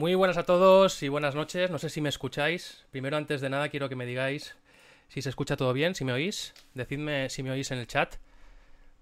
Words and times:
Muy 0.00 0.14
buenas 0.14 0.38
a 0.38 0.44
todos 0.44 1.02
y 1.02 1.10
buenas 1.10 1.34
noches. 1.34 1.70
No 1.70 1.78
sé 1.78 1.90
si 1.90 2.00
me 2.00 2.08
escucháis. 2.08 2.86
Primero, 2.90 3.18
antes 3.18 3.42
de 3.42 3.50
nada, 3.50 3.68
quiero 3.68 3.90
que 3.90 3.96
me 3.96 4.06
digáis 4.06 4.56
si 5.08 5.20
se 5.20 5.28
escucha 5.28 5.58
todo 5.58 5.74
bien, 5.74 5.94
si 5.94 6.06
me 6.06 6.12
oís. 6.14 6.54
Decidme 6.72 7.28
si 7.28 7.42
me 7.42 7.50
oís 7.50 7.70
en 7.70 7.76
el 7.76 7.86
chat, 7.86 8.14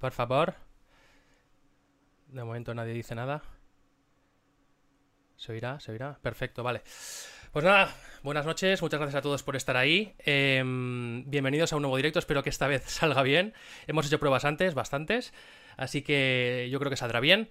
por 0.01 0.11
favor. 0.11 0.57
De 2.27 2.43
momento 2.43 2.75
nadie 2.75 2.95
dice 2.95 3.15
nada. 3.15 3.45
¿Se 5.37 5.53
oirá? 5.53 5.79
¿Se 5.79 5.93
oirá? 5.93 6.19
Perfecto, 6.21 6.65
vale. 6.65 6.83
Pues 7.53 7.65
nada, 7.65 7.95
buenas 8.25 8.45
noches, 8.45 8.83
muchas 8.83 8.99
gracias 8.99 9.21
a 9.21 9.23
todos 9.23 9.45
por 9.45 9.55
estar 9.55 9.77
ahí. 9.77 10.17
Em, 10.19 11.23
bienvenidos 11.31 11.73
a 11.73 11.77
un 11.77 11.83
nuevo 11.83 11.97
directo, 11.97 12.19
espero 12.19 12.43
que 12.43 12.51
esta 12.51 12.67
vez 12.67 12.83
salga 12.87 13.23
bien. 13.23 13.55
Hemos 13.87 14.05
hecho 14.09 14.19
pruebas 14.19 14.45
antes, 14.45 14.75
bastantes, 14.75 15.33
así 15.77 16.03
que 16.03 16.67
yo 16.73 16.81
creo 16.81 16.91
que 16.91 16.97
saldrá 16.97 17.21
bien. 17.21 17.51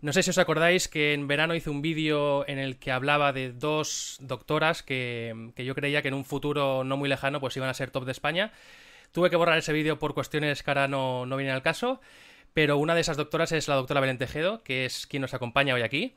No 0.00 0.12
sé 0.12 0.22
si 0.22 0.30
os 0.30 0.38
acordáis 0.38 0.86
que 0.86 1.12
en 1.12 1.26
verano 1.26 1.56
hice 1.56 1.70
un 1.70 1.82
vídeo 1.82 2.46
en 2.48 2.60
el 2.60 2.78
que 2.78 2.92
hablaba 2.92 3.32
de 3.32 3.52
dos 3.52 4.16
doctoras 4.20 4.84
que, 4.84 5.52
yo 5.56 5.74
creía 5.74 6.02
que 6.02 6.08
en 6.08 6.14
un 6.14 6.24
futuro 6.24 6.84
no 6.84 6.96
muy 6.96 7.08
lejano 7.08 7.40
pues 7.40 7.56
iban 7.56 7.68
a 7.68 7.74
ser 7.74 7.90
top 7.90 8.04
de 8.04 8.12
España. 8.12 8.52
Tuve 9.10 9.28
que 9.28 9.34
borrar 9.34 9.58
ese 9.58 9.72
vídeo 9.72 9.98
por 9.98 10.14
cuestiones 10.14 10.62
que 10.62 10.70
ahora 10.70 10.86
no, 10.86 11.26
no 11.26 11.36
vienen 11.36 11.54
al 11.54 11.62
caso, 11.62 12.00
pero 12.54 12.76
una 12.78 12.94
de 12.94 13.00
esas 13.00 13.16
doctoras 13.16 13.50
es 13.50 13.66
la 13.66 13.74
doctora 13.74 14.00
Belén 14.00 14.18
Tejedo, 14.18 14.62
que 14.62 14.84
es 14.84 15.08
quien 15.08 15.22
nos 15.22 15.34
acompaña 15.34 15.74
hoy 15.74 15.82
aquí. 15.82 16.14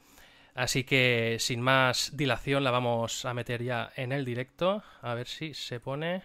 Así 0.53 0.83
que 0.83 1.37
sin 1.39 1.61
más 1.61 2.15
dilación 2.15 2.63
la 2.63 2.71
vamos 2.71 3.25
a 3.25 3.33
meter 3.33 3.63
ya 3.63 3.91
en 3.95 4.11
el 4.11 4.25
directo. 4.25 4.83
A 5.01 5.15
ver 5.15 5.27
si 5.27 5.55
se 5.55 5.79
pone... 5.79 6.21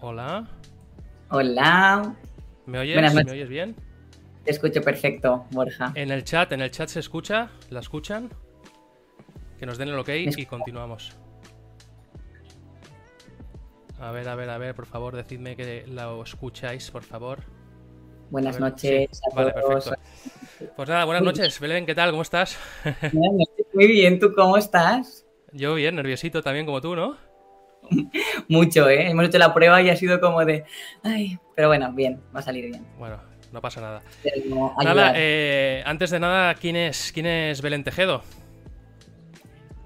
Hola. 0.00 0.48
Hola. 1.30 2.16
¿Me 2.66 2.78
oyes? 2.78 3.14
¿Me 3.14 3.32
oyes 3.32 3.48
bien? 3.48 3.76
Te 4.44 4.50
escucho 4.50 4.82
perfecto, 4.82 5.46
Borja. 5.50 5.92
En 5.94 6.10
el 6.10 6.24
chat, 6.24 6.52
en 6.52 6.60
el 6.60 6.70
chat 6.70 6.88
se 6.88 7.00
escucha, 7.00 7.50
¿la 7.70 7.80
escuchan? 7.80 8.30
Que 9.58 9.66
nos 9.66 9.78
den 9.78 9.88
el 9.88 9.98
ok 9.98 10.10
y 10.36 10.46
continuamos. 10.46 11.16
A 13.98 14.10
ver, 14.10 14.28
a 14.28 14.34
ver, 14.34 14.50
a 14.50 14.58
ver, 14.58 14.74
por 14.74 14.86
favor, 14.86 15.16
decidme 15.16 15.56
que 15.56 15.86
la 15.86 16.14
escucháis, 16.22 16.90
por 16.90 17.02
favor. 17.02 17.40
Buenas 18.30 18.58
noches 18.58 19.20
a 19.30 19.34
vale, 19.34 19.52
Perfecto. 19.52 19.94
Pues 20.76 20.88
nada, 20.88 21.04
buenas 21.04 21.22
noches, 21.22 21.58
Belén, 21.60 21.86
¿qué 21.86 21.94
tal? 21.94 22.10
¿Cómo 22.10 22.22
estás? 22.22 22.58
Muy 23.12 23.86
bien, 23.86 24.18
¿tú 24.18 24.32
cómo 24.34 24.56
estás? 24.56 25.24
Yo 25.52 25.74
bien, 25.74 25.94
nerviosito 25.94 26.42
también 26.42 26.66
como 26.66 26.80
tú, 26.80 26.96
¿no? 26.96 27.16
Mucho, 28.48 28.88
¿eh? 28.88 29.10
Hemos 29.10 29.26
hecho 29.26 29.38
la 29.38 29.54
prueba 29.54 29.82
y 29.82 29.90
ha 29.90 29.96
sido 29.96 30.20
como 30.20 30.44
de, 30.44 30.64
ay, 31.02 31.38
pero 31.54 31.68
bueno, 31.68 31.92
bien, 31.92 32.20
va 32.34 32.40
a 32.40 32.42
salir 32.42 32.66
bien. 32.66 32.84
Bueno, 32.98 33.18
no 33.52 33.60
pasa 33.60 33.80
nada. 33.80 34.02
nada, 34.82 35.12
eh, 35.16 35.82
antes 35.86 36.10
de 36.10 36.20
nada, 36.20 36.54
¿quién 36.54 36.76
es, 36.76 37.12
¿quién 37.12 37.26
es 37.26 37.62
Belén 37.62 37.84
Tejedo? 37.84 38.22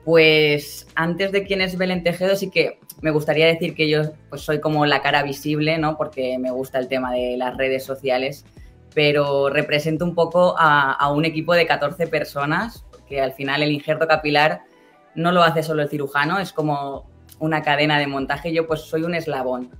Pues 0.04 0.86
antes 0.94 1.32
de 1.32 1.44
quién 1.44 1.60
es 1.60 1.76
Belén 1.76 2.02
Tejedo, 2.02 2.34
sí 2.34 2.50
que 2.50 2.78
me 3.02 3.10
gustaría 3.10 3.46
decir 3.46 3.74
que 3.74 3.88
yo 3.88 4.02
pues, 4.30 4.42
soy 4.42 4.60
como 4.60 4.86
la 4.86 5.02
cara 5.02 5.22
visible, 5.22 5.76
¿no? 5.78 5.96
Porque 5.98 6.38
me 6.38 6.50
gusta 6.50 6.78
el 6.78 6.88
tema 6.88 7.12
de 7.12 7.36
las 7.36 7.56
redes 7.56 7.84
sociales, 7.84 8.46
pero 8.94 9.50
represento 9.50 10.04
un 10.04 10.14
poco 10.14 10.54
a, 10.58 10.92
a 10.92 11.12
un 11.12 11.24
equipo 11.26 11.52
de 11.52 11.66
14 11.66 12.06
personas, 12.06 12.84
porque 12.90 13.20
al 13.20 13.34
final 13.34 13.62
el 13.62 13.70
injerto 13.70 14.06
capilar 14.06 14.62
no 15.14 15.30
lo 15.32 15.42
hace 15.42 15.62
solo 15.62 15.82
el 15.82 15.90
cirujano, 15.90 16.38
es 16.38 16.52
como 16.52 17.06
una 17.38 17.62
cadena 17.62 17.98
de 17.98 18.06
montaje. 18.06 18.52
Yo 18.52 18.66
pues 18.66 18.82
soy 18.82 19.02
un 19.02 19.14
eslabón. 19.14 19.70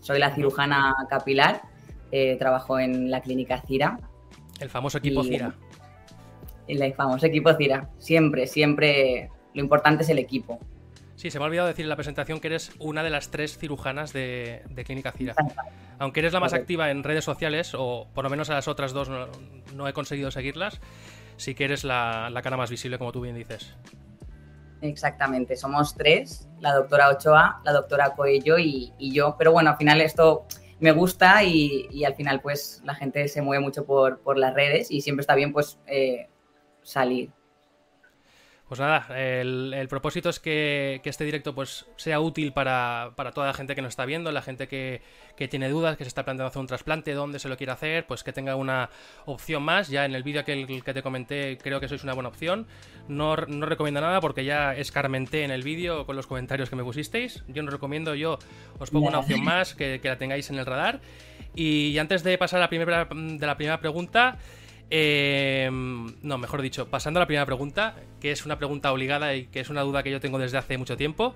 Soy 0.00 0.18
la 0.18 0.34
cirujana 0.34 0.94
capilar, 1.08 1.62
eh, 2.10 2.36
trabajo 2.36 2.78
en 2.78 3.10
la 3.10 3.20
clínica 3.20 3.60
Cira. 3.60 3.98
El 4.58 4.70
famoso 4.70 4.98
equipo 4.98 5.22
Cira. 5.22 5.54
El 6.66 6.94
famoso 6.94 7.26
equipo 7.26 7.52
Cira. 7.54 7.90
Siempre, 7.98 8.46
siempre 8.46 9.30
lo 9.54 9.60
importante 9.60 10.02
es 10.04 10.08
el 10.08 10.18
equipo. 10.18 10.58
Sí, 11.16 11.30
se 11.30 11.38
me 11.38 11.44
ha 11.44 11.48
olvidado 11.48 11.68
decir 11.68 11.84
en 11.84 11.90
la 11.90 11.96
presentación 11.96 12.40
que 12.40 12.46
eres 12.46 12.72
una 12.78 13.02
de 13.02 13.10
las 13.10 13.30
tres 13.30 13.58
cirujanas 13.58 14.14
de, 14.14 14.62
Clínica 14.86 15.12
Cira. 15.12 15.34
Aunque 15.98 16.20
eres 16.20 16.32
la 16.32 16.40
más 16.40 16.54
activa 16.54 16.90
en 16.90 17.04
redes 17.04 17.24
sociales, 17.24 17.74
o 17.76 18.08
por 18.14 18.24
lo 18.24 18.30
menos 18.30 18.48
a 18.48 18.54
las 18.54 18.68
otras 18.68 18.94
dos 18.94 19.10
no, 19.74 19.86
he 19.86 19.92
conseguido 19.92 20.30
seguirlas, 20.30 20.80
sí 21.36 21.54
que 21.54 21.64
eres 21.64 21.84
la, 21.84 22.30
la 22.30 22.40
cara 22.40 22.56
más 22.56 22.70
visible, 22.70 22.96
como 22.96 23.12
tú 23.12 23.20
bien 23.20 23.34
dices. 23.34 23.76
Exactamente, 24.82 25.56
somos 25.56 25.94
tres, 25.94 26.48
la 26.60 26.74
doctora 26.74 27.10
Ochoa, 27.10 27.60
la 27.64 27.72
doctora 27.72 28.14
Coello 28.14 28.58
y, 28.58 28.92
yo, 28.98 29.36
pero 29.38 29.52
bueno, 29.52 29.70
al 29.70 29.76
final 29.76 30.00
esto 30.00 30.46
me 30.78 30.92
gusta 30.92 31.44
y, 31.44 32.04
al 32.04 32.14
final 32.14 32.40
pues 32.40 32.80
la 32.84 32.94
gente 32.94 33.28
se 33.28 33.42
mueve 33.42 33.62
mucho 33.62 33.84
por, 33.84 34.20
por 34.20 34.38
las 34.38 34.54
redes 34.54 34.90
y 34.90 35.02
siempre 35.02 35.20
está 35.20 35.34
bien 35.34 35.52
pues 35.52 35.78
eh, 35.86 36.28
salir. 36.82 37.30
Pues 38.70 38.78
nada, 38.78 39.08
el, 39.18 39.88
propósito 39.88 40.28
es 40.28 40.38
que, 40.38 41.00
este 41.02 41.24
directo 41.24 41.56
pues 41.56 41.86
sea 41.96 42.20
útil 42.20 42.52
para, 42.52 43.10
toda 43.34 43.48
la 43.48 43.52
gente 43.52 43.74
que 43.74 43.82
nos 43.82 43.88
está 43.88 44.04
viendo, 44.04 44.30
la 44.30 44.42
gente 44.42 44.68
que, 44.68 45.02
tiene 45.48 45.68
dudas, 45.68 45.96
que 45.96 46.04
se 46.04 46.08
está 46.08 46.24
planteando 46.24 46.46
hacer 46.46 46.60
un 46.60 46.68
trasplante, 46.68 47.12
dónde 47.12 47.40
se 47.40 47.48
lo 47.48 47.56
quiere 47.56 47.72
hacer, 47.72 48.06
pues 48.06 48.22
que 48.22 48.32
tenga 48.32 48.54
una 48.54 48.88
opción 49.26 49.64
más. 49.64 49.88
Ya 49.88 50.04
en 50.04 50.14
el 50.14 50.22
vídeo 50.22 50.44
que, 50.44 50.82
que 50.84 50.94
te 50.94 51.02
comenté 51.02 51.58
creo 51.60 51.80
que 51.80 51.88
sois 51.88 52.04
una 52.04 52.14
buena 52.14 52.28
opción. 52.28 52.68
No, 53.08 53.34
no 53.34 53.66
recomiendo 53.66 54.00
nada 54.00 54.20
porque 54.20 54.44
ya 54.44 54.72
escarmenté 54.76 55.42
en 55.42 55.50
el 55.50 55.64
vídeo 55.64 56.06
con 56.06 56.14
los 56.14 56.28
comentarios 56.28 56.70
que 56.70 56.76
me 56.76 56.84
pusisteis. 56.84 57.42
Yo 57.48 57.64
no 57.64 57.72
recomiendo, 57.72 58.14
yo 58.14 58.38
os 58.78 58.90
pongo 58.90 59.08
una 59.08 59.18
opción 59.18 59.42
más 59.42 59.74
que, 59.74 60.00
la 60.00 60.16
tengáis 60.16 60.48
en 60.48 60.60
el 60.60 60.66
radar. 60.66 61.00
Y 61.56 61.98
antes 61.98 62.22
de 62.22 62.38
pasar 62.38 62.58
a 62.58 62.60
la 62.60 62.68
primera, 62.68 63.08
de 63.10 63.46
la 63.48 63.56
primera 63.56 63.80
pregunta... 63.80 64.38
Eh, 64.90 65.68
no, 65.70 66.38
mejor 66.38 66.62
dicho, 66.62 66.88
pasando 66.88 67.18
a 67.18 67.22
la 67.22 67.26
primera 67.26 67.46
pregunta, 67.46 67.94
que 68.20 68.32
es 68.32 68.44
una 68.44 68.58
pregunta 68.58 68.92
obligada 68.92 69.34
y 69.34 69.46
que 69.46 69.60
es 69.60 69.70
una 69.70 69.82
duda 69.82 70.02
que 70.02 70.10
yo 70.10 70.20
tengo 70.20 70.38
desde 70.38 70.58
hace 70.58 70.76
mucho 70.78 70.96
tiempo. 70.96 71.34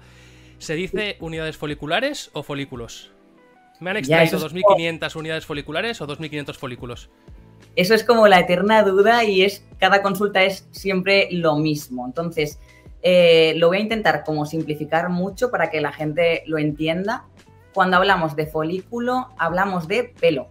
¿Se 0.59 0.75
dice 0.75 1.16
unidades 1.20 1.56
foliculares 1.56 2.31
o 2.32 2.43
folículos? 2.43 3.12
¿Me 3.81 3.91
han 3.91 3.97
extraído 3.97 4.38
2.500 4.38 5.16
unidades 5.16 5.47
foliculares 5.47 6.00
o 6.00 6.06
2.500 6.06 6.54
folículos? 6.54 7.10
Eso 7.76 7.94
es 7.94 8.04
como 8.04 8.28
la 8.28 8.41
eterna 8.41 8.82
duda 8.82 9.25
y 9.25 9.43
es 9.43 9.64
cada 9.78 10.03
consulta 10.03 10.43
es 10.43 10.66
siempre 10.70 11.28
lo 11.32 11.56
mismo. 11.56 12.06
Entonces, 12.06 12.59
eh, 13.03 13.54
lo 13.56 13.69
voy 13.69 13.78
a 13.78 13.81
intentar 13.81 14.25
como 14.25 14.47
simplificar 14.47 15.09
mucho 15.10 15.50
para 15.50 15.70
que 15.70 15.81
la 15.81 15.93
gente 15.93 16.43
lo 16.47 16.59
entienda. 16.59 17.25
Cuando 17.72 17.97
hablamos 17.97 18.37
de 18.37 18.47
folículo, 18.47 19.28
hablamos 19.37 19.88
de 19.88 20.04
pelo. 20.04 20.48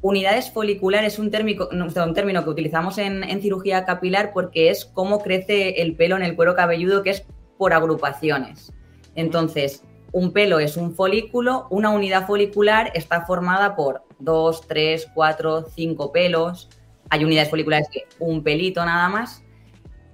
Unidades 0.00 0.52
foliculares 0.52 1.14
es 1.14 1.18
un, 1.18 1.30
término, 1.30 1.68
un 1.70 2.14
término 2.14 2.44
que 2.44 2.50
utilizamos 2.50 2.98
en, 2.98 3.24
cirugía 3.42 3.84
capilar 3.84 4.32
porque 4.32 4.70
es 4.70 4.84
cómo 4.84 5.20
crece 5.20 5.82
el 5.82 5.96
pelo 5.96 6.16
en 6.16 6.22
el 6.22 6.36
cuero 6.36 6.54
cabelludo, 6.54 7.02
que 7.02 7.10
es 7.10 7.26
por 7.56 7.72
agrupaciones. 7.72 8.72
Entonces, 9.16 9.82
un 10.12 10.32
pelo 10.32 10.60
es 10.60 10.76
un 10.76 10.94
folículo, 10.94 11.66
una 11.70 11.90
unidad 11.90 12.26
folicular 12.26 12.92
está 12.94 13.26
formada 13.26 13.74
por 13.74 14.04
dos, 14.20 14.66
tres, 14.68 15.08
cuatro, 15.12 15.66
cinco 15.74 16.12
pelos. 16.12 16.68
Hay 17.10 17.24
unidades 17.24 17.50
foliculares 17.50 17.88
que 17.90 18.04
un 18.20 18.44
pelito 18.44 18.84
nada 18.84 19.08
más. 19.08 19.42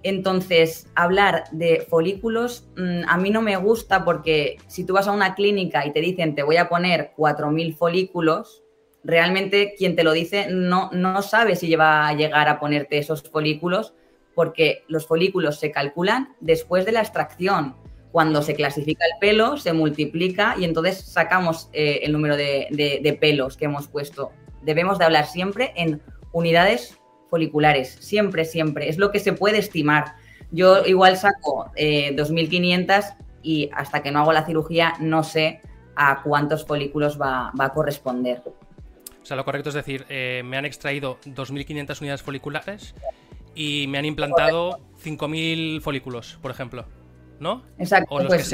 Entonces, 0.03 0.87
hablar 0.95 1.45
de 1.53 1.87
folículos 1.89 2.69
mm, 2.77 3.03
a 3.09 3.17
mí 3.19 3.31
no 3.31 3.43
me 3.43 3.57
gusta 3.57 4.05
porque 4.05 4.57
si 4.67 4.85
tú 4.85 4.95
vas 4.95 5.09
a 5.09 5.13
una 5.13 5.35
clínica 5.35 5.87
y 5.87 5.93
te 5.93 6.01
dicen 6.01 6.35
te 6.35 6.43
voy 6.43 6.57
a 6.57 6.69
poner 6.69 7.13
4.000 7.17 7.77
folículos, 7.77 8.64
realmente 9.05 9.75
quien 9.77 9.95
te 9.95 10.03
lo 10.03 10.13
dice 10.13 10.49
no, 10.51 10.91
no 10.93 11.23
sabe 11.23 11.57
si 11.57 11.75
va 11.77 12.09
a 12.09 12.15
llegar 12.15 12.49
a 12.49 12.59
ponerte 12.59 12.99
esos 12.99 13.23
folículos 13.23 13.95
porque 14.35 14.85
los 14.89 15.07
folículos 15.07 15.59
se 15.61 15.71
calculan 15.71 16.35
después 16.41 16.85
de 16.85 16.93
la 16.93 17.01
extracción. 17.01 17.77
Cuando 18.11 18.43
se 18.43 18.55
clasifica 18.55 19.05
el 19.05 19.19
pelo, 19.21 19.57
se 19.57 19.73
multiplica 19.73 20.55
y 20.59 20.65
entonces 20.65 21.01
sacamos 21.05 21.69
eh, 21.73 22.01
el 22.03 22.13
número 22.13 22.37
de, 22.37 23.19
pelos 23.21 23.57
que 23.57 23.65
hemos 23.65 23.89
puesto. 23.89 24.33
Debemos 24.63 24.99
de 24.99 25.05
hablar 25.05 25.27
siempre 25.27 25.73
en 25.77 26.01
unidades 26.33 26.99
foliculares, 27.29 27.97
siempre, 28.01 28.45
siempre. 28.45 28.89
Es 28.89 28.99
lo 28.99 29.11
que 29.11 29.19
se 29.19 29.33
puede 29.33 29.59
estimar. 29.59 30.15
Yo 30.53 30.85
igual 30.85 31.17
saco 31.17 31.73
2.500 31.77 32.89
eh, 32.89 33.25
y 33.43 33.71
hasta 33.75 34.03
que 34.03 34.13
no 34.13 34.21
hago 34.21 34.33
la 34.33 34.47
cirugía 34.47 34.95
no 35.01 35.25
sé 35.25 35.61
a 35.97 36.23
cuántos 36.23 36.65
folículos 36.65 37.21
va, 37.21 37.53
va 37.59 37.67
a 37.67 37.73
corresponder. 37.73 38.43
O 39.25 39.27
sea, 39.27 39.39
lo 39.39 39.45
correcto 39.47 39.71
es 39.71 39.75
decir, 39.75 40.05
eh, 40.11 40.43
me 40.45 40.59
han 40.59 40.67
extraído 40.67 41.19
2.500 41.25 41.99
unidades 42.01 42.23
foliculares 42.23 42.95
y 43.55 43.87
me 43.89 43.97
han 43.97 44.05
implantado 44.05 44.81
5.000 45.03 45.81
folículos, 45.81 46.39
por 46.43 46.51
ejemplo. 46.51 46.85
¿No? 47.41 47.65
Exacto. 47.79 48.15
pues 48.27 48.53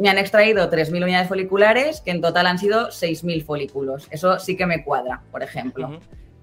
Me, 0.00 0.08
han, 0.08 0.16
extraído 0.16 0.70
3.000 0.70 1.02
unidades 1.02 1.28
foliculares, 1.28 2.00
que 2.00 2.12
en 2.12 2.22
total 2.22 2.46
han 2.46 2.58
sido 2.58 2.88
6.000 2.88 3.44
folículos. 3.44 4.08
Eso 4.10 4.38
sí 4.38 4.56
que 4.56 4.64
me 4.64 4.82
cuadra, 4.82 5.20
por 5.30 5.42
ejemplo. 5.42 6.00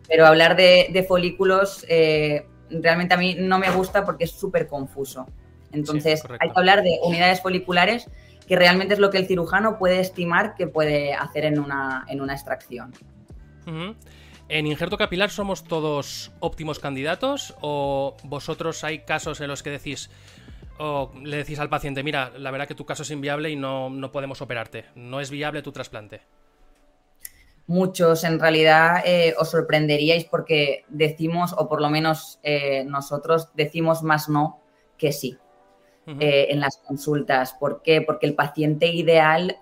Pero 0.08 0.28
hablar 0.28 0.56
de, 0.56 1.06
folículos 1.08 1.84
eh, 1.90 2.46
realmente 2.70 3.16
a 3.16 3.18
mí 3.18 3.36
no 3.40 3.58
me 3.58 3.72
gusta 3.72 4.06
porque 4.06 4.26
es 4.26 4.32
súper 4.32 4.68
confuso. 4.68 5.26
Entonces, 5.72 6.22
hay 6.40 6.52
que 6.52 6.60
hablar 6.60 6.84
de 6.84 7.00
unidades 7.04 7.42
foliculares 7.42 8.08
que 8.48 8.56
realmente 8.56 8.94
es 8.94 9.00
lo 9.00 9.10
que 9.10 9.18
el 9.18 9.26
cirujano 9.26 9.80
puede 9.80 10.00
estimar 10.00 10.54
que 10.54 10.68
puede 10.68 11.16
hacer 11.16 11.46
en 11.46 11.60
una, 11.60 12.06
en 12.08 12.22
una 12.22 12.34
extracción. 12.34 12.94
¿En 13.66 14.68
injerto 14.68 14.98
capilar 14.98 15.30
somos 15.30 15.64
todos 15.64 16.32
óptimos 16.40 16.80
candidatos 16.80 17.56
o 17.62 18.18
vosotros 18.24 18.84
hay 18.84 19.00
casos 19.00 19.40
en 19.40 19.48
los 19.48 19.64
que 19.64 19.70
decís 19.70 20.10
o 20.78 21.12
le 21.24 21.38
decís 21.38 21.60
al 21.60 21.70
paciente, 21.70 22.04
mira, 22.04 22.32
la 22.38 22.52
verdad 22.52 22.68
que 22.68 22.76
tu 22.76 22.86
caso 22.86 23.04
es 23.04 23.12
inviable 23.12 23.50
y 23.50 23.56
no, 23.56 23.90
no 23.90 24.12
podemos 24.12 24.42
operarte, 24.42 24.86
no 24.96 25.20
es 25.20 25.30
viable 25.30 25.62
tu 25.62 25.72
trasplante? 25.72 26.22
Muchos 27.68 28.24
en 28.24 28.40
realidad 28.40 29.04
eh, 29.06 29.36
os 29.38 29.52
sorprenderíais 29.52 30.26
porque 30.26 30.84
decimos, 30.90 31.54
o 31.58 31.70
por 31.70 31.82
lo 31.82 31.90
menos 31.90 32.40
eh, 32.44 32.84
nosotros 32.84 33.50
decimos 33.54 34.04
más 34.04 34.28
no 34.28 34.60
que 34.98 35.14
sí 35.14 35.38
eh, 36.20 36.48
en 36.50 36.60
las 36.60 36.78
consultas. 36.78 37.54
¿Por 37.54 37.82
qué? 37.82 38.02
Porque 38.02 38.26
el 38.26 38.36
paciente 38.36 38.88
ideal 38.88 39.58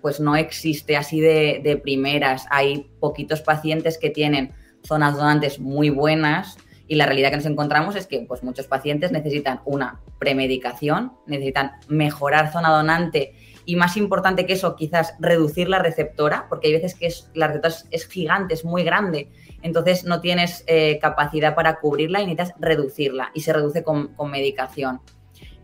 pues 0.00 0.20
no 0.20 0.36
existe 0.36 0.96
así 0.96 1.20
de, 1.20 1.80
primeras. 1.82 2.46
Hay 2.50 2.90
poquitos 2.98 3.42
pacientes 3.42 3.98
que 3.98 4.10
tienen 4.10 4.52
zonas 4.82 5.16
donantes 5.16 5.58
muy 5.58 5.90
buenas 5.90 6.56
y 6.86 6.94
la 6.94 7.04
realidad 7.04 7.30
que 7.30 7.36
nos 7.36 7.46
encontramos 7.46 7.94
es 7.96 8.06
que 8.06 8.20
pues, 8.26 8.42
muchos 8.42 8.66
pacientes 8.66 9.12
necesitan 9.12 9.60
una 9.66 10.00
premedicación, 10.18 11.12
necesitan 11.26 11.72
mejorar 11.88 12.50
zona 12.50 12.70
donante 12.70 13.34
y 13.66 13.76
más 13.76 13.98
importante 13.98 14.46
que 14.46 14.54
eso, 14.54 14.76
quizás 14.76 15.14
reducir 15.18 15.68
la 15.68 15.78
receptora, 15.78 16.46
porque 16.48 16.68
hay 16.68 16.72
veces 16.74 16.94
que 16.94 17.06
es, 17.06 17.30
la 17.34 17.48
receptora 17.48 17.74
es, 17.90 18.08
gigante, 18.08 18.54
es 18.54 18.64
muy 18.64 18.82
grande, 18.82 19.28
entonces 19.60 20.04
no 20.04 20.22
tienes 20.22 20.64
eh, 20.66 20.98
capacidad 21.02 21.54
para 21.54 21.78
cubrirla 21.80 22.22
y 22.22 22.26
necesitas 22.26 22.54
reducirla 22.58 23.30
y 23.34 23.42
se 23.42 23.52
reduce 23.52 23.82
con 23.82 24.14
medicación. 24.30 25.02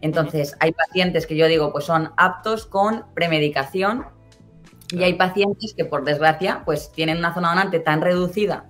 Entonces, 0.04 0.54
hay 0.60 0.72
pacientes 0.72 1.26
que 1.26 1.34
yo 1.34 1.48
digo, 1.48 1.72
pues 1.72 1.86
son 1.86 2.12
aptos 2.18 2.66
con 2.66 3.06
premedicación 3.14 4.04
y 4.90 5.02
hay 5.02 5.14
pacientes 5.14 5.72
que, 5.74 5.86
por 5.86 6.04
desgracia, 6.04 6.60
pues 6.66 6.92
tienen 6.92 7.16
una 7.16 7.32
zona 7.32 7.48
donante 7.48 7.80
tan 7.80 8.02
reducida 8.02 8.66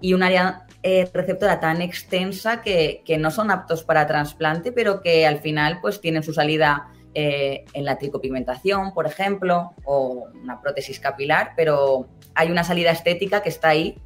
y 0.00 0.12
un 0.12 0.24
área 0.24 0.66
eh, 0.82 1.08
receptora 1.14 1.60
tan 1.60 1.80
extensa 1.82 2.62
que, 2.62 3.04
no 3.16 3.30
son 3.30 3.52
aptos 3.52 3.84
para 3.84 4.08
trasplante, 4.08 4.72
pero 4.72 5.02
que 5.02 5.24
al 5.24 5.38
final 5.38 5.78
pues 5.80 6.00
tienen 6.00 6.24
su 6.24 6.32
salida 6.32 6.88
eh, 7.14 7.64
en 7.72 7.84
la 7.84 7.96
tricopigmentación, 7.96 8.92
por 8.92 9.06
ejemplo, 9.06 9.74
o 9.84 10.30
una 10.42 10.60
prótesis 10.60 10.98
capilar, 10.98 11.52
pero 11.54 12.08
hay 12.34 12.50
una 12.50 12.64
salida 12.64 12.90
estética 12.90 13.40
que 13.44 13.50
está 13.50 13.68
ahí. 13.68 14.02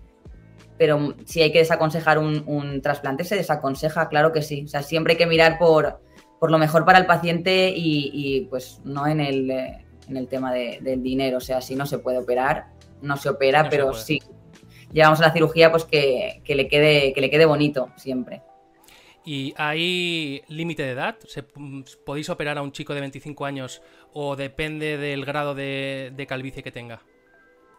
Pero 0.77 1.15
si 1.25 1.41
hay 1.41 1.53
que 1.53 1.61
desaconsejar 1.61 2.19
un, 2.19 2.45
un 2.47 2.83
trasplante, 2.83 3.25
se 3.25 3.37
desaconseja, 3.37 4.11
claro 4.11 4.31
que 4.31 4.43
sí. 4.43 4.65
O 4.67 4.69
sea, 4.69 4.83
siempre 4.83 5.13
hay 5.13 5.19
que 5.19 5.27
mirar 5.27 5.57
por, 5.57 6.01
por 6.45 6.51
lo 6.51 6.59
mejor 6.59 6.85
para 6.85 6.99
el 6.99 7.07
paciente 7.07 7.73
y, 7.75 8.43
pues 8.51 8.83
no 8.85 9.07
en 9.07 9.19
el, 9.19 9.51
eh, 9.51 9.83
en 10.07 10.19
el 10.19 10.29
tema 10.29 10.53
del 10.53 11.03
dinero. 11.03 11.39
O 11.39 11.41
sea, 11.41 11.63
si 11.63 11.75
no 11.75 11.87
se 11.87 12.01
puede 12.01 12.19
operar, 12.19 12.67
no 13.01 13.17
se 13.17 13.31
opera, 13.31 13.71
pero 13.71 13.95
sí. 13.95 14.21
Llevamos 14.93 15.23
a 15.23 15.29
la 15.29 15.33
cirugía 15.33 15.71
pues 15.71 15.87
que, 15.87 16.43
le 16.47 16.69
quede, 16.69 17.15
que 17.15 17.23
le 17.23 17.31
quede 17.31 17.47
bonito 17.47 17.89
siempre. 17.97 18.43
¿Y 19.25 19.55
hay 19.57 20.43
límite 20.49 20.83
de 20.83 20.91
edad? 20.91 21.17
¿Podéis 22.05 22.29
operar 22.29 22.59
a 22.59 22.63
un 22.63 22.73
chico 22.73 22.93
de 22.93 23.01
25 23.01 23.47
años 23.47 23.81
o 24.13 24.37
depende 24.37 24.99
del 24.99 25.25
grado 25.25 25.55
de, 25.55 26.27
calvicie 26.29 26.63
que 26.63 26.73
tenga? 26.73 27.01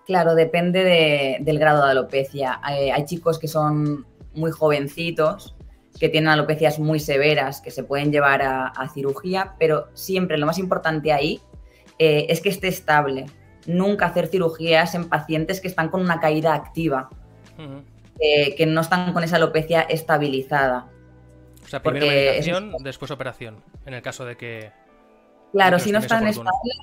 Claro, 0.08 0.34
depende 0.34 1.38
del 1.40 1.60
grado 1.60 1.86
de 1.86 1.92
alopecia. 1.92 2.60
hay, 2.64 3.06
chicos 3.06 3.38
que 3.38 3.48
son 3.48 4.08
muy 4.34 4.50
jovencitos 4.50 5.55
que 6.00 6.10
tienen 6.10 6.30
alopecias 6.30 6.80
muy 6.80 7.00
severas 7.00 7.62
que 7.62 7.72
se 7.72 7.84
pueden 7.84 8.12
llevar 8.12 8.42
a, 8.42 8.90
cirugía, 8.94 9.56
pero 9.60 9.88
siempre 9.94 10.38
lo 10.38 10.46
más 10.46 10.58
importante 10.58 11.14
ahí 11.14 11.42
eh, 12.00 12.28
es 12.30 12.42
que 12.42 12.50
esté 12.50 12.68
estable. 12.68 13.26
Nunca 13.66 14.08
hacer 14.08 14.28
cirugías 14.28 14.94
en 14.96 15.10
pacientes 15.10 15.62
que 15.62 15.68
están 15.68 15.90
con 15.90 16.02
una 16.02 16.20
caída 16.20 16.54
activa, 16.54 17.10
eh, 18.20 18.56
que 18.56 18.66
no 18.66 18.82
están 18.82 19.14
con 19.14 19.24
esa 19.24 19.38
alopecia 19.38 19.82
estabilizada. 19.82 20.90
O 21.64 21.68
sea, 21.68 21.82
primero 21.82 22.06
medicación, 22.06 22.74
después 22.82 23.10
operación, 23.10 23.64
en 23.86 23.94
el 23.96 24.02
caso 24.02 24.26
de 24.26 24.38
que... 24.38 24.72
Claro, 25.52 25.80
si 25.80 25.92
no 25.92 26.00
están 26.00 26.28
estables, 26.28 26.78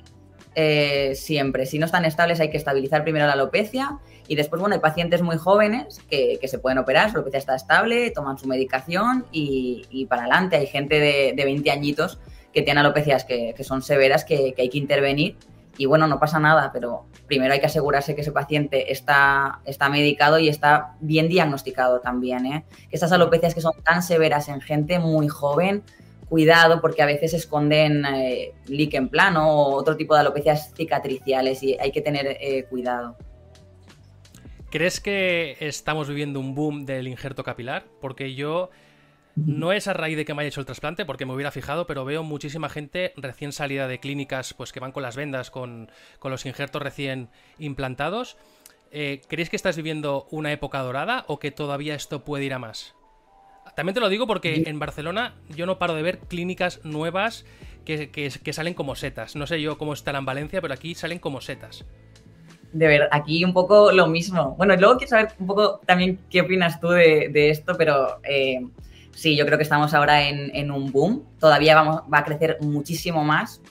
eh, 0.55 1.13
siempre. 1.15 1.65
Si 1.65 1.79
no 1.79 1.85
están 1.85 2.05
estables 2.05 2.39
hay 2.39 2.49
que 2.49 2.57
estabilizar 2.57 3.03
primero 3.03 3.25
la 3.27 3.33
alopecia 3.33 3.99
y 4.27 4.35
después, 4.35 4.59
bueno, 4.59 4.75
hay 4.75 4.81
pacientes 4.81 5.21
muy 5.21 5.37
jóvenes 5.37 5.99
que, 6.09 6.39
se 6.43 6.59
pueden 6.59 6.77
operar, 6.77 7.09
su 7.09 7.17
alopecia 7.17 7.39
está 7.39 7.55
estable, 7.55 8.11
toman 8.11 8.37
su 8.37 8.47
medicación 8.47 9.25
y, 9.31 10.05
para 10.09 10.23
adelante. 10.23 10.55
Hay 10.55 10.67
gente 10.67 10.99
de, 10.99 11.33
20 11.35 11.69
añitos 11.71 12.19
que 12.53 12.61
tiene 12.61 12.79
alopecias 12.79 13.25
que, 13.25 13.55
son 13.63 13.81
severas, 13.81 14.23
que, 14.23 14.53
hay 14.57 14.69
que 14.69 14.77
intervenir 14.77 15.35
y 15.77 15.87
bueno, 15.87 16.07
no 16.07 16.19
pasa 16.19 16.39
nada, 16.39 16.69
pero 16.71 17.05
primero 17.27 17.53
hay 17.53 17.59
que 17.59 17.65
asegurarse 17.65 18.13
que 18.13 18.21
ese 18.21 18.31
paciente 18.31 18.91
está, 18.91 19.59
está 19.65 19.89
medicado 19.89 20.37
y 20.37 20.47
está 20.47 20.95
bien 20.99 21.27
diagnosticado 21.27 21.99
también. 21.99 22.45
¿eh? 22.45 22.63
Estas 22.91 23.11
alopecias 23.11 23.55
que 23.55 23.61
son 23.61 23.73
tan 23.83 24.03
severas 24.03 24.49
en 24.49 24.61
gente 24.61 24.99
muy 24.99 25.27
joven, 25.27 25.83
cuidado 26.29 26.79
porque 26.79 27.01
a 27.01 27.07
veces 27.07 27.33
esconden 27.33 28.05
eh, 28.05 28.53
líquen 28.67 29.09
plano 29.09 29.51
o 29.51 29.75
otro 29.75 29.97
tipo 29.97 30.13
de 30.13 30.21
alopecias 30.21 30.71
cicatriciales 30.75 31.63
y 31.63 31.77
hay 31.79 31.91
que 31.91 32.01
tener 32.01 32.37
eh, 32.39 32.65
cuidado. 32.69 33.17
¿Crees 34.73 34.99
que 34.99 35.55
estamos 35.59 36.07
viviendo 36.07 36.39
un 36.39 36.55
boom 36.55 36.87
del 36.87 37.07
injerto 37.07 37.43
capilar? 37.43 37.85
Porque 38.01 38.33
yo 38.33 38.71
no 39.35 39.71
es 39.71 39.87
a 39.87 39.93
raíz 39.93 40.17
de 40.17 40.25
que 40.25 40.33
me 40.33 40.41
haya 40.41 40.47
hecho 40.47 40.61
el 40.61 40.65
trasplante, 40.65 41.05
porque 41.05 41.27
me 41.27 41.33
hubiera 41.35 41.51
fijado, 41.51 41.85
pero 41.85 42.05
veo 42.05 42.23
muchísima 42.23 42.69
gente 42.69 43.13
recién 43.15 43.51
salida 43.51 43.87
de 43.87 43.99
clínicas, 43.99 44.55
pues 44.55 44.73
que 44.73 44.79
van 44.79 44.91
con 44.91 45.03
las 45.03 45.15
vendas, 45.15 45.51
con, 45.51 45.91
los 46.23 46.47
injertos 46.47 46.81
recién 46.81 47.29
implantados. 47.59 48.35
Eh, 48.91 49.21
¿Crees 49.27 49.51
que 49.51 49.57
estás 49.57 49.77
viviendo 49.77 50.25
una 50.31 50.51
época 50.51 50.79
dorada 50.79 51.23
o 51.27 51.37
que 51.37 51.51
todavía 51.51 51.93
esto 51.93 52.25
puede 52.25 52.45
ir 52.45 52.55
a 52.55 52.57
más? 52.57 52.95
También 53.75 53.93
te 53.93 53.99
lo 53.99 54.09
digo 54.09 54.25
porque 54.25 54.63
en 54.65 54.79
Barcelona 54.79 55.35
yo 55.49 55.67
no 55.67 55.77
paro 55.77 55.93
de 55.93 56.01
ver 56.01 56.17
clínicas 56.17 56.83
nuevas 56.83 57.45
que, 57.85 58.09
que 58.09 58.53
salen 58.53 58.73
como 58.73 58.95
setas. 58.95 59.35
No 59.35 59.45
sé 59.45 59.61
yo 59.61 59.77
cómo 59.77 59.93
estará 59.93 60.17
en 60.17 60.25
Valencia, 60.25 60.61
pero 60.61 60.73
aquí 60.73 60.95
salen 60.95 61.19
como 61.19 61.41
setas 61.41 61.85
de 62.73 62.87
ver, 62.87 63.07
aquí 63.11 63.45
un 63.45 63.53
poco 63.53 63.91
lo 63.91 64.07
mismo. 64.07 64.55
Bueno, 64.57 64.75
luego 64.75 64.97
quiero 64.97 65.09
saber 65.09 65.33
un 65.39 65.47
poco 65.47 65.79
también 65.85 66.19
qué 66.29 66.41
opinas 66.41 66.79
tú 66.79 66.89
de, 66.89 67.49
esto, 67.49 67.75
pero 67.77 68.19
eh, 68.23 68.65
sí, 69.11 69.37
yo 69.37 69.45
creo 69.45 69.57
que 69.57 69.63
estamos 69.63 69.93
ahora 69.93 70.27
en, 70.27 70.71
un 70.71 70.91
boom. 70.91 71.23
Todavía 71.39 71.75
vamos, 71.75 72.01
va 72.11 72.19
a 72.19 72.23
crecer 72.23 72.57
muchísimo 72.61 73.23
más 73.23 73.61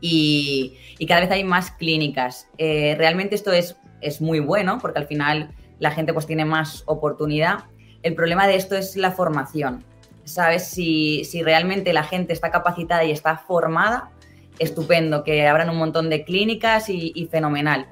y, 0.00 0.76
cada 1.08 1.22
vez 1.22 1.30
hay 1.30 1.42
más 1.42 1.70
clínicas. 1.70 2.48
Eh, 2.58 2.94
realmente 2.98 3.34
esto 3.34 3.50
es, 3.50 3.76
es 4.00 4.20
muy 4.20 4.40
bueno 4.40 4.78
porque 4.80 4.98
al 4.98 5.06
final 5.06 5.50
la 5.78 5.90
gente 5.90 6.12
pues 6.12 6.26
tiene 6.26 6.44
más 6.44 6.82
oportunidad. 6.86 7.64
El 8.02 8.14
problema 8.14 8.46
de 8.46 8.56
esto 8.56 8.76
es 8.76 8.94
la 8.96 9.10
formación. 9.10 9.84
¿Sabes? 10.24 10.64
Si, 10.66 11.24
si 11.24 11.42
realmente 11.42 11.94
la 11.94 12.04
gente 12.04 12.34
está 12.34 12.50
capacitada 12.50 13.02
y 13.02 13.12
está 13.12 13.38
formada, 13.38 14.10
estupendo, 14.58 15.24
que 15.24 15.46
abran 15.46 15.70
un 15.70 15.78
montón 15.78 16.10
de 16.10 16.22
clínicas 16.24 16.90
y 16.90 17.26
fenomenal 17.30 17.86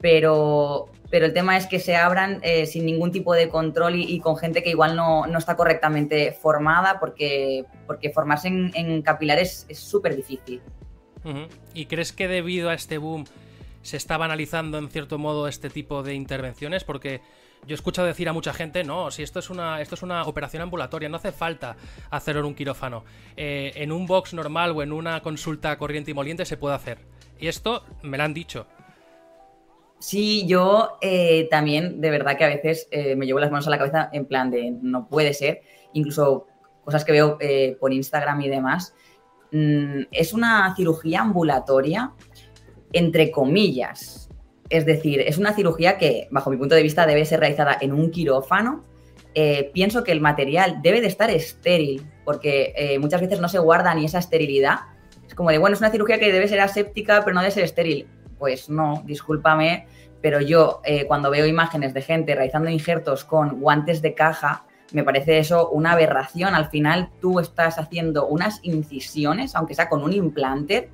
pero, 0.00 0.90
pero 1.10 1.26
el 1.26 1.32
tema 1.32 1.56
es 1.56 1.66
que 1.66 1.80
se 1.80 1.96
abran 1.96 2.40
eh, 2.42 2.66
sin 2.66 2.86
ningún 2.86 3.10
tipo 3.10 3.34
de 3.34 3.48
control 3.48 3.96
y, 3.96 4.18
con 4.20 4.36
gente 4.36 4.62
que 4.62 4.70
igual 4.70 4.96
no, 4.96 5.26
está 5.36 5.56
correctamente 5.56 6.32
formada, 6.32 7.00
porque, 7.00 7.64
porque 7.86 8.10
formarse 8.10 8.48
en, 8.48 9.02
capilares 9.02 9.66
es 9.68 9.78
súper 9.78 10.16
difícil. 10.16 10.60
¿Y 11.74 11.86
crees 11.86 12.12
que 12.12 12.28
debido 12.28 12.70
a 12.70 12.74
este 12.74 12.96
boom 12.96 13.24
se 13.82 13.96
está 13.96 14.16
banalizando 14.16 14.78
en 14.78 14.88
cierto 14.88 15.18
modo 15.18 15.46
este 15.46 15.68
tipo 15.68 16.02
de 16.02 16.14
intervenciones? 16.14 16.84
Porque 16.84 17.20
yo 17.66 17.74
he 17.74 17.76
escuchado 17.76 18.06
decir 18.06 18.28
a 18.28 18.32
mucha 18.32 18.52
gente, 18.52 18.84
no, 18.84 19.10
si 19.10 19.22
esto 19.22 19.40
es 19.40 19.50
una, 19.50 19.80
esto 19.80 19.94
es 19.94 20.02
una 20.02 20.22
operación 20.24 20.62
ambulatoria, 20.62 21.08
no 21.08 21.16
hace 21.16 21.32
falta 21.32 21.76
hacerlo 22.10 22.40
en 22.40 22.46
un 22.46 22.54
quirófano. 22.54 23.04
Eh, 23.36 23.72
en 23.74 23.92
un 23.92 24.06
box 24.06 24.32
normal 24.32 24.70
o 24.70 24.82
en 24.82 24.92
una 24.92 25.20
consulta 25.20 25.76
corriente 25.76 26.12
y 26.12 26.14
moliente 26.14 26.44
se 26.46 26.56
puede 26.56 26.76
hacer. 26.76 26.98
Y 27.38 27.48
esto 27.48 27.84
me 28.02 28.16
lo 28.16 28.24
han 28.24 28.34
dicho. 28.34 28.66
Sí, 29.98 30.46
yo 30.46 30.96
eh, 31.00 31.48
también, 31.50 32.00
de 32.00 32.10
verdad 32.10 32.38
que 32.38 32.44
a 32.44 32.48
veces 32.48 32.86
eh, 32.92 33.16
me 33.16 33.26
llevo 33.26 33.40
las 33.40 33.50
manos 33.50 33.66
a 33.66 33.70
la 33.70 33.78
cabeza 33.78 34.10
en 34.12 34.26
plan 34.26 34.50
de 34.50 34.70
no 34.80 35.08
puede 35.08 35.34
ser, 35.34 35.62
incluso 35.92 36.46
cosas 36.84 37.04
que 37.04 37.12
veo 37.12 37.36
eh, 37.40 37.76
por 37.80 37.92
Instagram 37.92 38.40
y 38.42 38.48
demás. 38.48 38.94
Mm, 39.50 40.02
es 40.12 40.32
una 40.32 40.74
cirugía 40.76 41.22
ambulatoria, 41.22 42.12
entre 42.92 43.32
comillas. 43.32 44.30
Es 44.70 44.86
decir, 44.86 45.20
es 45.20 45.36
una 45.36 45.52
cirugía 45.54 45.98
que, 45.98 46.28
bajo 46.30 46.50
mi 46.50 46.56
punto 46.56 46.76
de 46.76 46.82
vista, 46.82 47.06
debe 47.06 47.24
ser 47.24 47.40
realizada 47.40 47.76
en 47.80 47.92
un 47.92 48.10
quirófano. 48.10 48.84
pienso 49.72 50.04
que 50.04 50.12
el 50.12 50.20
material 50.20 50.80
debe 50.82 51.00
de 51.00 51.06
estar 51.06 51.30
estéril, 51.30 52.06
porque 52.24 52.98
muchas 53.00 53.20
veces 53.20 53.40
no 53.40 53.48
se 53.48 53.58
guarda 53.58 53.94
ni 53.94 54.04
esa 54.04 54.18
esterilidad. 54.18 54.80
Es 55.26 55.34
como 55.34 55.50
de, 55.50 55.58
bueno, 55.58 55.74
es 55.74 55.80
una 55.80 55.90
cirugía 55.90 56.18
que 56.18 56.32
debe 56.32 56.48
ser 56.48 56.60
aséptica, 56.60 57.22
pero 57.24 57.34
no 57.34 57.40
debe 57.40 57.52
ser 57.52 57.64
estéril 57.64 58.08
pues 58.38 58.68
no, 58.68 59.02
discúlpame, 59.04 59.86
pero 60.20 60.40
yo 60.40 60.80
eh, 60.84 61.06
cuando 61.06 61.30
veo 61.30 61.46
imágenes 61.46 61.94
de 61.94 62.02
gente 62.02 62.34
realizando 62.34 62.70
injertos 62.70 63.24
con 63.24 63.60
guantes 63.60 64.02
de 64.02 64.14
caja, 64.14 64.64
me 64.92 65.04
parece 65.04 65.38
eso 65.38 65.68
una 65.70 65.92
aberración. 65.92 66.54
Al 66.54 66.70
final 66.70 67.10
tú 67.20 67.40
estás 67.40 67.78
haciendo 67.78 68.26
unas 68.26 68.60
incisiones, 68.62 69.54
aunque 69.54 69.74
sea 69.74 69.88
con 69.88 70.02
un 70.02 70.12
implante, 70.12 70.90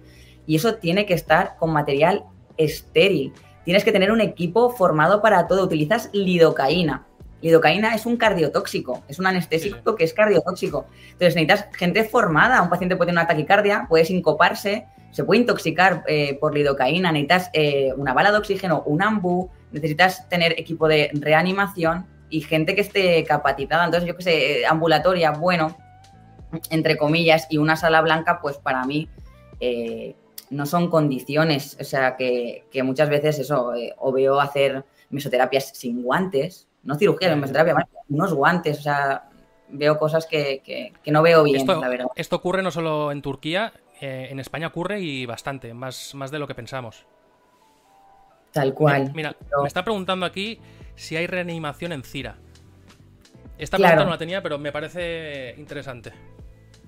y 0.47 0.57
eso 0.57 0.75
tiene 0.75 1.07
que 1.07 1.15
estar 1.15 1.57
con 1.59 1.73
material 1.73 2.25
estéril. 2.57 3.33
tienes 3.65 3.83
que 3.83 3.93
tener 3.93 4.13
un 4.13 4.21
equipo 4.21 4.71
formado 4.71 5.23
para 5.23 5.47
todo. 5.47 5.65
Utilizas 5.65 6.11
lidocaína. 6.13 7.07
Lidocaína 7.41 7.95
es 7.95 8.05
un 8.05 8.17
cardiotóxico, 8.17 9.03
es 9.09 9.19
un 9.19 9.27
anestésico 9.27 9.95
que 9.95 10.05
es 10.05 10.13
cardiotóxico. 10.13 10.87
Entonces 11.13 11.35
necesitas 11.35 11.69
gente 11.77 12.05
formada. 12.05 12.61
Un 12.63 12.69
paciente 12.69 12.97
puede 12.97 13.09
tener 13.09 13.23
una 13.23 13.29
taquicardia, 13.29 13.87
puede 13.89 14.05
sincoparse, 14.05 14.87
se 15.15 15.23
puede 15.23 15.43
intoxicar 15.43 16.03
eh, 16.09 16.37
por 16.41 16.55
lidocaína. 16.55 17.13
Necesitas 17.13 17.49
eh, 17.53 17.93
una 17.97 18.13
bala 18.13 18.33
de 18.33 18.39
oxígeno, 18.39 18.83
un 18.85 19.01
AMBU, 19.01 19.49
necesitas 19.71 20.29
tener 20.29 20.59
equipo 20.59 20.89
de 20.89 21.09
reanimación 21.15 22.05
y 22.31 22.41
gente 22.41 22.75
que 22.75 22.81
esté 22.81 23.23
capacitada. 23.23 23.85
Entonces, 23.85 24.09
yo 24.09 24.17
qué 24.17 24.23
sé, 24.25 24.63
eh, 24.63 24.67
ambulatoria, 24.67 25.31
bueno, 25.31 25.77
entre 26.71 26.97
comillas, 26.97 27.47
y 27.49 27.59
una 27.59 27.77
sala 27.77 28.01
blanca, 28.01 28.41
pues 28.43 28.57
para 28.57 28.85
mí 28.87 29.09
no 30.51 30.67
son 30.67 30.91
condiciones. 30.91 31.77
O 31.81 31.85
sea, 31.85 32.17
que, 32.17 32.65
muchas 32.83 33.09
veces 33.09 33.39
eso, 33.39 33.73
o 33.99 34.13
veo 34.13 34.41
hacer 34.41 34.85
mesoterapias 35.11 35.71
sin 35.75 36.03
guantes, 36.03 36.67
no 36.83 36.97
cirugía, 36.97 37.31
en 37.33 37.39
mesoterapia, 37.39 37.87
unos 38.09 38.35
guantes, 38.35 38.81
o 38.81 38.83
sea, 38.83 39.29
veo 39.69 39.97
cosas 39.97 40.27
que, 40.27 40.93
no 41.07 41.23
veo 41.23 41.45
bien, 41.45 41.59
esto, 41.59 41.81
la 41.81 41.89
verdad. 41.89 42.07
Esto 42.17 42.35
ocurre 42.35 42.65
no 42.65 42.73
solo 42.73 43.13
en 43.13 43.23
Turquía, 43.23 43.73
eh, 44.05 44.29
en 44.31 44.39
España 44.39 44.67
ocurre 44.67 45.01
y 45.01 45.25
bastante, 45.25 45.73
más, 45.73 46.15
más 46.15 46.31
de 46.31 46.39
lo 46.39 46.47
que 46.47 46.55
pensamos. 46.55 47.07
Tal 48.53 48.75
cual. 48.75 49.11
Mira, 49.15 49.35
me 49.63 49.67
está 49.67 49.83
preguntando 49.83 50.27
aquí 50.27 50.61
si 50.95 51.17
hay 51.17 51.27
reanimación 51.27 51.93
en 51.93 52.03
Cira. 52.03 52.37
Esta 53.57 53.79
pregunta 53.79 54.05
no 54.05 54.11
la 54.11 54.19
tenía, 54.19 54.43
pero 54.43 54.59
me 54.59 54.73
parece 54.73 55.55
interesante. 55.57 56.13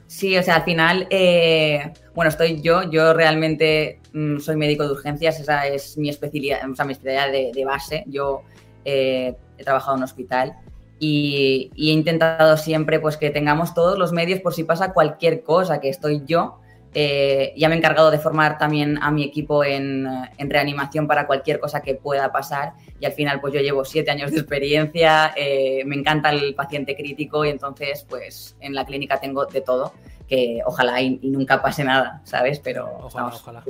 Sí, 0.06 0.36
o 0.36 0.42
sea, 0.42 0.56
al 0.56 0.64
final, 0.64 1.06
eh, 1.08 1.90
bueno, 2.14 2.28
estoy 2.28 2.60
yo, 2.60 2.82
yo 2.90 3.14
realmente 3.14 4.00
mm, 4.12 4.38
soy 4.38 4.56
médico 4.56 4.84
de 4.84 4.92
urgencias, 4.92 5.40
esa 5.40 5.66
es 5.66 5.96
mi 5.96 6.10
especialidad, 6.10 6.68
o 6.70 6.74
sea, 6.76 6.84
mi 6.84 6.92
especialidad 6.92 7.32
de, 7.32 7.64
base. 7.64 8.04
Yo 8.08 8.42
eh, 8.84 9.34
he 9.56 9.64
trabajado 9.64 9.94
en 9.94 10.00
un 10.00 10.04
hospital 10.04 10.54
y, 10.98 11.70
he 11.76 11.92
intentado 11.92 12.58
siempre 12.58 13.00
pues 13.00 13.16
que 13.16 13.30
tengamos 13.30 13.72
todos 13.72 13.98
los 13.98 14.12
medios 14.12 14.40
por 14.40 14.52
si 14.52 14.64
pasa 14.64 14.92
cualquier 14.92 15.42
cosa, 15.42 15.80
que 15.80 15.88
estoy 15.88 16.22
yo. 16.26 16.60
Eh, 16.98 17.52
ya 17.58 17.68
me 17.68 17.74
he 17.74 17.78
encargado 17.78 18.10
de 18.10 18.18
formar 18.18 18.56
también 18.56 18.96
a 19.02 19.10
mi 19.10 19.22
equipo 19.22 19.62
en, 19.62 20.08
reanimación 20.38 21.06
para 21.06 21.26
cualquier 21.26 21.60
cosa 21.60 21.82
que 21.82 21.94
pueda 21.94 22.32
pasar 22.32 22.72
y 22.98 23.04
al 23.04 23.12
final 23.12 23.38
pues 23.38 23.52
yo 23.52 23.60
llevo 23.60 23.84
siete 23.84 24.10
años 24.10 24.30
de 24.30 24.38
experiencia, 24.38 25.34
eh, 25.36 25.82
me 25.84 25.94
encanta 25.94 26.30
el 26.30 26.54
paciente 26.54 26.96
crítico 26.96 27.44
y 27.44 27.50
entonces 27.50 28.06
pues 28.08 28.56
en 28.60 28.74
la 28.74 28.86
clínica 28.86 29.20
tengo 29.20 29.44
de 29.44 29.60
todo, 29.60 29.92
que 30.26 30.62
ojalá 30.64 31.02
y, 31.02 31.18
nunca 31.22 31.60
pase 31.60 31.84
nada, 31.84 32.22
¿sabes? 32.24 32.60
Pero 32.60 32.90
ojalá, 33.02 33.26
ojalá. 33.26 33.62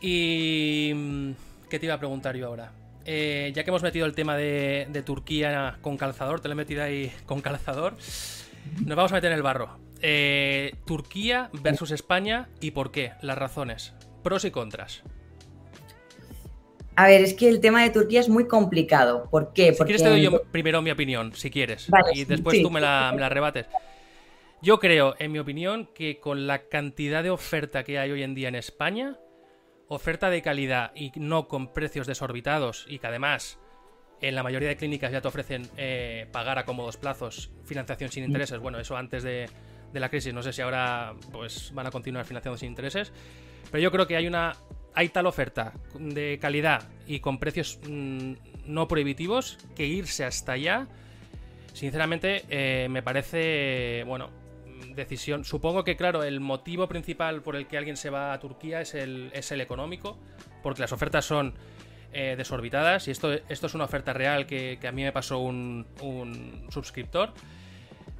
Y 0.00 0.92
mm, 0.94 1.30
¿qué 1.68 1.78
te 1.78 1.84
iba 1.84 1.96
a 1.96 1.98
preguntar 1.98 2.34
yo 2.34 2.46
ahora? 2.46 2.72
Eh, 3.04 3.52
ya 3.54 3.62
que 3.62 3.68
hemos 3.68 3.82
metido 3.82 4.06
el 4.06 4.14
tema 4.14 4.38
de, 4.38 5.02
Turquía 5.04 5.76
con 5.82 5.98
calzador, 5.98 6.40
te 6.40 6.48
lo 6.48 6.52
he 6.52 6.56
metido 6.56 6.82
ahí 6.82 7.12
con 7.26 7.42
calzador, 7.42 7.94
nos 8.86 8.96
vamos 8.96 9.12
a 9.12 9.16
meter 9.16 9.32
en 9.32 9.36
el 9.36 9.42
barro. 9.42 9.86
Eh, 10.00 10.74
Turquía 10.86 11.50
versus 11.62 11.90
España 11.90 12.48
y 12.60 12.70
por 12.70 12.90
qué, 12.90 13.12
las 13.22 13.36
razones, 13.36 13.94
pros 14.22 14.44
y 14.44 14.50
contras. 14.50 15.02
A 16.94 17.06
ver, 17.06 17.20
es 17.20 17.34
que 17.34 17.48
el 17.48 17.60
tema 17.60 17.82
de 17.82 17.90
Turquía 17.90 18.20
es 18.20 18.28
muy 18.28 18.46
complicado. 18.46 19.28
¿Por 19.30 19.52
qué? 19.52 19.72
Si 19.72 19.84
quieres 19.84 20.02
te 20.02 20.08
doy 20.08 20.22
yo 20.22 20.42
primero 20.50 20.82
mi 20.82 20.90
opinión, 20.90 21.32
si 21.32 21.50
quieres, 21.50 21.88
y 22.12 22.24
después 22.24 22.60
tú 22.60 22.70
me 22.70 22.80
la, 22.80 23.12
me 23.14 23.20
la 23.20 23.28
rebates. 23.28 23.66
Yo 24.60 24.80
creo, 24.80 25.14
en 25.20 25.30
mi 25.30 25.38
opinión, 25.38 25.88
que 25.94 26.18
con 26.18 26.48
la 26.48 26.68
cantidad 26.68 27.22
de 27.22 27.30
oferta 27.30 27.84
que 27.84 27.98
hay 27.98 28.10
hoy 28.10 28.24
en 28.24 28.34
día 28.34 28.48
en 28.48 28.56
España, 28.56 29.16
oferta 29.86 30.30
de 30.30 30.42
calidad 30.42 30.92
y 30.94 31.12
no 31.14 31.48
con 31.48 31.72
precios 31.72 32.06
desorbitados 32.06 32.84
y 32.88 32.98
que 32.98 33.06
además 33.06 33.58
en 34.20 34.34
la 34.34 34.42
mayoría 34.42 34.68
de 34.68 34.76
clínicas 34.76 35.12
ya 35.12 35.20
te 35.20 35.28
ofrecen 35.28 35.68
eh, 35.76 36.26
pagar 36.32 36.58
a 36.58 36.64
cómodos 36.64 36.96
plazos, 36.96 37.52
financiación 37.64 38.10
sin 38.10 38.24
intereses. 38.24 38.58
Bueno, 38.58 38.80
eso 38.80 38.96
antes 38.96 39.22
de, 39.22 39.48
la 39.92 40.08
crisis, 40.08 40.32
no 40.32 40.42
sé 40.42 40.52
si 40.52 40.62
ahora 40.62 41.14
pues 41.32 41.72
van 41.74 41.86
a 41.86 41.90
continuar 41.90 42.24
financiando 42.24 42.58
sin 42.58 42.68
intereses, 42.68 43.12
pero 43.70 43.82
yo 43.82 43.90
creo 43.90 44.06
que 44.06 44.16
hay 44.16 44.26
una 44.26 44.54
hay 44.94 45.10
tal 45.10 45.26
oferta 45.26 45.74
de 45.98 46.38
calidad 46.40 46.88
y 47.06 47.20
con 47.20 47.38
precios 47.38 47.78
mm, 47.88 48.32
no 48.66 48.88
prohibitivos 48.88 49.58
que 49.76 49.86
irse 49.86 50.24
hasta 50.24 50.52
allá, 50.52 50.88
sinceramente 51.72 52.44
eh, 52.48 52.88
me 52.90 53.02
parece 53.02 54.04
bueno 54.06 54.30
decisión. 54.94 55.44
Supongo 55.44 55.84
que, 55.84 55.96
claro, 55.96 56.22
el 56.22 56.40
motivo 56.40 56.88
principal 56.88 57.42
por 57.42 57.56
el 57.56 57.66
que 57.66 57.78
alguien 57.78 57.96
se 57.96 58.10
va 58.10 58.32
a 58.32 58.38
Turquía 58.38 58.80
es 58.80 58.94
el, 58.94 59.30
es 59.32 59.50
el 59.52 59.60
económico, 59.60 60.18
porque 60.62 60.82
las 60.82 60.92
ofertas 60.92 61.24
son 61.24 61.54
eh, 62.12 62.34
desorbitadas 62.36 63.06
y 63.08 63.10
esto, 63.10 63.32
esto 63.32 63.66
es 63.66 63.74
una 63.74 63.84
oferta 63.84 64.12
real 64.12 64.46
que, 64.46 64.78
a 64.86 64.92
mí 64.92 65.02
me 65.02 65.12
pasó 65.12 65.38
un, 65.38 65.86
suscriptor. 66.70 67.32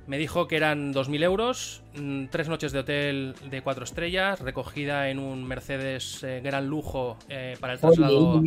Me 0.09 0.17
dijo 0.17 0.49
que 0.49 0.57
eran 0.57 0.95
2.000 0.95 1.23
euros, 1.23 1.83
mm, 1.95 2.29
tres 2.31 2.49
noches 2.49 2.73
de 2.73 2.79
hotel 2.79 3.35
de 3.50 3.61
cuatro 3.61 3.85
estrellas, 3.85 4.41
recogida 4.41 5.11
en 5.11 5.19
un 5.19 5.45
Mercedes 5.45 6.25
eh, 6.25 6.41
gran 6.43 6.67
lujo 6.67 7.19
eh, 7.29 7.59
para 7.61 7.75
el 7.75 7.79
traslado, 7.79 8.43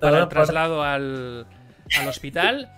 para 0.00 0.18
el 0.18 0.28
traslado 0.28 0.82
al, 0.82 1.46
al 1.96 2.08
hospital. 2.08 2.72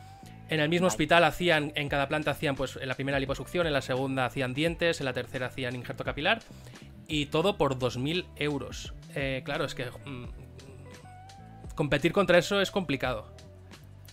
En 0.50 0.60
el 0.60 0.68
mismo 0.68 0.88
hospital 0.88 1.24
hacían, 1.24 1.72
en 1.74 1.88
cada 1.88 2.06
planta 2.06 2.32
hacían, 2.32 2.54
pues 2.54 2.76
en 2.76 2.86
la 2.86 2.94
primera 2.96 3.18
liposucción, 3.18 3.66
en 3.66 3.72
la 3.72 3.80
segunda 3.80 4.26
hacían 4.26 4.52
dientes, 4.52 5.00
en 5.00 5.06
la 5.06 5.14
tercera 5.14 5.46
hacían 5.46 5.74
injerto 5.74 6.04
capilar. 6.04 6.40
Y 7.08 7.26
todo 7.26 7.56
por 7.56 7.78
2.000 7.78 8.26
euros. 8.36 8.92
Eh, 9.14 9.40
claro, 9.42 9.64
es 9.64 9.74
que 9.74 9.86
mm, 9.86 10.26
competir 11.74 12.12
contra 12.12 12.36
eso 12.36 12.60
es 12.60 12.70
complicado. 12.70 13.32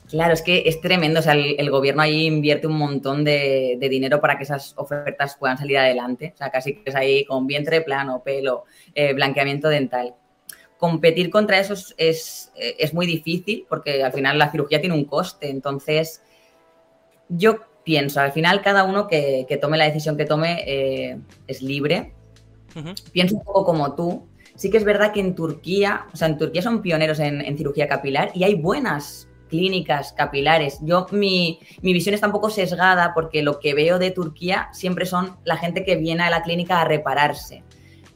Claro, 0.09 0.33
es 0.33 0.41
que 0.41 0.63
es 0.65 0.81
tremendo. 0.81 1.19
O 1.19 1.23
sea, 1.23 1.33
el, 1.33 1.69
gobierno 1.69 2.01
ahí 2.01 2.25
invierte 2.25 2.65
un 2.65 2.77
montón 2.77 3.23
de, 3.23 3.77
dinero 3.89 4.19
para 4.19 4.37
que 4.37 4.43
esas 4.43 4.73
ofertas 4.75 5.37
puedan 5.37 5.57
salir 5.57 5.77
adelante. 5.77 6.31
O 6.33 6.37
sea, 6.37 6.49
casi 6.49 6.75
que 6.75 6.89
es 6.89 6.95
ahí 6.95 7.25
con 7.25 7.45
vientre 7.45 7.81
plano, 7.81 8.23
pelo, 8.23 8.65
eh, 8.95 9.13
blanqueamiento 9.13 9.69
dental. 9.69 10.15
Competir 10.77 11.29
contra 11.29 11.59
eso 11.59 11.73
es, 11.97 12.51
es, 12.55 12.93
muy 12.93 13.05
difícil 13.05 13.65
porque 13.69 14.01
al 14.03 14.13
final 14.13 14.39
la 14.39 14.49
cirugía 14.49 14.79
tiene 14.79 14.95
un 14.95 15.05
coste. 15.05 15.49
Entonces, 15.49 16.23
yo 17.27 17.59
pienso, 17.83 18.19
al 18.19 18.31
final 18.31 18.61
cada 18.61 18.83
uno 18.83 19.07
que, 19.07 19.45
tome 19.61 19.77
la 19.77 19.85
decisión 19.85 20.17
que 20.17 20.25
tome 20.25 20.63
eh, 20.65 21.19
es 21.47 21.61
libre. 21.61 22.13
Pienso 23.11 23.35
un 23.35 23.43
poco 23.43 23.65
como 23.65 23.95
tú. 23.95 24.27
Sí 24.55 24.69
que 24.69 24.77
es 24.77 24.83
verdad 24.83 25.13
que 25.13 25.19
en 25.19 25.35
Turquía, 25.35 26.07
o 26.13 26.17
sea, 26.17 26.27
en 26.27 26.37
Turquía 26.37 26.61
son 26.61 26.81
pioneros 26.81 27.19
en, 27.19 27.57
cirugía 27.57 27.87
capilar 27.87 28.31
y 28.33 28.43
hay 28.43 28.55
buenas 28.55 29.28
clínicas 29.49 30.13
capilares. 30.13 30.79
Yo, 30.81 31.07
mi, 31.11 31.59
mi, 31.81 31.93
visión 31.93 32.15
está 32.15 32.27
un 32.27 32.33
poco 32.33 32.49
sesgada 32.49 33.13
porque 33.13 33.43
lo 33.43 33.59
que 33.59 33.73
veo 33.73 33.99
de 33.99 34.11
Turquía 34.11 34.69
siempre 34.71 35.05
son 35.05 35.37
la 35.43 35.57
gente 35.57 35.83
que 35.83 35.95
viene 35.95 36.23
a 36.23 36.29
la 36.29 36.43
clínica 36.43 36.81
a 36.81 36.85
repararse. 36.85 37.63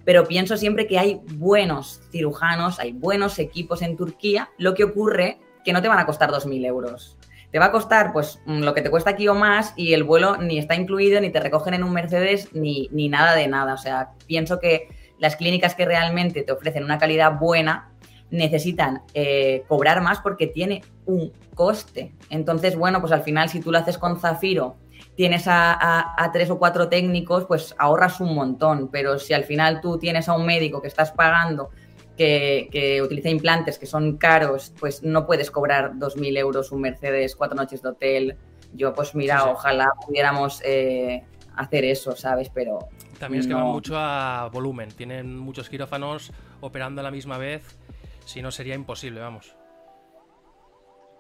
Pero 0.06 0.28
pienso 0.28 0.58
siempre 0.58 0.88
que 0.88 1.00
hay 1.00 1.22
buenos 1.36 2.02
cirujanos, 2.12 2.80
hay 2.80 2.92
buenos 2.92 3.40
equipos 3.40 3.82
en 3.82 3.98
Turquía. 3.98 4.50
Lo 4.58 4.74
que 4.74 4.84
ocurre 4.84 5.40
que 5.63 5.74
no 5.74 5.82
te 5.82 5.88
van 5.88 6.00
a 6.00 6.06
costar 6.06 6.30
2.000 6.30 6.66
euros 6.66 7.18
te 7.54 7.60
va 7.60 7.66
a 7.66 7.72
costar 7.72 8.12
pues 8.12 8.42
mm, 8.48 8.63
lo 8.63 8.74
que 8.74 8.82
te 8.82 8.90
cuesta 8.90 9.12
aquí 9.12 9.28
o 9.28 9.36
más 9.36 9.74
y 9.78 9.94
el 9.94 10.04
vuelo 10.04 10.38
ni 10.38 10.58
está 10.58 10.74
incluido, 10.74 11.22
ni 11.22 11.30
te 11.30 11.40
recogen 11.40 11.75
en 11.75 11.84
un 11.84 11.94
Mercedes, 11.94 12.50
ni, 12.52 12.90
ni 12.92 13.10
nada 13.10 13.36
de 13.36 13.48
nada. 13.48 13.75
O 13.75 13.78
sea, 13.78 14.13
pienso 14.25 14.60
que 14.60 14.88
las 15.20 15.36
clínicas 15.36 15.75
que 15.75 15.86
realmente 15.86 16.42
te 16.42 16.52
ofrecen 16.52 16.84
una 16.84 16.98
calidad 16.98 17.38
buena 17.40 17.93
necesitan 18.34 19.04
eh, 19.13 19.63
cobrar 19.68 20.02
más 20.02 20.20
porque 20.20 20.48
tiene 20.48 20.84
un 21.06 21.32
coste. 21.54 22.13
Entonces, 22.30 22.75
bueno, 22.75 23.00
pues 23.00 23.12
al 23.12 23.22
final 23.22 23.48
si 23.48 23.62
tú 23.62 23.72
lo 23.72 23.78
haces 23.78 23.98
con 23.98 24.20
Zafiro, 24.20 24.75
tienes 25.16 25.48
a, 25.48 26.16
a, 26.18 26.32
tres 26.32 26.50
o 26.50 26.58
cuatro 26.58 26.90
técnicos, 26.90 27.46
pues 27.46 27.75
ahorras 27.78 28.20
un 28.20 28.34
montón. 28.34 28.90
Pero 28.92 29.20
si 29.20 29.34
al 29.34 29.44
final 29.44 29.82
tú 29.82 30.00
tienes 30.00 30.28
a 30.28 30.34
un 30.34 30.46
médico 30.46 30.82
que 30.82 30.88
estás 30.88 31.12
pagando 31.12 31.70
que, 32.18 33.02
utiliza 33.04 33.30
implantes 33.30 33.78
que 33.78 33.86
son 33.86 34.18
caros, 34.18 34.74
pues 34.80 35.04
no 35.04 35.25
puedes 35.25 35.52
cobrar 35.52 35.94
2.000 35.94 36.38
euros 36.38 36.72
un 36.72 36.82
Mercedes, 36.82 37.36
cuatro 37.36 37.56
noches 37.56 37.82
de 37.82 37.90
hotel. 37.90 38.38
Yo, 38.74 38.94
pues 38.94 39.13
mira, 39.13 39.46
ojalá 39.46 39.92
pudiéramos 40.06 40.60
eh, 40.66 41.24
hacer 41.56 41.86
eso, 41.86 42.16
¿sabes? 42.16 42.50
Pero. 42.50 42.80
También 43.20 43.42
es 43.42 43.48
que 43.48 43.54
va 43.54 43.63
mucho 43.63 43.96
a 43.96 44.50
volumen. 44.52 44.90
Tienen 44.90 45.38
muchos 45.38 45.70
quirófanos 45.70 46.32
operando 46.62 47.02
a 47.02 47.04
la 47.04 47.12
misma 47.12 47.38
vez. 47.38 47.78
Si 48.25 48.42
no, 48.42 48.51
sería 48.51 48.75
imposible, 48.75 49.20
vamos. 49.20 49.56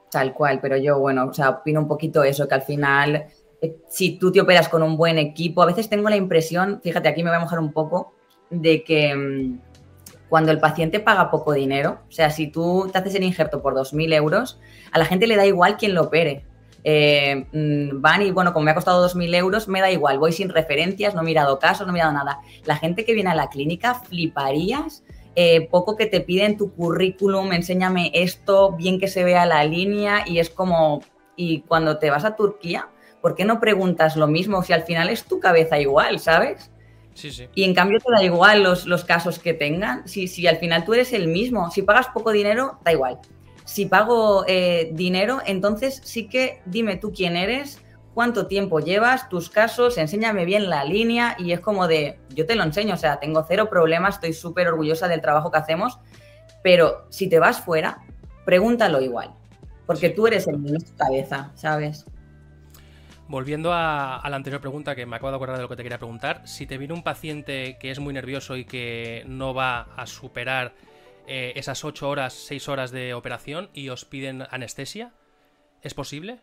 Tal 0.09 0.33
cual, 0.33 0.59
pero 0.61 0.77
yo, 0.77 0.99
bueno, 0.99 1.25
o 1.25 1.33
sea, 1.33 1.49
opino 1.49 1.79
un 1.79 1.87
poquito 1.87 2.23
eso, 2.23 2.47
que 2.47 2.55
al 2.55 2.61
final, 2.61 3.27
eh, 3.61 3.77
si 3.89 4.17
tú 4.17 4.31
te 4.31 4.41
operas 4.41 4.69
con 4.69 4.83
un 4.83 4.95
buen 4.95 5.17
equipo, 5.17 5.61
a 5.61 5.65
veces 5.65 5.89
tengo 5.89 6.09
la 6.09 6.15
impresión, 6.15 6.81
fíjate, 6.83 7.09
aquí 7.09 7.23
me 7.23 7.29
voy 7.29 7.37
a 7.37 7.41
mojar 7.41 7.59
un 7.59 7.73
poco, 7.73 8.13
de 8.49 8.83
que 8.83 9.15
mm, 9.15 9.59
cuando 10.29 10.51
el 10.51 10.59
paciente 10.59 10.99
paga 10.99 11.31
poco 11.31 11.53
dinero, 11.53 11.99
o 12.07 12.11
sea, 12.11 12.29
si 12.29 12.47
tú 12.47 12.89
te 12.91 12.99
haces 12.99 13.15
el 13.15 13.23
injerto 13.23 13.61
por 13.61 13.73
2.000 13.73 14.13
euros, 14.13 14.59
a 14.91 14.99
la 14.99 15.05
gente 15.05 15.27
le 15.27 15.35
da 15.35 15.45
igual 15.45 15.77
quien 15.77 15.93
lo 15.95 16.03
opere. 16.03 16.45
Eh, 16.83 17.47
mm, 17.51 18.01
van 18.01 18.21
y, 18.21 18.31
bueno, 18.31 18.53
como 18.53 18.65
me 18.65 18.71
ha 18.71 18.75
costado 18.75 19.07
2.000 19.07 19.33
euros, 19.35 19.67
me 19.67 19.81
da 19.81 19.89
igual, 19.89 20.19
voy 20.19 20.31
sin 20.31 20.49
referencias, 20.49 21.15
no 21.15 21.21
he 21.21 21.25
mirado 21.25 21.59
casos, 21.59 21.87
no 21.87 21.91
he 21.91 21.93
mirado 21.93 22.13
nada. 22.13 22.39
La 22.65 22.75
gente 22.75 23.05
que 23.05 23.13
viene 23.13 23.29
a 23.29 23.35
la 23.35 23.49
clínica, 23.49 23.95
fliparías 23.95 25.03
eh, 25.35 25.67
poco 25.69 25.95
que 25.95 26.05
te 26.05 26.21
piden 26.21 26.57
tu 26.57 26.73
currículum, 26.73 27.53
enséñame 27.53 28.11
esto, 28.13 28.73
bien 28.73 28.99
que 28.99 29.07
se 29.07 29.23
vea 29.23 29.45
la 29.45 29.63
línea 29.63 30.23
y 30.27 30.39
es 30.39 30.49
como, 30.49 31.01
y 31.35 31.61
cuando 31.61 31.97
te 31.97 32.09
vas 32.09 32.25
a 32.25 32.35
Turquía, 32.35 32.89
¿por 33.21 33.35
qué 33.35 33.45
no 33.45 33.59
preguntas 33.59 34.15
lo 34.15 34.27
mismo 34.27 34.63
si 34.63 34.73
al 34.73 34.83
final 34.83 35.09
es 35.09 35.23
tu 35.23 35.39
cabeza 35.39 35.79
igual, 35.79 36.19
¿sabes? 36.19 36.69
Sí, 37.15 37.31
sí. 37.31 37.47
Y 37.55 37.63
en 37.63 37.73
cambio 37.73 37.99
te 37.99 38.11
da 38.11 38.23
igual 38.23 38.63
los, 38.63 38.85
los 38.85 39.03
casos 39.03 39.39
que 39.39 39.53
tengan, 39.53 40.07
si, 40.07 40.27
si 40.27 40.47
al 40.47 40.57
final 40.57 40.83
tú 40.85 40.93
eres 40.93 41.13
el 41.13 41.27
mismo, 41.27 41.69
si 41.71 41.81
pagas 41.81 42.07
poco 42.07 42.31
dinero, 42.31 42.79
da 42.83 42.91
igual. 42.91 43.19
Si 43.65 43.85
pago 43.85 44.43
eh, 44.47 44.89
dinero, 44.93 45.39
entonces 45.45 46.01
sí 46.03 46.27
que 46.27 46.61
dime 46.65 46.97
tú 46.97 47.13
quién 47.13 47.37
eres, 47.37 47.82
cuánto 48.13 48.47
tiempo 48.47 48.79
llevas, 48.79 49.29
tus 49.29 49.49
casos, 49.49 49.97
enséñame 49.97 50.45
bien 50.45 50.69
la 50.69 50.83
línea 50.83 51.35
y 51.39 51.51
es 51.51 51.59
como 51.59 51.87
de, 51.87 52.19
yo 52.29 52.45
te 52.45 52.55
lo 52.55 52.63
enseño, 52.63 52.93
o 52.93 52.97
sea, 52.97 53.19
tengo 53.19 53.43
cero 53.47 53.69
problemas, 53.69 54.15
estoy 54.15 54.33
súper 54.33 54.67
orgullosa 54.67 55.07
del 55.07 55.21
trabajo 55.21 55.51
que 55.51 55.57
hacemos, 55.57 55.99
pero 56.61 57.05
si 57.09 57.27
te 57.27 57.39
vas 57.39 57.61
fuera, 57.61 57.99
pregúntalo 58.45 59.01
igual, 59.01 59.33
porque 59.85 60.09
tú 60.09 60.27
eres 60.27 60.47
el 60.47 60.59
mismo 60.59 60.79
tu 60.79 60.95
cabeza, 60.95 61.51
¿sabes? 61.55 62.05
Volviendo 63.27 63.71
a, 63.73 64.21
la 64.29 64.35
anterior 64.35 64.61
pregunta, 64.61 64.95
que 64.95 65.05
me 65.05 65.15
acabo 65.15 65.31
de 65.31 65.37
acordar 65.37 65.55
de 65.55 65.63
lo 65.63 65.69
que 65.69 65.75
te 65.75 65.83
quería 65.83 65.97
preguntar, 65.97 66.41
si 66.45 66.67
te 66.67 66.77
viene 66.77 66.93
un 66.93 67.03
paciente 67.03 67.77
que 67.79 67.89
es 67.89 67.99
muy 67.99 68.13
nervioso 68.13 68.57
y 68.57 68.65
que 68.65 69.23
no 69.27 69.53
va 69.53 69.87
a 69.95 70.05
superar 70.05 70.73
eh, 71.25 71.53
esas 71.55 71.83
8 71.83 72.09
horas, 72.09 72.33
6 72.33 72.67
horas 72.67 72.91
de 72.91 73.13
operación 73.13 73.69
y 73.73 73.89
os 73.89 74.05
piden 74.05 74.43
anestesia, 74.51 75.13
¿es 75.81 75.93
posible? 75.93 76.41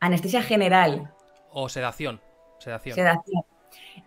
Anestesia 0.00 0.42
general. 0.42 1.12
O 1.52 1.68
sedación. 1.68 2.20
Sedación. 2.58 2.94
Sedación. 2.94 3.42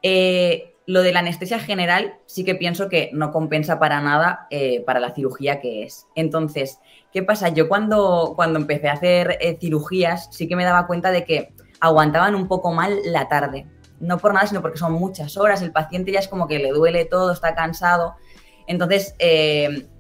Eh, 0.02 0.76
lo 0.88 1.04
de 1.04 1.14
la 1.14 1.20
anestesia 1.20 1.60
general 1.60 2.16
sí 2.26 2.44
que 2.44 2.56
pienso 2.56 2.90
que 2.90 3.12
no 3.14 3.32
compensa 3.32 3.80
para 3.80 4.02
nada 4.02 4.48
eh, 4.50 4.82
para 4.86 5.00
la 5.00 5.14
cirugía 5.14 5.60
que 5.60 5.84
es. 5.84 6.08
Entonces, 6.16 6.80
¿qué 7.14 7.24
pasa? 7.24 7.50
Yo 7.50 7.68
cuando, 7.68 8.34
cuando 8.36 8.60
empecé 8.60 8.90
a 8.90 8.94
hacer 8.94 9.38
eh, 9.42 9.58
cirugías 9.60 10.30
sí 10.32 10.48
que 10.48 10.56
me 10.56 10.66
daba 10.66 10.88
cuenta 10.88 11.12
de 11.12 11.24
que 11.24 11.54
aguantaban 11.80 12.36
un 12.36 12.48
poco 12.48 12.72
mal 12.72 13.00
la 13.06 13.28
tarde. 13.28 13.68
No 14.00 14.18
por 14.18 14.34
nada, 14.34 14.48
sino 14.48 14.62
porque 14.62 14.80
son 14.80 14.94
muchas 14.94 15.38
horas, 15.38 15.62
el 15.62 15.72
paciente 15.72 16.12
ya 16.12 16.20
es 16.20 16.28
como 16.28 16.48
que 16.48 16.58
le 16.58 16.72
duele 16.72 17.06
todo, 17.06 17.32
está 17.32 17.54
cansado. 17.54 18.16
Entonces, 18.66 19.14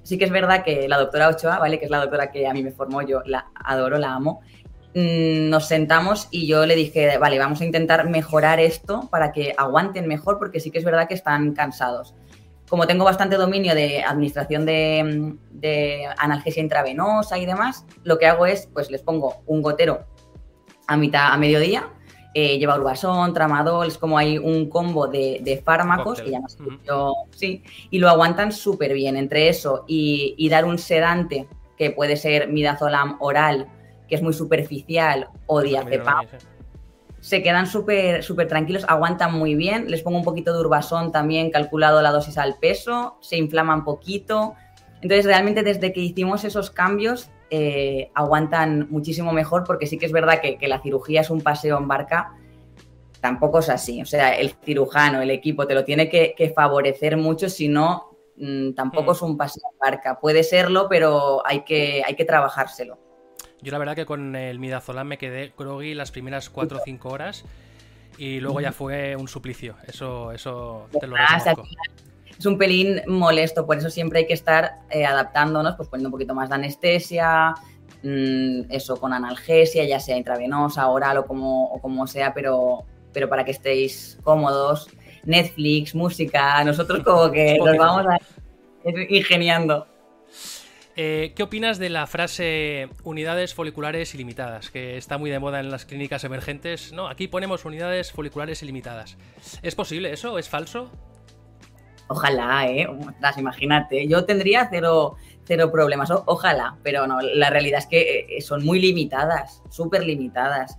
sí 0.03 0.17
que 0.17 0.25
es 0.25 0.31
verdad 0.31 0.63
que 0.63 0.87
la 0.87 0.97
doctora 0.97 1.27
Ochoa, 1.27 1.59
¿vale? 1.59 1.77
Que 1.77 1.85
es 1.85 1.91
la 1.91 1.99
doctora 1.99 2.31
que 2.31 2.47
a 2.47 2.53
mí 2.53 2.63
me 2.63 2.71
formó, 2.71 3.03
yo 3.03 3.21
la 3.25 3.51
adoro, 3.53 3.99
la 3.99 4.13
amo 4.13 4.41
nos 4.93 5.67
sentamos 5.67 6.27
y 6.31 6.47
yo 6.47 6.65
le 6.65 6.75
dije, 6.75 7.17
vale, 7.17 7.39
vamos 7.39 7.61
a 7.61 7.65
intentar 7.65 8.09
mejorar 8.09 8.59
esto 8.59 9.07
para 9.09 9.31
que 9.31 9.53
aguanten 9.57 10.07
mejor, 10.07 10.37
porque 10.37 10.59
sí 10.59 10.71
que 10.71 10.79
es 10.79 10.85
verdad 10.85 11.07
que 11.07 11.13
están 11.13 11.53
cansados. 11.53 12.13
Como 12.69 12.87
tengo 12.87 13.03
bastante 13.03 13.35
dominio 13.35 13.75
de 13.75 14.03
administración 14.03 14.65
de, 14.65 16.07
analgesia 16.17 16.61
intravenosa 16.61 17.37
y 17.37 17.45
demás, 17.45 17.85
lo 18.03 18.17
que 18.17 18.27
hago 18.27 18.45
es, 18.45 18.67
pues 18.73 18.89
les 18.91 19.01
pongo 19.01 19.43
un 19.45 19.61
gotero 19.61 20.05
a 20.87 20.97
mitad, 20.97 21.33
a 21.33 21.37
mediodía, 21.37 21.89
eh, 22.33 22.57
lleva 22.57 22.77
urbasón, 22.77 23.33
tramadol, 23.33 23.87
es 23.87 23.97
como 23.97 24.17
hay 24.17 24.37
un 24.37 24.69
combo 24.69 25.07
de, 25.07 25.61
fármacos, 25.65 26.21
que 26.21 26.31
ya 26.31 26.39
no 26.39 26.47
sí, 27.35 27.63
y 27.89 27.99
lo 27.99 28.09
aguantan 28.09 28.51
súper 28.51 28.93
bien. 28.93 29.17
Entre 29.17 29.49
eso 29.49 29.83
y, 29.87 30.35
y 30.37 30.49
dar 30.49 30.65
un 30.65 30.77
sedante, 30.77 31.47
que 31.77 31.91
puede 31.91 32.15
ser 32.15 32.47
midazolam 32.47 33.17
oral, 33.19 33.67
que 34.11 34.17
es 34.17 34.21
muy 34.21 34.33
superficial, 34.33 35.29
o 35.47 35.61
diazepam, 35.61 36.27
se 37.21 37.41
quedan 37.41 37.65
súper 37.65 38.23
súper 38.23 38.49
tranquilos, 38.49 38.83
aguantan 38.89 39.33
muy 39.33 39.55
bien. 39.55 39.89
Les 39.89 40.01
pongo 40.01 40.17
un 40.17 40.23
poquito 40.23 40.53
de 40.53 40.59
urbasón 40.59 41.13
también, 41.13 41.49
calculado 41.49 42.01
la 42.01 42.11
dosis 42.11 42.37
al 42.37 42.57
peso, 42.59 43.17
se 43.21 43.37
inflaman 43.37 43.85
poquito. 43.85 44.55
Entonces, 44.95 45.25
realmente 45.25 45.63
desde 45.63 45.93
que 45.93 46.01
hicimos 46.01 46.43
esos 46.43 46.71
cambios, 46.71 47.29
eh, 47.51 48.11
aguantan 48.15 48.87
muchísimo 48.89 49.31
mejor, 49.31 49.63
porque 49.63 49.87
sí 49.87 49.97
que 49.97 50.07
es 50.07 50.11
verdad 50.11 50.41
que, 50.41 50.67
la 50.67 50.81
cirugía 50.81 51.21
es 51.21 51.29
un 51.29 51.41
paseo 51.41 51.77
en 51.77 51.87
barca, 51.87 52.33
tampoco 53.21 53.59
es 53.59 53.69
así. 53.69 54.01
O 54.01 54.05
sea, 54.05 54.35
el 54.35 54.55
cirujano, 54.65 55.21
el 55.21 55.29
equipo, 55.29 55.67
te 55.67 55.75
lo 55.75 55.85
tiene 55.85 56.09
que, 56.09 56.53
favorecer 56.55 57.17
mucho, 57.17 57.49
si 57.49 57.67
no, 57.67 58.17
mm, 58.35 58.73
tampoco 58.73 59.11
mm. 59.11 59.15
es 59.15 59.21
un 59.21 59.37
paseo 59.37 59.63
en 59.71 59.77
barca. 59.79 60.19
Puede 60.19 60.43
serlo, 60.43 60.87
pero 60.89 61.45
hay 61.45 61.63
que, 61.63 62.03
hay 62.05 62.15
que 62.15 62.25
trabajárselo. 62.25 63.10
Yo 63.61 63.71
la 63.71 63.77
verdad 63.77 63.95
que 63.95 64.05
con 64.05 64.35
el 64.35 64.59
midazolam 64.59 65.07
me 65.07 65.17
quedé 65.17 65.53
groggy 65.57 65.93
las 65.93 66.11
primeras 66.11 66.49
4 66.49 66.77
o 66.77 66.81
5 66.83 67.09
horas 67.09 67.45
y 68.17 68.39
luego 68.39 68.61
ya 68.61 68.71
fue 68.71 69.15
un 69.15 69.27
suplicio. 69.27 69.75
Eso, 69.87 70.31
eso 70.31 70.87
te 70.99 71.07
lo 71.07 71.15
ah, 71.15 71.37
reconozco. 71.37 71.67
Es 72.37 72.45
un 72.45 72.57
pelín 72.57 73.01
molesto, 73.07 73.67
por 73.67 73.77
eso 73.77 73.89
siempre 73.89 74.19
hay 74.19 74.27
que 74.27 74.33
estar 74.33 74.79
eh, 74.89 75.05
adaptándonos, 75.05 75.75
pues 75.75 75.89
poniendo 75.89 76.09
un 76.09 76.13
poquito 76.13 76.33
más 76.33 76.49
de 76.49 76.55
anestesia, 76.55 77.53
mm, 78.01 78.71
eso 78.71 78.99
con 78.99 79.13
analgesia, 79.13 79.85
ya 79.85 79.99
sea 79.99 80.17
intravenosa, 80.17 80.87
oral 80.87 81.19
o 81.19 81.27
como, 81.27 81.65
o 81.65 81.79
como 81.79 82.07
sea, 82.07 82.33
pero, 82.33 82.83
pero 83.13 83.29
para 83.29 83.45
que 83.45 83.51
estéis 83.51 84.17
cómodos. 84.23 84.89
Netflix, 85.23 85.93
música, 85.93 86.63
nosotros 86.63 87.03
como 87.03 87.29
que 87.31 87.59
nos 87.59 87.77
vamos 87.77 88.07
a 88.07 88.17
ingeniando. 89.09 89.87
Eh, 90.95 91.33
¿Qué 91.35 91.43
opinas 91.43 91.79
de 91.79 91.89
la 91.89 92.05
frase 92.05 92.89
unidades 93.03 93.53
foliculares 93.53 94.13
ilimitadas? 94.13 94.69
Que 94.69 94.97
está 94.97 95.17
muy 95.17 95.29
de 95.29 95.39
moda 95.39 95.59
en 95.59 95.71
las 95.71 95.85
clínicas 95.85 96.23
emergentes. 96.23 96.91
No, 96.91 97.07
aquí 97.07 97.27
ponemos 97.27 97.63
unidades 97.65 98.11
foliculares 98.11 98.61
ilimitadas. 98.61 99.17
¿Es 99.61 99.75
posible 99.75 100.11
eso? 100.11 100.37
¿Es 100.37 100.49
falso? 100.49 100.91
Ojalá, 102.11 102.67
¿eh? 102.67 102.87
imagínate. 103.37 104.05
Yo 104.05 104.25
tendría 104.25 104.67
cero, 104.69 105.15
cero 105.45 105.71
problemas. 105.71 106.11
ojalá, 106.11 106.77
pero 106.83 107.07
no, 107.07 107.21
la 107.21 107.49
realidad 107.49 107.79
es 107.79 107.85
que 107.85 108.27
eh, 108.29 108.41
son 108.41 108.65
muy 108.65 108.81
limitadas, 108.81 109.63
súper 109.69 110.05
limitadas. 110.05 110.77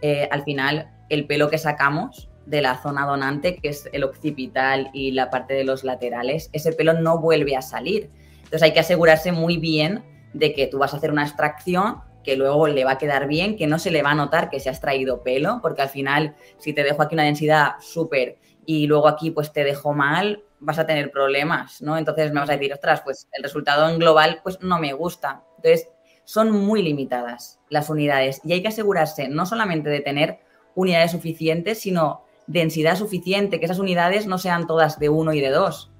Eh, 0.00 0.26
al 0.30 0.42
final, 0.42 0.90
el 1.10 1.26
pelo 1.26 1.50
que 1.50 1.58
sacamos 1.58 2.30
de 2.46 2.62
la 2.62 2.80
zona 2.82 3.04
donante, 3.04 3.56
que 3.56 3.68
es 3.68 3.90
el 3.92 4.04
occipital 4.04 4.88
y 4.94 5.10
la 5.10 5.28
parte 5.28 5.52
de 5.52 5.64
los 5.64 5.84
laterales, 5.84 6.48
ese 6.54 6.72
pelo 6.72 6.94
no 6.94 7.18
vuelve 7.18 7.56
a 7.56 7.62
salir. 7.62 8.08
Entonces 8.50 8.62
hay 8.64 8.72
que 8.72 8.80
asegurarse 8.80 9.30
muy 9.30 9.58
bien 9.58 10.02
de 10.32 10.52
que 10.52 10.66
tú 10.66 10.78
vas 10.78 10.92
a 10.92 10.96
hacer 10.96 11.12
una 11.12 11.22
extracción 11.22 12.02
que 12.24 12.34
luego 12.34 12.66
le 12.66 12.84
va 12.84 12.92
a 12.92 12.98
quedar 12.98 13.28
bien, 13.28 13.56
que 13.56 13.68
no 13.68 13.78
se 13.78 13.92
le 13.92 14.02
va 14.02 14.10
a 14.10 14.14
notar 14.16 14.50
que 14.50 14.58
se 14.58 14.68
ha 14.68 14.72
extraído 14.72 15.22
pelo, 15.22 15.60
porque 15.62 15.82
al 15.82 15.88
final 15.88 16.34
si 16.58 16.72
te 16.72 16.82
dejo 16.82 17.00
aquí 17.00 17.14
una 17.14 17.22
densidad 17.22 17.74
súper 17.78 18.38
y 18.66 18.88
luego 18.88 19.06
aquí 19.06 19.30
pues 19.30 19.52
te 19.52 19.62
dejo 19.62 19.94
mal, 19.94 20.42
vas 20.58 20.80
a 20.80 20.86
tener 20.86 21.12
problemas, 21.12 21.80
¿no? 21.80 21.96
Entonces 21.96 22.32
me 22.32 22.40
vas 22.40 22.50
a 22.50 22.54
decir, 22.54 22.72
ostras, 22.72 23.02
pues 23.02 23.28
el 23.34 23.44
resultado 23.44 23.88
en 23.88 24.00
global 24.00 24.40
pues 24.42 24.60
no 24.60 24.80
me 24.80 24.94
gusta. 24.94 25.44
Entonces 25.58 25.88
son 26.24 26.50
muy 26.50 26.82
limitadas 26.82 27.60
las 27.68 27.88
unidades 27.88 28.40
y 28.44 28.52
hay 28.52 28.62
que 28.62 28.68
asegurarse 28.68 29.28
no 29.28 29.46
solamente 29.46 29.90
de 29.90 30.00
tener 30.00 30.40
unidades 30.74 31.12
suficientes, 31.12 31.78
sino 31.78 32.24
densidad 32.48 32.96
suficiente, 32.96 33.60
que 33.60 33.66
esas 33.66 33.78
unidades 33.78 34.26
no 34.26 34.38
sean 34.38 34.66
todas 34.66 34.98
de 34.98 35.08
uno 35.08 35.32
y 35.32 35.40
de 35.40 35.50
dos, 35.50 35.92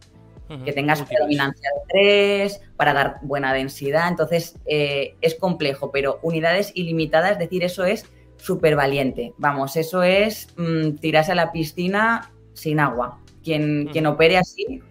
que 0.65 0.73
tengas 0.73 1.03
predominancia 1.03 1.71
de 1.75 1.81
tres 1.89 2.61
para 2.77 2.93
dar 2.93 3.19
buena 3.23 3.53
densidad. 3.53 4.09
Entonces, 4.09 4.59
eh, 4.67 5.15
es 5.21 5.35
complejo, 5.37 5.91
pero 5.93 6.19
unidades 6.23 6.73
ilimitadas, 6.75 7.33
es 7.33 7.39
decir, 7.39 7.63
eso 7.63 7.85
es 7.85 8.07
súper 8.37 8.75
valiente. 8.75 9.35
Vamos, 9.39 9.77
eso 9.77 10.03
es 10.03 10.49
mm, 10.57 10.97
tirarse 10.97 11.33
a 11.33 11.37
la 11.37 11.53
piscina 11.53 12.33
sin 12.55 12.81
agua. 12.81 13.21
Quien, 13.43 13.89
quien 13.93 14.07
opere 14.07 14.39
así, 14.39 14.83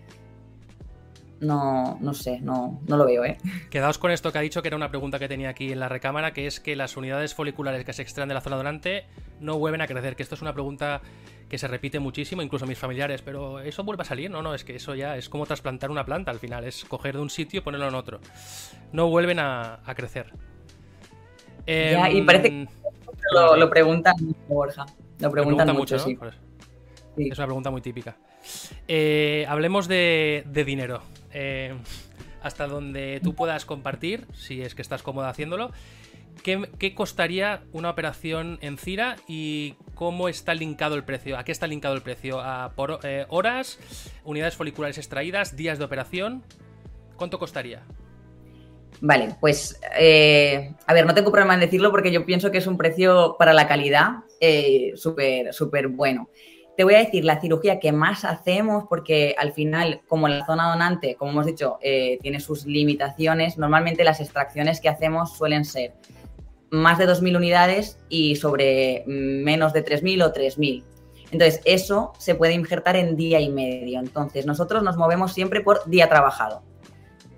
no, 1.39 1.98
no 2.02 2.13
sé, 2.13 2.39
no, 2.41 2.82
no 2.88 2.98
lo 2.98 3.06
veo, 3.06 3.24
¿eh? 3.24 3.38
Quedaos 3.69 3.98
con 3.98 4.12
esto 4.12 4.32
que 4.32 4.38
ha 4.38 4.41
dicho, 4.41 4.62
que 4.62 4.67
era 4.67 4.78
una 4.78 4.89
pregunta 4.89 5.19
que 5.19 5.28
tenía 5.28 5.50
aquí 5.50 5.72
en 5.72 5.80
la 5.80 5.89
recámara, 5.89 6.34
que 6.34 6.48
es 6.48 6.60
que 6.60 6.76
las 6.76 6.98
unidades 6.98 7.34
foliculares 7.34 7.86
que 7.86 7.93
se 7.93 8.02
extraen 8.02 8.28
de 8.28 8.36
la 8.36 8.41
zona 8.41 8.58
donante 8.58 9.06
no 9.39 9.58
vuelven 9.58 9.82
a 9.82 9.88
crecer, 9.88 10.15
que 10.15 10.24
esto 10.24 10.36
es 10.36 10.41
una 10.41 10.54
pregunta 10.54 11.02
que 11.49 11.57
se 11.57 11.67
repite 11.67 11.99
muchísimo, 11.99 12.41
incluso 12.41 12.65
mis 12.65 12.77
familiares, 12.77 13.21
pero 13.21 13.59
¿eso 13.59 13.83
vuelve 13.83 14.03
a 14.03 14.05
salir? 14.05 14.29
No, 14.29 14.41
no, 14.41 14.53
es 14.53 14.63
que 14.63 14.75
eso 14.75 14.95
ya 14.95 15.17
es 15.17 15.29
como 15.29 15.45
trasplantar 15.45 15.89
una 15.89 16.05
planta 16.05 16.31
al 16.31 16.39
final, 16.39 16.63
es 16.63 16.85
coger 16.85 17.15
de 17.15 17.21
un 17.21 17.29
sitio 17.29 17.59
y 17.59 17.62
ponerlo 17.62 17.88
en 17.88 17.95
otro. 17.95 18.19
No 18.91 19.09
vuelven 19.09 19.39
a, 19.39 19.81
crecer. 19.95 20.31
Ya, 21.65 22.09
y 22.09 22.21
parece 22.21 22.49
que 22.49 22.62
em, 22.62 22.67
lo, 23.33 23.69
preguntan 23.69 24.15
Borja. 24.47 24.85
Lo 25.19 25.31
preguntan, 25.31 25.75
mucho, 25.75 25.99
sí. 25.99 26.17
Es 27.17 27.38
una 27.38 27.47
pregunta 27.47 27.69
muy 27.69 27.81
típica. 27.81 28.15
Eh, 28.88 29.45
hablemos 29.49 29.88
de, 29.88 30.43
dinero. 30.65 31.01
Eh, 31.31 31.75
hasta 32.41 32.67
donde 32.67 33.19
tú 33.21 33.35
puedas 33.35 33.65
compartir, 33.65 34.25
si 34.33 34.62
es 34.62 34.75
que 34.75 34.81
estás 34.81 35.03
cómoda 35.03 35.29
haciéndolo. 35.29 35.71
¿Qué, 36.43 36.93
costaría 36.95 37.62
una 37.71 37.89
operación 37.89 38.58
en 38.62 38.78
Cira 38.78 39.17
y 39.28 39.75
cómo 39.95 40.30
está 40.30 40.54
linkado 40.54 40.95
el 40.95 41.04
precio? 41.04 41.38
¿A 41.38 41.43
qué 41.43 41.52
está 41.52 41.67
linkado 41.67 41.95
el 41.95 42.02
precio? 42.02 42.39
¿A 42.39 42.73
por 42.75 42.99
eh, 43.04 43.25
horas, 43.30 43.80
unidades 44.23 44.56
foliculares 44.56 44.97
extraídas, 44.97 45.56
días 45.56 45.78
de 45.80 45.86
operación? 45.86 46.43
¿Cuánto 47.15 47.39
costaría? 47.39 47.84
Vale, 49.02 49.36
pues 49.39 49.80
a 49.84 50.93
ver, 50.93 51.06
no 51.06 51.13
tengo 51.13 51.32
problema 51.32 51.54
en 51.54 51.62
decirlo 51.62 51.91
porque 51.91 52.12
yo 52.12 52.25
pienso 52.25 52.52
que 52.52 52.58
es 52.58 52.67
un 52.67 52.78
precio 52.78 53.36
para 53.38 53.54
la 53.54 53.67
calidad 53.67 54.23
súper, 54.95 55.54
súper 55.54 55.88
bueno. 55.88 56.30
te 56.75 56.84
voy 56.86 56.95
a 56.95 56.99
decir 56.99 57.25
la 57.25 57.41
cirugía 57.41 57.80
que 57.80 57.91
más 57.91 58.23
hacemos, 58.23 58.86
porque 58.89 59.36
al 59.38 59.52
final, 59.52 60.02
como 60.08 60.28
la 60.28 60.45
zona 60.45 60.69
donante, 60.69 61.15
como 61.15 61.32
hemos 61.32 61.45
dicho, 61.45 61.78
eh, 61.82 62.17
tiene 62.21 62.39
sus 62.39 62.65
limitaciones, 62.65 63.58
normalmente 63.58 64.04
las 64.04 64.21
extracciones 64.21 64.80
que 64.80 64.89
hacemos 64.89 65.38
suelen 65.38 65.65
ser 65.65 65.93
más 66.71 66.97
de 66.97 67.08
2.000 67.08 67.38
unidades 67.38 67.99
y 68.10 68.36
sobre 68.36 69.03
menos 69.08 69.73
de 69.73 69.84
3.000 69.84 70.25
o 70.25 70.34
3.000. 70.34 70.84
Entonces, 71.32 71.62
eso 71.65 72.13
se 72.17 72.36
puede 72.36 72.53
injertar 72.53 72.95
en 72.95 73.15
día 73.15 73.39
y 73.39 73.49
medio. 73.49 73.99
Entonces, 73.99 74.45
nosotros 74.45 74.84
nos 74.84 74.97
movemos 74.97 75.34
siempre 75.34 75.62
por 75.62 75.88
día 75.89 76.10
trabajado. 76.10 76.63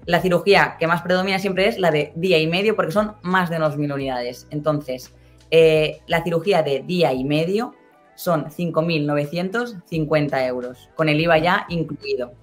La 0.06 0.22
cirugía 0.22 0.78
que 0.80 0.88
más 0.88 1.02
predomina 1.02 1.40
siempre 1.40 1.68
es 1.68 1.78
la 1.78 1.92
de 1.92 2.12
día 2.16 2.40
y 2.40 2.48
medio 2.48 2.76
porque 2.76 2.92
son 2.92 3.16
más 3.22 3.50
de 3.50 3.60
2.000 3.60 3.94
unidades. 3.94 4.48
Entonces, 4.50 5.14
eh, 5.52 6.00
la 6.08 6.24
cirugía 6.24 6.64
de 6.64 6.82
día 6.82 7.14
y 7.14 7.24
medio 7.24 7.76
son 8.16 8.46
5.950 8.46 10.48
euros, 10.48 10.90
con 10.96 11.10
el 11.10 11.20
IVA 11.20 11.38
ya 11.40 11.66
incluido. 11.70 12.34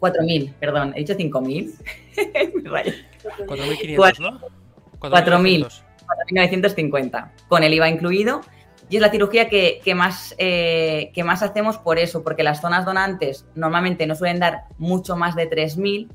4.000, 0.00 0.54
perdón, 0.54 0.92
he 0.94 1.00
dicho 1.00 1.14
5.000. 1.14 1.74
4.500, 3.46 4.18
¿no? 4.20 4.40
4.950, 6.06 7.30
con 7.48 7.62
el 7.62 7.74
IVA 7.74 7.88
incluido. 7.88 8.40
Y 8.88 8.96
es 8.96 9.02
la 9.02 9.10
cirugía 9.10 9.48
que, 9.48 9.80
más, 9.94 10.34
eh, 10.38 11.10
que 11.14 11.24
más 11.24 11.42
hacemos 11.42 11.78
por 11.78 11.98
eso, 11.98 12.22
porque 12.22 12.42
las 12.42 12.60
zonas 12.60 12.84
donantes 12.84 13.46
normalmente 13.54 14.06
no 14.06 14.14
suelen 14.14 14.40
dar 14.40 14.64
mucho 14.76 15.16
más 15.16 15.34
de 15.34 15.48
3.000 15.48 16.08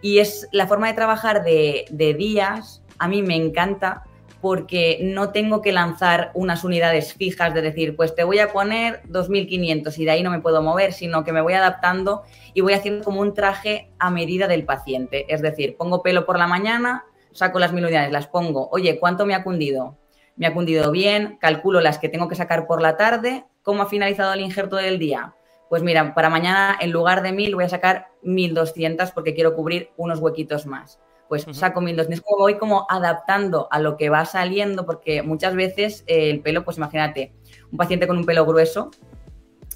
y 0.00 0.18
es 0.18 0.48
la 0.52 0.66
forma 0.66 0.88
de 0.88 0.94
trabajar 0.94 1.44
de, 1.44 1.84
de 1.90 2.14
días, 2.14 2.82
a 2.98 3.08
mí 3.08 3.22
me 3.22 3.36
encanta 3.36 4.04
porque 4.40 5.00
no 5.02 5.30
tengo 5.30 5.62
que 5.62 5.72
lanzar 5.72 6.30
unas 6.34 6.62
unidades 6.62 7.14
fijas 7.14 7.52
de 7.54 7.62
decir, 7.62 7.96
pues 7.96 8.14
te 8.14 8.22
voy 8.22 8.38
a 8.38 8.52
poner 8.52 9.02
2.500 9.08 9.98
y 9.98 10.04
de 10.04 10.10
ahí 10.10 10.22
no 10.22 10.30
me 10.30 10.40
puedo 10.40 10.62
mover, 10.62 10.92
sino 10.92 11.24
que 11.24 11.32
me 11.32 11.40
voy 11.40 11.54
adaptando 11.54 12.22
y 12.54 12.60
voy 12.60 12.74
haciendo 12.74 13.04
como 13.04 13.20
un 13.20 13.34
traje 13.34 13.90
a 13.98 14.10
medida 14.10 14.46
del 14.46 14.64
paciente. 14.64 15.26
Es 15.28 15.42
decir, 15.42 15.76
pongo 15.76 16.02
pelo 16.02 16.26
por 16.26 16.38
la 16.38 16.46
mañana, 16.46 17.04
saco 17.36 17.58
las 17.58 17.72
mil 17.72 17.84
unidades, 17.84 18.12
las 18.12 18.26
pongo, 18.26 18.68
oye, 18.70 18.98
¿cuánto 18.98 19.26
me 19.26 19.34
ha 19.34 19.44
cundido? 19.44 19.98
Me 20.36 20.46
ha 20.46 20.54
cundido 20.54 20.90
bien, 20.90 21.38
calculo 21.40 21.80
las 21.80 21.98
que 21.98 22.08
tengo 22.08 22.28
que 22.28 22.34
sacar 22.34 22.66
por 22.66 22.82
la 22.82 22.96
tarde, 22.96 23.44
¿cómo 23.62 23.82
ha 23.82 23.86
finalizado 23.86 24.32
el 24.32 24.40
injerto 24.40 24.76
del 24.76 24.98
día? 24.98 25.34
Pues 25.68 25.82
mira, 25.82 26.14
para 26.14 26.30
mañana 26.30 26.76
en 26.80 26.92
lugar 26.92 27.22
de 27.22 27.32
1000 27.32 27.54
voy 27.54 27.64
a 27.64 27.68
sacar 27.68 28.08
1200 28.22 29.10
porque 29.10 29.34
quiero 29.34 29.54
cubrir 29.54 29.90
unos 29.96 30.20
huequitos 30.20 30.66
más. 30.66 31.00
Pues 31.28 31.44
saco 31.50 31.80
1200. 31.80 32.18
Es 32.18 32.20
como 32.20 32.42
voy 32.42 32.56
como 32.56 32.86
adaptando 32.88 33.66
a 33.72 33.80
lo 33.80 33.96
que 33.96 34.08
va 34.08 34.24
saliendo 34.24 34.86
porque 34.86 35.22
muchas 35.22 35.56
veces 35.56 36.04
eh, 36.06 36.30
el 36.30 36.40
pelo, 36.40 36.64
pues 36.64 36.76
imagínate, 36.76 37.34
un 37.72 37.78
paciente 37.78 38.06
con 38.06 38.16
un 38.16 38.24
pelo 38.24 38.46
grueso 38.46 38.90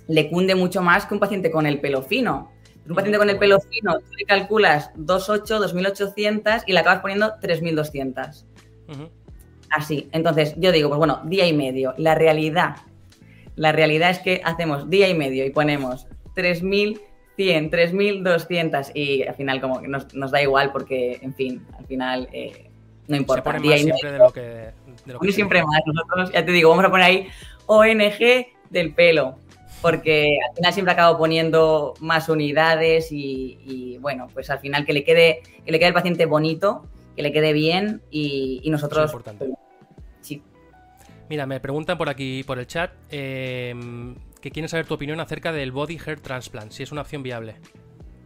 le 0.07 0.31
cunde 0.31 0.55
mucho 0.55 0.83
más 0.83 1.07
que 1.07 1.15
un 1.15 1.21
paciente 1.21 1.51
con 1.51 1.67
el 1.67 1.81
pelo 1.81 2.03
fino. 2.03 2.51
Un 2.91 2.97
paciente 2.97 3.19
con 3.19 3.31
el 3.31 3.39
pelo 3.39 3.61
fino, 3.61 4.01
tú 4.01 4.13
le 4.19 4.25
calculas 4.25 4.93
2.8, 4.95 5.73
2.800 5.73 6.65
y 6.67 6.73
le 6.73 6.81
acabas 6.81 7.01
poniendo 7.01 7.35
3.200. 7.41 8.45
Así. 9.71 10.09
Entonces, 10.11 10.55
yo 10.57 10.73
digo, 10.73 10.89
pues 10.89 10.99
bueno, 10.99 11.21
día 11.25 11.47
y 11.47 11.53
medio. 11.53 11.95
La 11.99 12.17
realidad, 12.17 12.77
la 13.55 13.71
realidad 13.71 14.11
es 14.11 14.19
que 14.19 14.41
hacemos 14.45 14.91
día 14.91 15.09
y 15.09 15.15
medio 15.15 15.47
y 15.47 15.51
ponemos 15.51 16.09
3.100, 16.35 16.99
3.200 17.37 18.91
y 18.93 19.23
al 19.23 19.37
final 19.37 19.61
como 19.61 19.81
que 19.81 19.87
nos, 19.87 20.31
da 20.33 20.43
igual 20.43 20.73
porque, 20.73 21.21
en 21.23 21.33
fin, 21.33 21.65
al 21.79 21.87
final 21.87 22.29
eh, 22.33 22.71
no 23.07 23.17
importa. 23.17 23.53
día 23.61 23.77
y 23.77 23.83
siempre 23.85 24.11
de 24.11 24.19
lo 24.19 24.33
que... 24.33 24.41
De 24.41 25.13
lo 25.13 25.21
que 25.21 25.31
siempre 25.31 25.63
más. 25.63 25.81
Nosotros, 25.87 26.33
ya 26.33 26.45
te 26.45 26.51
digo, 26.51 26.71
vamos 26.71 26.85
a 26.85 26.91
poner 26.91 27.07
ahí 27.07 27.29
ONG 27.67 28.49
del 28.71 28.95
pelo 28.95 29.39
porque 29.81 30.39
al 30.49 30.57
final 30.57 30.73
siempre 30.73 30.93
acabo 30.93 31.19
poniendo 31.19 31.95
más 32.01 32.29
unidades 32.29 33.09
y, 33.11 33.99
bueno, 34.01 34.29
pues 34.33 34.51
al 34.51 34.59
final 34.59 34.85
que 34.85 34.93
le 34.93 35.05
quede, 35.05 35.43
que 35.65 35.73
le 35.73 35.79
quede 35.79 35.89
al 35.89 35.95
paciente 35.95 36.27
bonito, 36.27 36.87
que 37.17 37.23
le 37.23 37.33
quede 37.33 37.53
bien 37.53 38.03
y, 38.11 38.63
nosotros... 38.71 39.05
Es 39.05 39.11
importante. 39.11 39.51
Sí. 40.21 40.43
Mira, 41.29 41.47
me 41.47 41.61
preguntan 41.61 41.97
por 41.97 42.09
aquí, 42.09 42.45
por 42.45 42.59
el 42.59 42.67
chat, 42.67 42.93
eh, 43.11 43.75
que 44.41 44.51
quieren 44.51 44.69
saber 44.69 44.87
tu 44.87 44.95
opinión 44.95 45.21
acerca 45.21 45.53
del 45.53 45.73
body 45.73 45.99
hair 46.05 46.21
transplant, 46.21 46.73
si 46.73 46.83
es 46.83 46.93
una 46.93 47.03
opción 47.03 47.23
viable. 47.23 47.57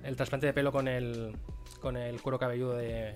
El 0.02 0.16
trasplante 0.16 0.46
de 0.46 0.52
pelo 0.52 0.72
con 0.72 0.88
el, 0.88 1.36
con 1.80 1.96
el 1.96 2.20
cuero 2.20 2.38
cabelludo 2.38 2.76
de, 2.76 3.14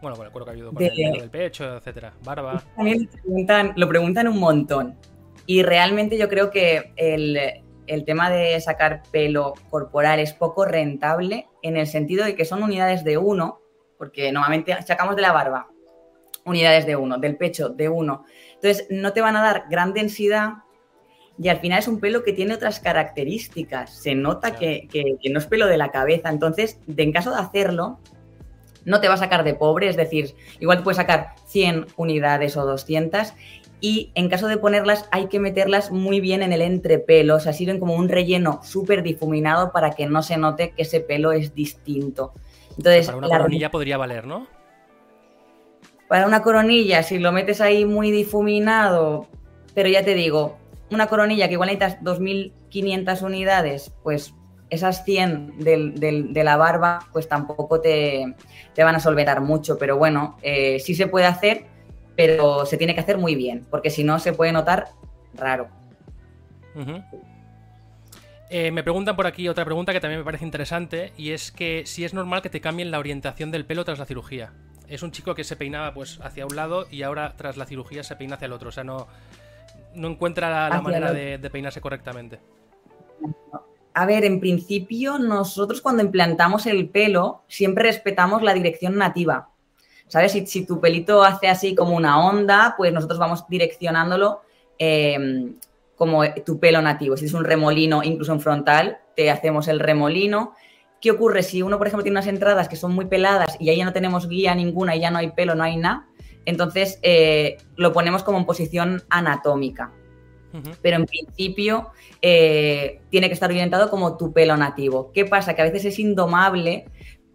bueno, 0.00 0.16
con 0.16 0.26
el 0.26 0.32
cuero 0.32 0.46
cabelludo, 0.46 0.72
con 0.72 0.82
el 0.82 0.90
pelo 0.90 1.20
del 1.20 1.30
pecho, 1.30 1.76
etcétera, 1.76 2.14
barba. 2.24 2.62
También 2.74 3.06
preguntan, 3.06 3.72
lo 3.76 3.88
preguntan 3.88 4.28
un 4.28 4.38
montón. 4.38 4.96
Y 5.46 5.62
realmente 5.62 6.18
yo 6.18 6.28
creo 6.28 6.50
que 6.50 6.92
el, 6.96 7.38
el 7.86 8.04
tema 8.04 8.30
de 8.30 8.60
sacar 8.60 9.02
pelo 9.10 9.54
corporal 9.70 10.18
es 10.18 10.32
poco 10.32 10.64
rentable 10.64 11.48
en 11.62 11.76
el 11.76 11.86
sentido 11.86 12.24
de 12.24 12.34
que 12.34 12.44
son 12.44 12.62
unidades 12.62 13.04
de 13.04 13.18
uno, 13.18 13.60
porque 13.98 14.32
normalmente 14.32 14.76
sacamos 14.82 15.16
de 15.16 15.22
la 15.22 15.32
barba 15.32 15.68
unidades 16.46 16.86
de 16.86 16.96
uno, 16.96 17.18
del 17.18 17.36
pecho 17.36 17.68
de 17.68 17.88
uno. 17.88 18.24
Entonces, 18.54 18.86
no 18.88 19.12
te 19.12 19.20
van 19.20 19.36
a 19.36 19.42
dar 19.42 19.64
gran 19.68 19.92
densidad 19.92 20.54
y 21.38 21.48
al 21.48 21.58
final 21.58 21.80
es 21.80 21.88
un 21.88 22.00
pelo 22.00 22.22
que 22.22 22.32
tiene 22.32 22.54
otras 22.54 22.80
características. 22.80 23.90
Se 23.90 24.14
nota 24.14 24.56
que, 24.56 24.88
no 25.30 25.38
es 25.38 25.46
pelo 25.46 25.66
de 25.66 25.76
la 25.76 25.90
cabeza. 25.90 26.30
Entonces, 26.30 26.78
en 26.96 27.12
caso 27.12 27.30
de 27.32 27.40
hacerlo, 27.40 27.98
no 28.84 29.00
te 29.00 29.08
va 29.08 29.14
a 29.14 29.18
sacar 29.18 29.44
de 29.44 29.54
pobre, 29.54 29.88
es 29.88 29.96
decir, 29.96 30.34
igual 30.60 30.78
te 30.78 30.84
puedes 30.84 30.96
sacar 30.96 31.34
100 31.46 31.86
unidades 31.96 32.56
o 32.56 32.64
200 32.64 33.34
y 33.80 34.10
en 34.14 34.28
caso 34.28 34.48
de 34.48 34.56
ponerlas 34.56 35.08
hay 35.10 35.26
que 35.26 35.38
meterlas 35.38 35.90
muy 35.90 36.20
bien 36.20 36.42
en 36.42 36.52
el 36.52 36.62
entrepelo, 36.62 37.36
o 37.36 37.40
sea, 37.40 37.52
sirven 37.52 37.78
como 37.78 37.94
un 37.94 38.08
relleno 38.08 38.60
súper 38.62 39.02
difuminado 39.02 39.72
para 39.72 39.90
que 39.90 40.06
no 40.06 40.22
se 40.22 40.36
note 40.36 40.70
que 40.70 40.82
ese 40.82 41.00
pelo 41.00 41.32
es 41.32 41.54
distinto. 41.54 42.32
Entonces, 42.76 43.06
para 43.06 43.18
una 43.18 43.28
coronilla 43.28 43.70
podría 43.70 43.96
valer, 43.96 44.26
¿no? 44.26 44.46
Para 46.08 46.26
una 46.26 46.42
coronilla, 46.42 47.02
si 47.02 47.18
lo 47.18 47.32
metes 47.32 47.60
ahí 47.60 47.84
muy 47.84 48.10
difuminado, 48.10 49.26
pero 49.74 49.88
ya 49.88 50.04
te 50.04 50.14
digo, 50.14 50.56
una 50.90 51.08
coronilla 51.08 51.48
que 51.48 51.54
igual 51.54 51.68
necesitas 51.68 52.00
2.500 52.02 53.22
unidades, 53.22 53.92
pues 54.02 54.34
esas 54.70 55.04
100 55.04 55.58
de 55.58 56.42
la 56.44 56.56
barba, 56.56 57.00
pues 57.12 57.28
tampoco 57.28 57.80
te, 57.80 58.34
van 58.76 58.94
a 58.94 59.00
solvetar 59.00 59.40
mucho, 59.40 59.78
pero 59.78 59.96
bueno, 59.96 60.36
eh, 60.42 60.78
sí 60.80 60.94
se 60.94 61.06
puede 61.06 61.26
hacer 61.26 61.66
pero 62.16 62.66
se 62.66 62.76
tiene 62.76 62.94
que 62.94 63.00
hacer 63.00 63.18
muy 63.18 63.34
bien, 63.34 63.66
porque 63.70 63.90
si 63.90 64.02
no 64.02 64.18
se 64.18 64.32
puede 64.32 64.52
notar 64.52 64.88
raro. 65.34 65.68
Eh, 68.48 68.70
me 68.70 68.82
preguntan 68.82 69.16
por 69.16 69.26
aquí 69.26 69.48
otra 69.48 69.64
pregunta 69.64 69.92
que 69.92 70.00
también 70.00 70.20
me 70.20 70.24
parece 70.24 70.44
interesante 70.44 71.12
y 71.16 71.32
es 71.32 71.50
que 71.50 71.84
si 71.84 72.04
es 72.04 72.14
normal 72.14 72.42
que 72.42 72.50
te 72.50 72.60
cambien 72.60 72.90
la 72.90 72.98
orientación 72.98 73.50
del 73.50 73.64
pelo 73.64 73.84
tras 73.84 73.98
la 73.98 74.04
cirugía. 74.04 74.52
Es 74.88 75.02
un 75.02 75.10
chico 75.10 75.34
que 75.34 75.42
se 75.42 75.56
peinaba 75.56 75.92
pues 75.92 76.20
hacia 76.22 76.46
un 76.46 76.54
lado 76.54 76.86
y 76.90 77.02
ahora 77.02 77.34
tras 77.36 77.56
la 77.56 77.66
cirugía 77.66 78.04
se 78.04 78.14
peina 78.14 78.36
hacia 78.36 78.46
el 78.46 78.52
otro, 78.52 78.68
o 78.68 78.72
sea, 78.72 78.84
no, 78.84 79.08
no 79.94 80.08
encuentra 80.08 80.68
la, 80.68 80.80
manera 80.80 81.12
de, 81.12 81.38
de 81.38 81.50
peinarse 81.50 81.80
correctamente. 81.80 82.38
A 83.94 84.06
ver, 84.06 84.24
en 84.24 84.38
principio 84.38 85.18
nosotros 85.18 85.80
cuando 85.80 86.04
implantamos 86.04 86.66
el 86.66 86.88
pelo 86.88 87.42
siempre 87.48 87.84
respetamos 87.84 88.42
la 88.42 88.54
dirección 88.54 88.96
nativa. 88.96 89.48
¿Sabes? 90.08 90.32
Si, 90.32 90.66
tu 90.66 90.80
pelito 90.80 91.22
hace 91.22 91.48
así 91.48 91.74
como 91.74 91.96
una 91.96 92.24
onda, 92.24 92.74
pues 92.76 92.92
nosotros 92.92 93.18
vamos 93.18 93.44
direccionándolo 93.48 94.42
em, 94.78 95.54
como 95.96 96.22
tu 96.44 96.58
pelo 96.60 96.82
nativo. 96.82 97.16
Si 97.16 97.26
es 97.26 97.34
un 97.34 97.44
remolino, 97.44 98.02
incluso 98.02 98.32
en 98.32 98.40
frontal, 98.40 98.98
te 99.14 99.30
hacemos 99.30 99.68
el 99.68 99.80
remolino. 99.80 100.54
¿Qué 101.00 101.10
ocurre 101.10 101.42
si 101.42 101.62
uno, 101.62 101.78
por 101.78 101.86
ejemplo, 101.86 102.04
tiene 102.04 102.18
unas 102.18 102.26
entradas 102.26 102.68
que 102.68 102.76
son 102.76 102.94
muy 102.94 103.06
peladas 103.06 103.56
y 103.60 103.70
ahí 103.70 103.78
ya 103.78 103.84
no 103.84 103.92
tenemos 103.92 104.28
guía 104.28 104.54
ninguna 104.54 104.96
y 104.96 105.00
ya 105.00 105.10
no 105.10 105.18
hay 105.18 105.30
pelo, 105.30 105.54
no 105.54 105.64
hay 105.64 105.76
nada? 105.76 106.06
Entonces 106.46 106.98
eh, 107.02 107.58
lo 107.76 107.92
ponemos 107.92 108.22
como 108.22 108.38
en 108.38 108.46
posición 108.46 109.02
anatómica. 109.10 109.92
Pero 110.80 110.96
en 110.96 111.04
principio 111.04 111.90
eh, 112.22 113.02
tiene 113.10 113.28
que 113.28 113.34
estar 113.34 113.50
orientado 113.50 113.90
como 113.90 114.16
tu 114.16 114.32
pelo 114.32 114.56
nativo. 114.56 115.12
¿Qué 115.12 115.26
pasa? 115.26 115.54
Que 115.54 115.60
a 115.60 115.66
veces 115.66 115.84
es 115.84 115.98
indomable 115.98 116.86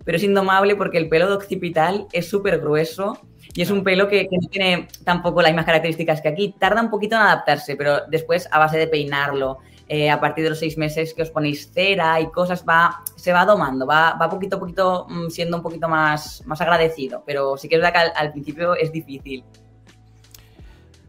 pero 0.04 0.18
es 0.18 0.24
indomable 0.24 0.76
porque 0.76 0.98
el 0.98 1.10
pelo 1.10 1.28
de 1.28 1.34
occipital 1.34 2.08
es 2.12 2.30
súper 2.30 2.60
grueso 2.60 3.20
y 3.54 3.62
es 3.62 3.70
un 3.70 3.84
pelo 3.84 4.08
que, 4.08 4.28
no 4.32 4.48
tiene 4.50 4.88
tampoco 5.04 5.42
las 5.42 5.52
mismas 5.52 5.66
características 5.66 6.22
que 6.22 6.30
aquí. 6.30 6.56
Tarda 6.58 6.82
un 6.82 6.90
poquito 6.90 7.16
en 7.16 7.22
adaptarse, 7.22 7.76
pero 7.76 8.02
después 8.08 8.48
a 8.52 8.60
base 8.60 8.78
de 8.78 8.88
peinarlo, 8.88 9.60
eh, 9.88 10.10
a 10.10 10.22
partir 10.22 10.46
de 10.46 10.52
los 10.52 10.60
seis 10.60 10.78
meses 10.78 11.14
que 11.14 11.22
os 11.22 11.32
ponéis 11.32 11.72
cera 11.74 12.20
y 12.22 12.28
cosas, 12.32 12.64
va, 12.68 13.04
se 13.18 13.34
va 13.34 13.46
domando, 13.46 13.86
va, 13.86 14.14
va 14.14 14.30
poquito 14.30 14.56
a 14.56 14.60
poquito 14.60 15.06
mm, 15.10 15.30
siendo 15.30 15.58
un 15.58 15.64
poquito 15.64 15.90
más, 15.90 16.44
más 16.46 16.62
agradecido, 16.62 17.24
pero 17.26 17.58
sí 17.58 17.68
que 17.68 17.76
es 17.76 17.82
verdad 17.82 18.14
que 18.14 18.20
al, 18.20 18.32
principio 18.32 18.74
es 18.76 18.92
difícil. 18.92 19.44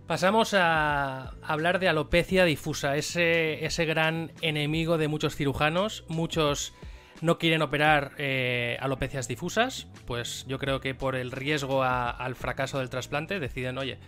Pasamos 0.09 0.53
a 0.53 1.31
hablar 1.43 1.79
de 1.79 1.89
alopecia 1.89 2.45
difusa, 2.45 2.97
ese, 2.97 3.65
ese 3.65 3.85
gran 3.85 4.33
enemigo 4.41 4.99
de 4.99 5.07
muchos 5.07 5.37
cirujanos, 5.37 6.05
muchos 6.09 6.75
no 7.23 7.39
quieren 7.39 7.63
operar 7.63 8.13
eh, 8.19 8.77
alopecias 8.81 9.29
difusas, 9.29 9.87
pues 10.07 10.45
yo 10.49 10.59
creo 10.59 10.81
que 10.81 10.95
por 10.95 11.15
el 11.17 11.31
riesgo 11.31 11.83
al 11.85 12.35
fracaso 12.35 12.81
del 12.81 12.91
trasplante 12.91 13.41
deciden, 13.41 13.79
oye, 13.79 13.99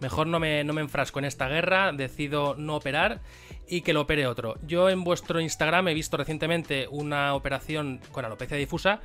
mejor 0.00 0.26
no 0.26 0.40
me, 0.40 0.64
no 0.64 0.72
me 0.72 0.80
enfrasco 0.80 1.20
en 1.20 1.24
esta 1.24 1.48
guerra, 1.48 1.92
decido 1.92 2.56
no 2.58 2.74
operar 2.74 3.20
y 3.68 3.82
que 3.82 3.92
lo 3.92 4.02
opere 4.02 4.26
otro. 4.26 4.56
Yo 4.66 4.90
en 4.90 5.04
vuestro 5.04 5.40
Instagram 5.40 5.88
he 5.88 5.94
visto 5.94 6.16
recientemente 6.16 6.88
una 6.90 7.34
operación 7.34 8.00
con 8.10 8.24
alopecia 8.24 8.56
difusa 8.56 9.00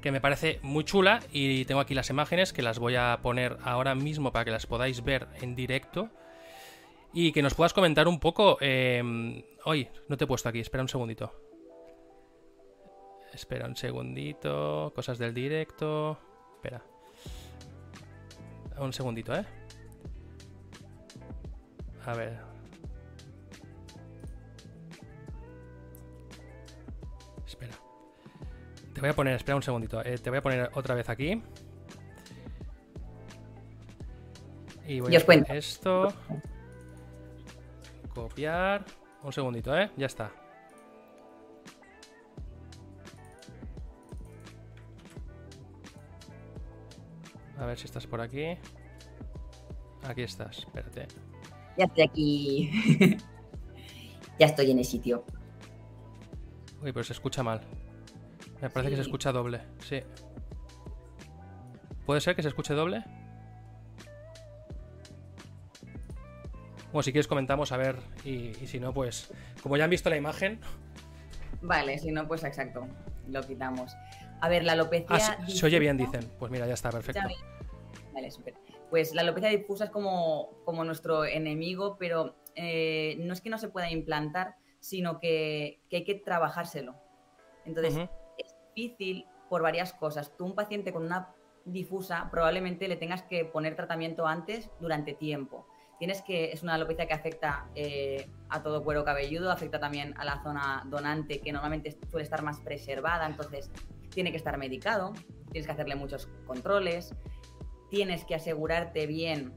que 0.00 0.10
me 0.10 0.20
parece 0.20 0.58
muy 0.62 0.82
chula 0.82 1.20
y 1.30 1.66
tengo 1.66 1.80
aquí 1.80 1.94
las 1.94 2.10
imágenes 2.10 2.52
que 2.52 2.62
las 2.62 2.78
voy 2.78 2.96
a 2.96 3.20
poner 3.22 3.58
ahora 3.62 3.94
mismo 3.94 4.32
para 4.32 4.46
que 4.46 4.50
las 4.50 4.66
podáis 4.66 5.04
ver 5.04 5.28
en 5.42 5.54
directo 5.54 6.08
y 7.12 7.32
que 7.32 7.42
nos 7.42 7.54
puedas 7.54 7.74
comentar 7.74 8.08
un 8.08 8.18
poco... 8.18 8.56
Eh, 8.60 9.02
no 10.08 10.16
te 10.16 10.24
he 10.24 10.26
puesto 10.26 10.48
aquí, 10.48 10.60
espera 10.60 10.82
un 10.82 10.88
segundito. 10.88 11.41
Espera 13.32 13.66
un 13.66 13.76
segundito, 13.76 14.92
cosas 14.94 15.18
del 15.18 15.32
directo... 15.34 16.18
Espera. 16.54 16.82
Un 18.78 18.92
segundito, 18.92 19.34
¿eh? 19.34 19.44
A 22.04 22.14
ver, 22.14 22.52
Te 29.02 29.06
voy 29.06 29.10
a 29.10 29.16
poner, 29.16 29.34
espera 29.34 29.56
un 29.56 29.62
segundito, 29.64 30.00
eh, 30.04 30.16
te 30.16 30.30
voy 30.30 30.38
a 30.38 30.42
poner 30.42 30.70
otra 30.74 30.94
vez 30.94 31.08
aquí. 31.08 31.42
Y 34.86 35.00
voy 35.00 35.16
a 35.16 35.26
poner 35.26 35.56
esto. 35.56 36.12
Copiar. 38.14 38.84
Un 39.24 39.32
segundito, 39.32 39.76
¿eh? 39.76 39.90
Ya 39.96 40.06
está. 40.06 40.30
A 47.62 47.66
ver 47.66 47.78
si 47.78 47.84
estás 47.84 48.08
por 48.08 48.20
aquí. 48.20 48.58
Aquí 50.02 50.22
estás, 50.22 50.58
espérate. 50.58 51.06
Ya 51.78 51.84
estoy 51.84 52.02
aquí. 52.02 52.70
ya 54.38 54.46
estoy 54.46 54.72
en 54.72 54.78
el 54.80 54.84
sitio. 54.84 55.24
Uy, 56.82 56.92
pero 56.92 57.04
se 57.04 57.12
escucha 57.12 57.44
mal. 57.44 57.60
Me 58.60 58.68
parece 58.68 58.90
que 58.90 58.96
se 58.96 59.02
escucha 59.02 59.30
doble, 59.30 59.60
sí. 59.78 60.00
¿Puede 62.04 62.20
ser 62.20 62.34
que 62.34 62.42
se 62.42 62.48
escuche 62.48 62.74
doble? 62.74 63.04
Bueno, 66.90 67.04
si 67.04 67.12
quieres 67.12 67.28
comentamos, 67.28 67.70
a 67.70 67.76
ver, 67.76 67.96
y, 68.24 68.54
si 68.66 68.80
no, 68.80 68.92
pues 68.92 69.32
como 69.62 69.76
ya 69.76 69.84
han 69.84 69.90
visto 69.90 70.10
la 70.10 70.16
imagen... 70.16 70.60
Vale, 71.62 71.96
si 71.98 72.10
no, 72.10 72.26
pues 72.26 72.42
exacto, 72.42 72.88
lo 73.28 73.40
quitamos. 73.42 73.94
A 74.40 74.48
ver, 74.48 74.64
la 74.64 74.72
alopecia... 74.72 75.06
Ah, 75.10 75.46
se 75.46 75.64
oye 75.64 75.78
bien, 75.78 75.96
dicen. 75.96 76.28
Pues 76.40 76.50
mira, 76.50 76.66
ya 76.66 76.74
está, 76.74 76.90
perfecto. 76.90 77.20
Vale. 78.12 78.28
Pues 78.90 79.14
la 79.14 79.22
alopecia 79.22 79.48
difusa 79.48 79.84
es 79.84 79.90
como, 79.90 80.50
como 80.64 80.84
nuestro 80.84 81.24
enemigo, 81.24 81.96
pero 81.98 82.36
eh, 82.54 83.16
no 83.20 83.32
es 83.32 83.40
que 83.40 83.50
no 83.50 83.58
se 83.58 83.68
pueda 83.68 83.90
implantar, 83.90 84.56
sino 84.80 85.18
que, 85.18 85.80
hay 85.90 86.04
que 86.04 86.14
trabajárselo. 86.16 86.94
Entonces, 87.64 88.08
difícil 88.74 89.26
por 89.48 89.62
varias 89.62 89.92
cosas. 89.92 90.36
Tú, 90.36 90.44
un 90.44 90.54
paciente 90.54 90.92
con 90.92 91.04
una 91.04 91.34
difusa, 91.64 92.28
probablemente 92.30 92.88
le 92.88 92.96
tengas 92.96 93.22
que 93.22 93.44
poner 93.44 93.76
tratamiento 93.76 94.26
antes 94.26 94.70
durante 94.80 95.14
tiempo. 95.14 95.66
Tienes 95.98 96.22
que, 96.22 96.50
es 96.50 96.64
una 96.64 96.74
alopecia 96.74 97.06
que 97.06 97.14
afecta 97.14 97.68
eh, 97.76 98.28
a 98.48 98.62
todo 98.62 98.82
cuero 98.82 99.04
cabelludo, 99.04 99.52
afecta 99.52 99.78
también 99.78 100.14
a 100.18 100.24
la 100.24 100.42
zona 100.42 100.82
donante, 100.86 101.40
que 101.40 101.52
normalmente 101.52 101.96
suele 102.10 102.24
estar 102.24 102.42
más 102.42 102.60
preservada, 102.60 103.26
entonces 103.26 103.70
tiene 104.10 104.32
que 104.32 104.36
estar 104.36 104.58
medicado, 104.58 105.12
tienes 105.52 105.66
que 105.66 105.72
hacerle 105.72 105.94
muchos 105.94 106.28
controles, 106.44 107.14
tienes 107.92 108.24
que 108.24 108.34
asegurarte 108.34 109.06
bien 109.06 109.52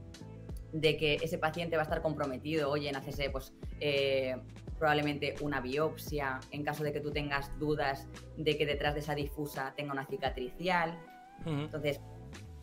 de 0.70 0.98
que 0.98 1.14
ese 1.14 1.38
paciente 1.38 1.76
va 1.76 1.82
a 1.82 1.84
estar 1.84 2.02
comprometido, 2.02 2.70
oye, 2.70 2.90
en 2.90 2.96
hacerse 2.96 3.30
pues, 3.30 3.54
eh, 3.80 4.36
probablemente 4.78 5.36
una 5.40 5.62
biopsia, 5.62 6.38
en 6.50 6.62
caso 6.62 6.84
de 6.84 6.92
que 6.92 7.00
tú 7.00 7.10
tengas 7.10 7.58
dudas 7.58 8.06
de 8.36 8.58
que 8.58 8.66
detrás 8.66 8.92
de 8.92 9.00
esa 9.00 9.14
difusa 9.14 9.72
tenga 9.74 9.94
una 9.94 10.04
cicatricial. 10.04 11.00
Entonces, 11.46 12.02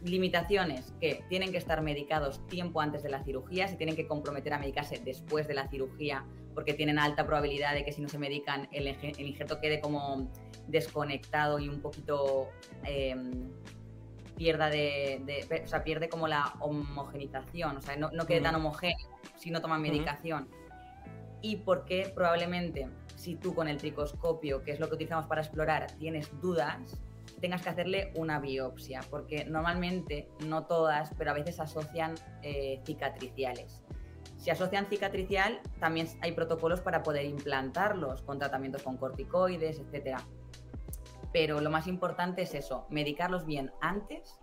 limitaciones 0.03 0.93
que 1.01 1.23
tienen 1.27 1.51
que 1.51 1.57
estar 1.57 1.81
medicados 1.81 2.45
tiempo 2.47 2.79
antes 2.79 3.01
de 3.01 3.09
la 3.09 3.23
cirugía, 3.23 3.67
se 3.67 3.75
tienen 3.75 3.95
que 3.95 4.05
comprometer 4.05 4.53
a 4.53 4.59
medicarse 4.59 5.01
después 5.03 5.47
de 5.47 5.55
la 5.55 5.67
cirugía, 5.69 6.23
porque 6.53 6.75
tienen 6.75 6.99
alta 6.99 7.25
probabilidad 7.25 7.73
de 7.73 7.83
que 7.83 7.91
si 7.91 8.01
no 8.01 8.09
se 8.09 8.19
medican 8.19 8.69
el, 8.71 8.87
injerto 9.17 9.59
quede 9.59 9.81
como 9.81 10.29
desconectado 10.67 11.57
y 11.57 11.67
un 11.67 11.81
poquito 11.81 12.49
em, 12.83 13.49
pierda 14.35 14.69
de, 14.69 15.45
o 15.63 15.67
sea, 15.67 15.83
pierde 15.83 16.09
como 16.09 16.27
la 16.27 16.53
homogenización, 16.59 17.77
o 17.77 17.81
sea, 17.81 17.95
no, 17.97 18.09
quede 18.25 18.41
tan 18.41 18.55
homogéneo 18.55 19.07
si 19.37 19.51
no 19.51 19.61
toman 19.61 19.81
medicación 19.81 20.47
y 21.43 21.57
por 21.57 21.83
qué 21.85 22.11
probablemente 22.15 22.87
si 23.15 23.35
tú 23.35 23.53
con 23.53 23.67
el 23.67 23.77
tricoscopio, 23.77 24.63
que 24.63 24.71
es 24.71 24.79
lo 24.79 24.87
que 24.87 24.95
utilizamos 24.95 25.27
para 25.27 25.41
explorar, 25.41 25.91
tienes 25.99 26.29
dudas, 26.41 26.99
tengas 27.41 27.61
que 27.61 27.69
hacerle 27.69 28.11
una 28.15 28.39
biopsia, 28.39 29.01
porque 29.09 29.45
normalmente, 29.45 30.27
no 30.45 30.65
todas, 30.65 31.11
pero 31.17 31.31
a 31.31 31.33
veces 31.33 31.59
asocian 31.59 32.15
eh, 32.41 32.81
cicatriciales. 32.85 33.83
Si 34.37 34.49
asocian 34.49 34.87
cicatricial, 34.87 35.61
también 35.79 36.07
hay 36.21 36.31
protocolos 36.31 36.81
para 36.81 37.03
poder 37.03 37.25
implantarlos 37.25 38.21
con 38.23 38.39
tratamientos 38.39 38.81
con 38.81 38.97
corticoides, 38.97 39.79
etc. 39.79 40.19
Pero 41.33 41.59
lo 41.59 41.69
más 41.69 41.87
importante 41.87 42.43
es 42.43 42.53
eso, 42.53 42.85
medicarlos 42.89 43.45
bien 43.45 43.71
antes 43.81 44.39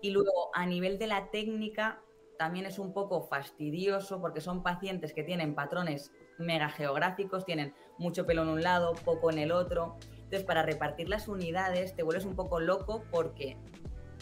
y 0.00 0.10
luego 0.10 0.50
a 0.54 0.64
nivel 0.64 0.98
de 0.98 1.08
la 1.08 1.30
técnica 1.30 2.00
también 2.38 2.66
es 2.66 2.78
un 2.78 2.92
poco 2.92 3.22
fastidioso 3.22 4.20
porque 4.20 4.40
son 4.40 4.62
pacientes 4.62 5.12
que 5.12 5.24
tienen 5.24 5.54
patrones 5.54 6.12
megageográficos, 6.38 7.44
tienen 7.44 7.74
mucho 7.98 8.26
pelo 8.26 8.42
en 8.42 8.48
un 8.48 8.62
lado, 8.62 8.92
poco 9.04 9.30
en 9.30 9.38
el 9.38 9.52
otro. 9.52 9.96
Entonces, 10.12 10.44
para 10.44 10.62
repartir 10.62 11.08
las 11.08 11.28
unidades 11.28 11.96
te 11.96 12.02
vuelves 12.02 12.24
un 12.24 12.36
poco 12.36 12.60
loco 12.60 13.04
porque 13.10 13.56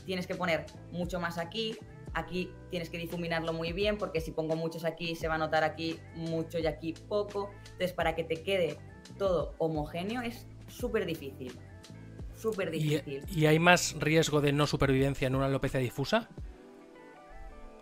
tienes 0.07 0.27
que 0.27 0.35
poner 0.35 0.67
mucho 0.93 1.19
más 1.19 1.39
aquí, 1.39 1.77
aquí 2.15 2.51
tienes 2.71 2.89
que 2.89 2.99
difuminarlo 2.99 3.53
muy 3.53 3.73
bien 3.73 3.99
porque 3.99 4.21
si 4.21 4.31
pongo 4.31 4.55
muchos 4.57 4.85
aquí 4.85 5.15
se 5.17 5.29
va 5.29 5.35
a 5.35 5.39
notar 5.39 5.65
aquí 5.65 5.99
mucho 6.15 6.59
y 6.59 6.67
aquí 6.67 6.95
poco. 7.09 7.51
Entonces, 7.65 7.93
para 7.93 8.15
que 8.15 8.25
te 8.25 8.43
quede 8.43 8.79
todo 9.19 9.55
homogéneo 9.59 10.23
es 10.23 10.47
súper 10.69 11.05
difícil. 11.05 11.59
Súper 12.45 12.71
difícil. 12.71 13.25
¿Y 13.35 13.47
hay 13.47 13.59
más 13.59 13.97
riesgo 13.99 14.43
de 14.43 14.53
no 14.53 14.67
supervivencia 14.67 15.27
en 15.27 15.35
una 15.35 15.47
alopecia 15.47 15.81
difusa? 15.81 16.29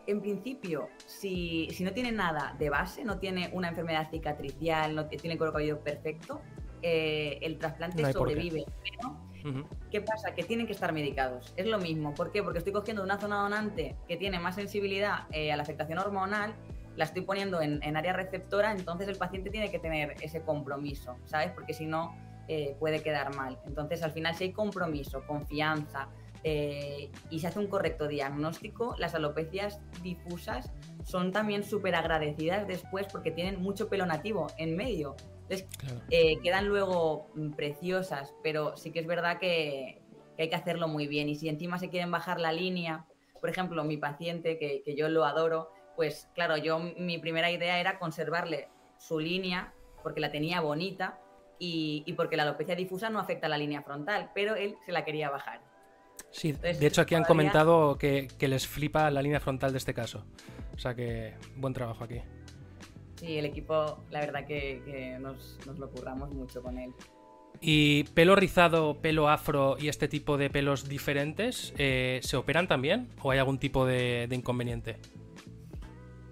en 0.06 0.20
principio, 0.20 0.88
si, 1.06 1.68
no 1.80 1.92
tiene 1.92 2.12
nada 2.12 2.54
de 2.58 2.70
base, 2.70 3.04
no 3.04 3.18
tiene 3.18 3.50
una 3.52 3.68
enfermedad 3.68 4.10
cicatricial, 4.10 4.94
no 4.94 5.06
tiene 5.06 5.32
el 5.32 5.38
cuero 5.38 5.52
cabelludo 5.52 5.80
perfecto, 5.80 6.40
eh, 6.82 7.38
el 7.42 7.58
trasplante 7.58 8.12
sobrevive. 8.12 8.64
Pero, 8.82 9.66
¿qué 9.90 10.00
pasa? 10.00 10.34
Que 10.34 10.42
tienen 10.42 10.66
que 10.66 10.72
estar 10.72 10.92
medicados. 10.92 11.54
Es 11.56 11.66
lo 11.66 11.78
mismo. 11.78 12.14
¿Por 12.14 12.32
qué? 12.32 12.42
Porque 12.42 12.58
estoy 12.58 12.72
cogiendo 12.72 13.02
una 13.02 13.18
zona 13.18 13.42
donante 13.42 13.96
que 14.08 14.16
tiene 14.16 14.38
más 14.40 14.56
sensibilidad 14.56 15.26
eh, 15.30 15.52
a 15.52 15.56
la 15.56 15.62
afectación 15.62 15.98
hormonal, 15.98 16.54
la 16.96 17.04
estoy 17.04 17.22
poniendo 17.22 17.62
en, 17.62 17.96
área 17.96 18.12
receptora, 18.12 18.72
entonces 18.72 19.08
el 19.08 19.16
paciente 19.16 19.50
tiene 19.50 19.70
que 19.70 19.78
tener 19.78 20.14
ese 20.20 20.42
compromiso, 20.42 21.16
¿sabes? 21.24 21.50
Porque 21.52 21.72
si 21.72 21.86
no, 21.86 22.14
eh, 22.54 22.76
puede 22.78 23.02
quedar 23.02 23.34
mal. 23.34 23.58
Entonces, 23.64 24.02
al 24.02 24.12
final, 24.12 24.34
si 24.34 24.44
hay 24.44 24.52
compromiso, 24.52 25.24
confianza, 25.26 26.10
eh, 26.44 27.10
y 27.30 27.38
se 27.38 27.46
hace 27.46 27.58
un 27.58 27.66
correcto 27.66 28.08
diagnóstico, 28.08 28.94
las 28.98 29.14
alopecias 29.14 29.80
difusas 30.02 30.70
son 31.02 31.32
también 31.32 31.64
súper 31.64 31.94
agradecidas 31.94 32.68
después 32.68 33.06
porque 33.10 33.30
tienen 33.30 33.62
mucho 33.62 33.88
pelo 33.88 34.04
nativo 34.04 34.48
en 34.58 34.76
medio. 34.76 35.16
Entonces, 35.48 35.66
eh, 36.10 36.40
quedan 36.42 36.66
luego 36.66 37.30
preciosas, 37.56 38.34
pero 38.42 38.76
sí 38.76 38.90
que 38.90 39.00
es 39.00 39.06
verdad 39.06 39.38
que, 39.38 40.02
hay 40.38 40.50
que 40.50 40.56
hacerlo 40.56 40.88
muy 40.88 41.06
bien. 41.06 41.30
Y 41.30 41.36
si 41.36 41.48
encima 41.48 41.78
se 41.78 41.88
quieren 41.88 42.10
bajar 42.10 42.38
la 42.38 42.52
línea, 42.52 43.06
por 43.40 43.48
ejemplo, 43.48 43.82
mi 43.82 43.96
paciente, 43.96 44.58
que, 44.58 44.94
yo 44.94 45.08
lo 45.08 45.24
adoro, 45.24 45.70
pues 45.96 46.28
claro, 46.34 46.58
yo 46.58 46.78
mi 46.78 47.16
primera 47.16 47.50
idea 47.50 47.80
era 47.80 47.98
conservarle 47.98 48.68
su 48.98 49.18
línea 49.18 49.72
porque 50.02 50.20
la 50.20 50.30
tenía 50.30 50.60
bonita 50.60 51.18
y, 51.62 52.02
y 52.06 52.14
porque 52.14 52.36
la 52.36 52.42
alopecia 52.42 52.74
difusa 52.74 53.08
no 53.08 53.20
afecta 53.20 53.46
a 53.46 53.48
la 53.48 53.56
línea 53.56 53.82
frontal, 53.82 54.32
pero 54.34 54.56
él 54.56 54.74
se 54.84 54.90
la 54.90 55.04
quería 55.04 55.30
bajar. 55.30 55.60
Sí, 56.32 56.50
de 56.50 56.84
hecho 56.84 57.02
aquí 57.02 57.14
han 57.14 57.22
comentado 57.22 57.96
que, 57.98 58.28
les 58.40 58.66
flipa 58.66 59.08
la 59.12 59.22
línea 59.22 59.38
frontal 59.38 59.70
de 59.70 59.78
este 59.78 59.94
caso. 59.94 60.24
O 60.74 60.78
sea 60.78 60.96
que 60.96 61.34
buen 61.56 61.72
trabajo 61.72 62.02
aquí. 62.02 62.20
Sí, 63.14 63.38
el 63.38 63.44
equipo, 63.44 64.02
la 64.10 64.20
verdad 64.20 64.44
que, 64.44 65.16
nos, 65.20 65.56
lo 65.78 65.88
curramos 65.88 66.32
mucho 66.32 66.62
con 66.62 66.78
él. 66.78 66.92
¿Y 67.60 68.04
pelo 68.14 68.34
rizado, 68.34 69.00
pelo 69.00 69.28
afro 69.28 69.76
y 69.78 69.86
este 69.86 70.08
tipo 70.08 70.36
de 70.36 70.50
pelos 70.50 70.88
diferentes 70.88 71.72
eh, 71.78 72.18
se 72.24 72.36
operan 72.36 72.66
también? 72.66 73.10
¿O 73.20 73.30
hay 73.30 73.38
algún 73.38 73.58
tipo 73.58 73.86
de, 73.86 74.26
inconveniente? 74.32 74.96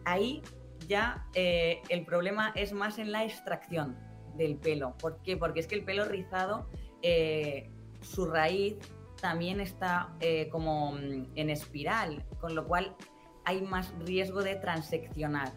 Ahí 0.04 0.42
ya 0.88 1.24
eh, 1.34 1.82
el 1.88 2.04
problema 2.04 2.52
es 2.56 2.72
más 2.72 2.98
en 2.98 3.12
la 3.12 3.24
extracción 3.24 4.09
del 4.40 4.56
pelo. 4.56 4.94
¿Por 4.98 5.22
qué? 5.22 5.36
Porque 5.36 5.60
es 5.60 5.66
que 5.66 5.76
el 5.76 5.84
pelo 5.84 6.04
rizado, 6.06 6.66
eh, 7.02 7.70
su 8.00 8.26
raíz 8.26 8.76
también 9.20 9.60
está 9.60 10.14
eh, 10.20 10.48
como 10.48 10.92
mm, 10.92 11.26
en 11.34 11.50
espiral, 11.50 12.24
con 12.40 12.54
lo 12.54 12.66
cual 12.66 12.96
hay 13.44 13.60
más 13.60 13.92
riesgo 14.00 14.42
de 14.42 14.56
transeccionar. 14.56 15.52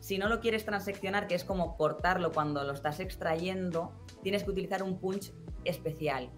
Si 0.00 0.16
no 0.18 0.28
lo 0.28 0.40
quieres 0.40 0.64
transeccionar, 0.64 1.26
que 1.26 1.34
es 1.34 1.44
como 1.44 1.76
cortarlo 1.76 2.30
cuando 2.30 2.62
lo 2.62 2.72
estás 2.72 3.00
extrayendo, 3.00 3.92
tienes 4.22 4.44
que 4.44 4.50
utilizar 4.50 4.82
un 4.82 4.98
punch 4.98 5.32
especial. 5.64 6.30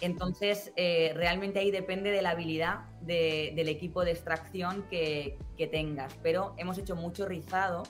Entonces, 0.00 0.72
eh, 0.76 1.12
realmente 1.14 1.58
ahí 1.58 1.70
depende 1.70 2.10
de 2.10 2.20
la 2.20 2.30
habilidad 2.30 2.80
del 3.00 3.68
equipo 3.68 4.04
de 4.04 4.10
extracción 4.10 4.84
que, 4.90 5.38
tengas. 5.70 6.14
Pero 6.22 6.54
hemos 6.58 6.76
hecho 6.78 6.96
mucho 6.96 7.26
rizado 7.26 7.84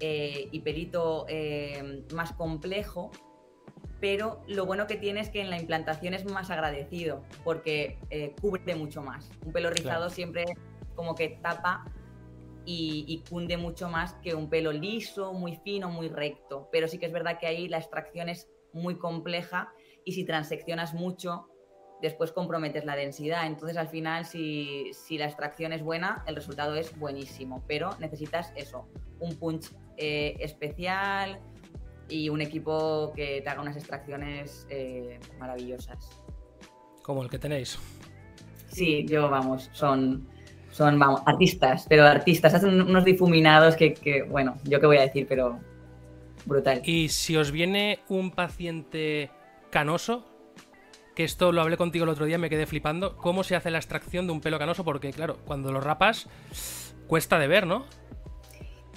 eh, 0.00 0.48
y 0.50 0.60
pelito 0.60 1.26
eh, 1.28 2.04
más 2.14 2.32
complejo. 2.32 3.10
Pero 4.00 4.42
lo 4.48 4.64
bueno 4.64 4.86
que 4.86 4.96
tiene 4.96 5.20
es 5.20 5.28
que 5.28 5.42
en 5.42 5.50
la 5.50 5.60
implantación 5.60 6.14
es 6.14 6.24
más 6.24 6.50
agradecido 6.50 7.22
porque 7.44 7.98
cubre 8.40 8.74
mucho 8.74 9.02
más. 9.02 9.30
Un 9.44 9.52
pelo 9.52 9.68
rizado 9.68 10.08
siempre 10.08 10.46
como 10.94 11.14
que 11.14 11.28
tapa 11.42 11.84
y, 12.64 13.04
y, 13.06 13.22
cunde 13.28 13.58
mucho 13.58 13.90
más 13.90 14.14
que 14.22 14.34
un 14.34 14.48
pelo 14.48 14.72
liso, 14.72 15.34
muy 15.34 15.56
fino, 15.56 15.90
muy 15.90 16.08
recto. 16.08 16.70
Pero 16.72 16.88
sí 16.88 16.96
que 16.96 17.06
es 17.06 17.12
verdad 17.12 17.38
que 17.38 17.46
ahí 17.46 17.68
la 17.68 17.76
extracción 17.76 18.30
es 18.30 18.48
muy 18.72 18.96
compleja 18.96 19.70
y 20.04 20.12
si 20.12 20.24
transeccionas 20.24 20.94
mucho, 20.94 21.48
después 22.00 22.32
comprometes 22.32 22.84
la 22.84 22.96
densidad. 22.96 23.46
Entonces, 23.46 23.76
al 23.76 23.88
final, 23.88 24.24
si, 24.24 24.92
la 25.10 25.26
extracción 25.26 25.72
es 25.72 25.82
buena, 25.82 26.24
el 26.26 26.36
resultado 26.36 26.74
es 26.74 26.98
buenísimo, 26.98 27.62
pero 27.66 27.90
necesitas 27.98 28.52
eso, 28.56 28.88
un 29.18 29.36
punch 29.36 29.70
eh, 30.02 30.36
especial 30.40 31.38
y 32.08 32.30
un 32.30 32.40
equipo 32.40 33.12
que 33.14 33.42
te 33.42 33.48
haga 33.50 33.60
unas 33.60 33.76
extracciones 33.76 34.66
eh, 34.70 35.20
maravillosas. 35.38 36.10
Como 37.02 37.22
el 37.22 37.28
que 37.28 37.38
tenéis. 37.38 37.78
Sí, 38.68 39.04
yo, 39.06 39.28
vamos, 39.28 39.68
son, 39.72 40.26
son 40.70 40.98
vamos, 40.98 41.20
artistas, 41.26 41.84
pero 41.86 42.04
artistas, 42.04 42.54
hacen 42.54 42.80
unos 42.80 43.04
difuminados 43.04 43.76
que, 43.76 43.92
que, 43.92 44.22
bueno, 44.22 44.56
yo 44.64 44.80
qué 44.80 44.86
voy 44.86 44.96
a 44.96 45.02
decir, 45.02 45.26
pero 45.28 45.60
brutal. 46.46 46.80
Y 46.84 47.10
si 47.10 47.36
os 47.36 47.50
viene 47.50 47.98
un 48.08 48.30
paciente 48.30 49.30
canoso, 49.68 50.24
que 51.14 51.24
esto 51.24 51.52
lo 51.52 51.60
hablé 51.60 51.76
contigo 51.76 52.04
el 52.04 52.08
otro 52.08 52.24
día, 52.24 52.38
me 52.38 52.48
quedé 52.48 52.66
flipando, 52.66 53.18
cómo 53.18 53.44
se 53.44 53.54
hace 53.54 53.70
la 53.70 53.78
extracción 53.78 54.26
de 54.26 54.32
un 54.32 54.40
pelo 54.40 54.58
canoso, 54.58 54.82
porque 54.82 55.12
claro, 55.12 55.36
cuando 55.44 55.72
lo 55.72 55.82
rapas 55.82 56.26
cuesta 57.06 57.38
de 57.38 57.48
ver, 57.48 57.66
¿no? 57.66 57.84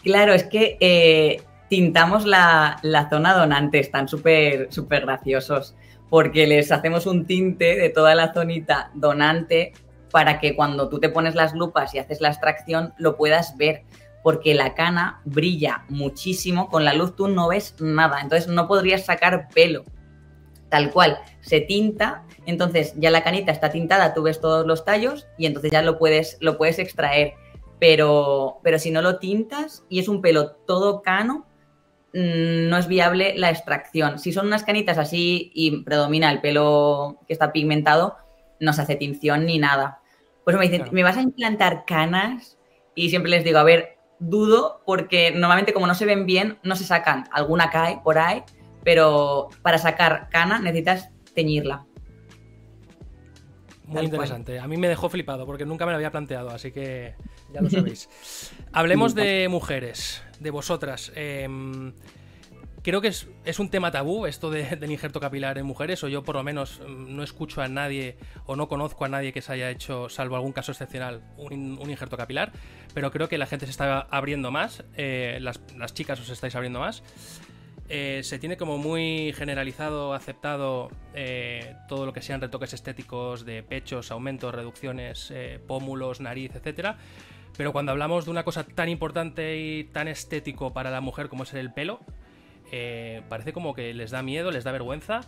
Claro, 0.03 0.33
es 0.33 0.43
que 0.43 0.77
eh, 0.79 1.41
tintamos 1.69 2.25
la, 2.25 2.79
zona 3.09 3.33
donante, 3.33 3.79
están 3.79 4.07
súper 4.07 4.67
súper 4.71 5.05
graciosos, 5.05 5.75
porque 6.09 6.45
les 6.45 6.71
hacemos 6.71 7.05
un 7.05 7.25
tinte 7.25 7.75
de 7.77 7.89
toda 7.89 8.13
la 8.13 8.33
zonita 8.33 8.91
donante 8.93 9.73
para 10.11 10.39
que 10.39 10.55
cuando 10.55 10.89
tú 10.89 10.99
te 10.99 11.09
pones 11.09 11.35
las 11.35 11.53
lupas 11.53 11.95
y 11.95 11.99
haces 11.99 12.21
la 12.21 12.29
extracción 12.29 12.93
lo 12.97 13.15
puedas 13.17 13.57
ver, 13.57 13.83
porque 14.21 14.53
la 14.53 14.75
cana 14.75 15.21
brilla 15.25 15.85
muchísimo, 15.89 16.69
con 16.69 16.85
la 16.85 16.93
luz 16.93 17.15
tú 17.15 17.27
no 17.27 17.47
ves 17.47 17.75
nada, 17.79 18.19
entonces 18.21 18.47
no 18.47 18.67
podrías 18.67 19.05
sacar 19.05 19.47
pelo 19.53 19.83
tal 20.73 20.89
cual, 20.89 21.19
se 21.41 21.61
tinta, 21.61 22.23
entonces 22.47 22.95
ya 22.97 23.11
la 23.11 23.23
canita 23.23 23.51
está 23.51 23.69
tintada, 23.69 24.15
tú 24.15 24.23
ves 24.23 24.41
todos 24.41 24.65
los 24.65 24.83
tallos 24.83 25.27
y 25.37 25.45
entonces 25.45 25.69
ya 25.69 25.83
lo 25.83 25.99
puedes, 25.99 26.35
lo 26.39 26.57
puedes 26.57 26.79
extraer. 26.79 27.35
Pero, 27.83 28.61
pero 28.63 28.79
si 28.79 28.91
no 28.91 29.01
lo 29.01 29.19
tintas 29.19 29.83
y 29.89 29.99
es 29.99 30.07
un 30.07 30.21
pelo 30.21 30.51
todo 30.51 31.01
cano, 31.01 31.45
mm, 32.13 32.69
no 32.69 32.77
es 32.77 32.87
viable 32.87 33.33
la 33.35 33.49
extracción. 33.49 34.19
Si 34.19 34.31
son 34.31 34.47
unas 34.47 34.63
canitas 34.63 34.97
así 34.97 35.51
y 35.53 35.83
predomina 35.83 36.31
el 36.31 36.39
pelo 36.39 37.19
que 37.27 37.33
está 37.33 37.51
pigmentado, 37.51 38.15
no 38.61 38.71
se 38.71 38.83
hace 38.83 38.95
tinción 38.95 39.45
ni 39.45 39.59
nada. 39.59 39.99
Pues 40.45 40.55
me 40.55 40.65
dicen, 40.65 40.85
¿me 40.93 41.03
vas 41.03 41.17
a 41.17 41.23
implantar 41.23 41.83
canas? 41.85 42.57
Y 42.95 43.09
siempre 43.09 43.31
les 43.31 43.43
digo, 43.43 43.59
a 43.59 43.63
ver, 43.63 43.97
dudo 44.17 44.81
porque 44.85 45.31
normalmente 45.31 45.73
como 45.73 45.85
no 45.85 45.93
se 45.93 46.05
ven 46.05 46.25
bien, 46.25 46.59
no 46.63 46.77
se 46.77 46.85
sacan. 46.85 47.25
Alguna 47.33 47.69
cae 47.69 47.99
por 48.01 48.17
ahí, 48.17 48.43
pero 48.85 49.49
para 49.61 49.77
sacar 49.77 50.29
cana 50.29 50.57
necesitas 50.57 51.09
teñirla. 51.35 51.85
Muy 53.85 54.05
interesante. 54.05 54.59
A 54.59 54.67
mí 54.67 54.77
me 54.77 54.87
dejó 54.87 55.09
flipado 55.09 55.45
porque 55.45 55.65
nunca 55.65 55.85
me 55.85 55.91
lo 55.91 55.97
había 55.97 56.11
planteado, 56.11 56.49
así 56.49 56.71
que 56.71 57.15
ya 57.53 57.61
lo 57.61 57.69
sabéis. 57.69 58.09
Hablemos 58.71 59.15
de 59.15 59.47
mujeres, 59.49 60.23
de 60.39 60.51
vosotras. 60.51 61.11
Em, 61.15 61.93
creo 62.81 63.01
que 63.01 63.07
es, 63.07 63.59
un 63.59 63.69
tema 63.69 63.91
tabú 63.91 64.25
esto 64.25 64.49
del 64.49 64.91
injerto 64.91 65.19
capilar 65.19 65.57
en 65.57 65.65
mujeres, 65.65 66.03
o 66.03 66.07
yo 66.07 66.23
por 66.23 66.35
lo 66.35 66.43
menos 66.43 66.81
mm, 66.87 67.15
no 67.15 67.23
escucho 67.23 67.61
a 67.61 67.67
nadie 67.67 68.17
o 68.45 68.55
no 68.55 68.67
conozco 68.67 69.05
a 69.05 69.09
nadie 69.09 69.33
que 69.33 69.41
se 69.41 69.53
haya 69.53 69.69
hecho, 69.69 70.09
salvo 70.09 70.35
algún 70.35 70.53
caso 70.53 70.71
excepcional, 70.71 71.21
un, 71.37 71.79
injerto 71.89 72.17
capilar, 72.17 72.51
pero 72.93 73.11
creo 73.11 73.27
que 73.27 73.37
la 73.37 73.47
gente 73.47 73.65
se 73.65 73.71
está 73.71 74.01
abriendo 74.01 74.51
más, 74.51 74.83
eh, 74.95 75.39
las, 75.41 75.61
las, 75.77 75.93
chicas 75.93 76.19
os 76.19 76.29
estáis 76.29 76.55
abriendo 76.55 76.79
más. 76.79 77.03
Eh, 77.89 78.21
se 78.23 78.39
tiene 78.39 78.55
como 78.55 78.77
muy 78.77 79.33
generalizado, 79.33 80.13
aceptado 80.13 80.89
eh, 81.13 81.75
todo 81.87 82.05
lo 82.05 82.13
que 82.13 82.21
sean 82.21 82.39
retoques 82.39 82.73
estéticos 82.73 83.45
de 83.45 83.61
pechos, 83.61 84.09
aumentos, 84.11 84.55
reducciones, 84.55 85.31
eh, 85.31 85.59
pómulos, 85.67 86.21
nariz, 86.21 86.55
etcétera. 86.55 86.97
Pero 87.57 87.73
cuando 87.73 87.91
hablamos 87.91 88.25
de 88.25 88.31
una 88.31 88.43
cosa 88.43 88.63
tan 88.63 88.89
importante 88.89 89.59
y 89.59 89.83
tan 89.83 90.07
estético 90.07 90.73
para 90.73 90.89
la 90.89 91.01
mujer 91.01 91.29
como 91.29 91.43
es 91.43 91.53
el 91.53 91.71
pelo, 91.71 91.99
parece 93.29 93.53
como 93.53 93.75
que 93.75 93.93
les 93.93 94.09
da 94.09 94.23
miedo, 94.23 94.49
les 94.49 94.63
da 94.63 94.71
vergüenza. 94.71 95.21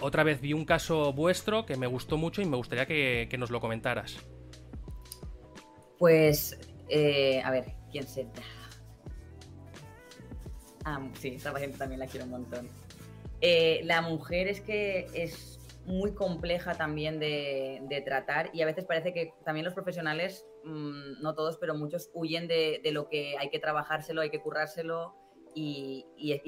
otra 0.00 0.22
vez 0.22 0.40
vi 0.40 0.54
un 0.54 0.64
caso 0.64 1.12
vuestro 1.12 1.66
que 1.66 1.76
me 1.76 1.86
gustó 1.86 2.16
mucho 2.16 2.40
y 2.40 2.46
me 2.46 2.56
gustaría 2.56 2.86
que, 2.86 3.26
que 3.28 3.36
nos 3.36 3.50
lo 3.50 3.60
comentaras. 3.60 4.16
Pues, 5.98 6.58
a 7.44 7.50
ver, 7.50 7.74
¿quién 7.92 8.08
se 8.08 8.26
Ah, 10.88 11.00
sí, 11.14 11.34
esta 11.34 11.52
paciente 11.52 11.76
también 11.78 11.98
la 11.98 12.06
quiero 12.06 12.26
un 12.26 12.30
montón. 12.30 12.68
Eh, 13.40 13.80
la 13.82 14.02
mujer 14.02 14.46
es 14.46 14.60
que 14.60 15.08
es 15.14 15.58
muy 15.84 16.14
compleja 16.14 16.74
también 16.74 17.18
de, 17.18 18.02
tratar 18.04 18.50
y 18.52 18.62
a 18.62 18.66
veces 18.66 18.84
parece 18.84 19.12
que 19.12 19.34
también 19.44 19.64
los 19.64 19.74
profesionales, 19.74 20.46
mm, 20.62 21.20
no 21.20 21.34
todos, 21.34 21.58
pero 21.58 21.74
muchos 21.74 22.08
huyen 22.14 22.46
de, 22.46 22.80
lo 22.92 23.08
que 23.08 23.36
hay 23.36 23.50
que 23.50 23.58
trabajárselo, 23.58 24.20
hay 24.20 24.30
que 24.30 24.40
currárselo 24.40 25.16
y, 25.56 26.06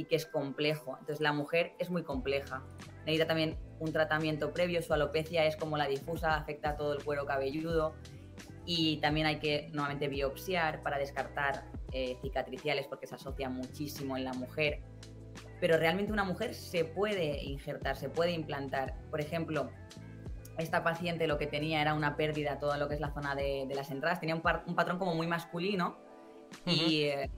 que 0.09 0.15
es 0.15 0.27
complejo. 0.27 0.97
Entonces 1.01 1.21
la 1.21 1.33
mujer 1.33 1.73
es 1.81 1.91
muy 1.91 2.05
compleja. 2.05 2.63
Necesita 3.01 3.27
también 3.27 3.59
un 3.81 3.93
tratamiento 3.93 4.53
previo, 4.53 4.83
su 4.83 4.95
alopecia 4.95 5.47
es 5.47 5.57
como 5.57 5.77
la 5.77 5.89
difusa, 5.89 6.37
afecta 6.37 6.71
a 6.71 6.77
todo 6.77 6.93
el 6.93 7.03
cuero 7.03 7.27
cabelludo 7.27 7.97
y 8.65 8.99
también 8.99 9.27
hay 9.27 9.41
que 9.41 9.69
nuevamente 9.73 10.07
biopsiar 10.07 10.81
para 10.85 10.97
descartar 10.97 11.65
eh, 11.93 12.19
cicatriciales 12.21 12.87
porque 12.87 13.07
se 13.07 13.15
asocia 13.15 13.49
muchísimo 13.49 14.17
en 14.17 14.25
la 14.25 14.33
mujer. 14.33 14.81
Pero 15.61 15.77
realmente 15.77 16.13
una 16.13 16.25
mujer 16.25 16.55
se 16.55 16.85
puede 16.85 17.43
injertar, 17.45 17.97
se 17.97 18.09
puede 18.09 18.33
implantar. 18.33 18.95
Por 19.11 19.21
ejemplo, 19.21 19.71
esta 20.59 20.83
paciente 20.83 21.27
lo 21.27 21.39
que 21.39 21.47
tenía 21.47 21.81
era 21.81 21.95
una 21.95 22.17
pérdida, 22.17 22.59
todo 22.59 22.77
lo 22.77 22.89
que 22.89 22.95
es 22.95 23.01
la 23.01 23.13
zona 23.13 23.35
de, 23.35 23.67
las 23.75 23.91
entradas, 23.91 24.21
tenía 24.21 24.35
un, 24.35 24.43
patrón 24.43 24.99
como 24.99 25.15
muy 25.15 25.27
masculino 25.27 25.97
eh, 26.67 27.29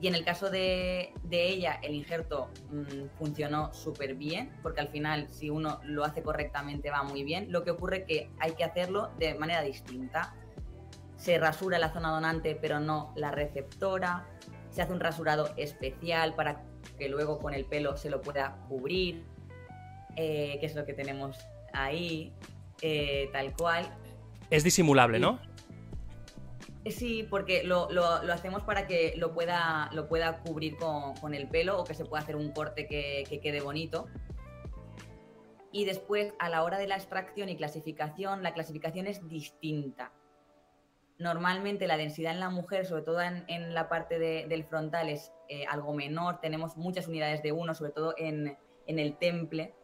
y, 0.00 0.06
en 0.06 0.14
el 0.14 0.24
caso 0.24 0.50
de, 0.50 1.12
ella 1.30 1.80
el 1.82 1.94
injerto 1.94 2.50
mm, 2.70 3.16
funcionó 3.18 3.72
súper 3.72 4.14
bien 4.14 4.52
porque 4.62 4.80
al 4.80 4.88
final 4.88 5.28
si 5.28 5.50
uno 5.50 5.80
lo 5.84 6.04
hace 6.04 6.22
correctamente 6.22 6.90
va 6.90 7.02
muy 7.02 7.24
bien. 7.24 7.50
Lo 7.50 7.64
que 7.64 7.70
ocurre 7.70 7.98
es 7.98 8.04
que 8.04 8.30
hay 8.38 8.52
que 8.52 8.64
hacerlo 8.64 9.10
de 9.18 9.34
manera 9.34 9.62
distinta 9.62 10.34
se 11.16 11.38
rasura 11.38 11.78
la 11.78 11.92
zona 11.92 12.10
donante 12.10 12.54
pero 12.54 12.80
no 12.80 13.12
la 13.16 13.30
receptora, 13.30 14.26
se 14.70 14.82
hace 14.82 14.92
un 14.92 15.00
rasurado 15.00 15.50
especial 15.56 16.34
para 16.34 16.62
que 16.98 17.08
luego 17.08 17.38
con 17.38 17.54
el 17.54 17.64
pelo 17.64 17.96
se 17.96 18.10
lo 18.10 18.20
pueda 18.20 18.58
cubrir, 18.68 19.24
eh, 20.16 20.58
que 20.60 20.66
es 20.66 20.74
lo 20.74 20.84
que 20.84 20.92
tenemos 20.92 21.38
ahí, 21.72 22.32
eh, 22.82 23.28
tal 23.32 23.54
cual. 23.54 23.86
Es 24.50 24.64
disimulable, 24.64 25.18
¿no? 25.18 25.38
Sí, 26.88 27.26
porque 27.28 27.64
lo, 27.64 27.88
hacemos 28.32 28.62
para 28.62 28.86
que 28.86 29.14
lo 29.16 29.32
pueda, 29.32 29.90
lo 29.92 30.08
pueda 30.08 30.38
cubrir 30.38 30.76
con, 30.76 31.34
el 31.34 31.48
pelo 31.48 31.80
o 31.80 31.84
que 31.84 31.94
se 31.94 32.04
pueda 32.04 32.22
hacer 32.22 32.36
un 32.36 32.52
corte 32.52 32.86
que, 32.86 33.24
que 33.28 33.40
quede 33.40 33.60
bonito. 33.60 34.06
Y 35.72 35.84
después, 35.84 36.32
a 36.38 36.48
la 36.48 36.62
hora 36.62 36.78
de 36.78 36.86
la 36.86 36.94
extracción 36.94 37.48
y 37.48 37.56
clasificación, 37.56 38.42
la 38.42 38.54
clasificación 38.54 39.08
es 39.08 39.26
distinta 39.28 40.12
Normalmente 41.18 41.86
la 41.86 41.96
densidad 41.96 42.32
en 42.32 42.40
la 42.40 42.50
mujer, 42.50 42.84
sobre 42.84 43.02
todo 43.02 43.20
en, 43.22 43.74
la 43.74 43.88
parte 43.88 44.18
del 44.18 44.64
frontal, 44.64 45.08
es 45.08 45.32
eh, 45.48 45.64
algo 45.66 45.94
menor. 45.94 46.40
Tenemos 46.40 46.76
muchas 46.76 47.08
unidades 47.08 47.42
de 47.42 47.52
uno, 47.52 47.74
sobre 47.74 47.92
todo 47.92 48.14
en, 48.18 48.58
el 48.86 49.16
temple, 49.16 49.74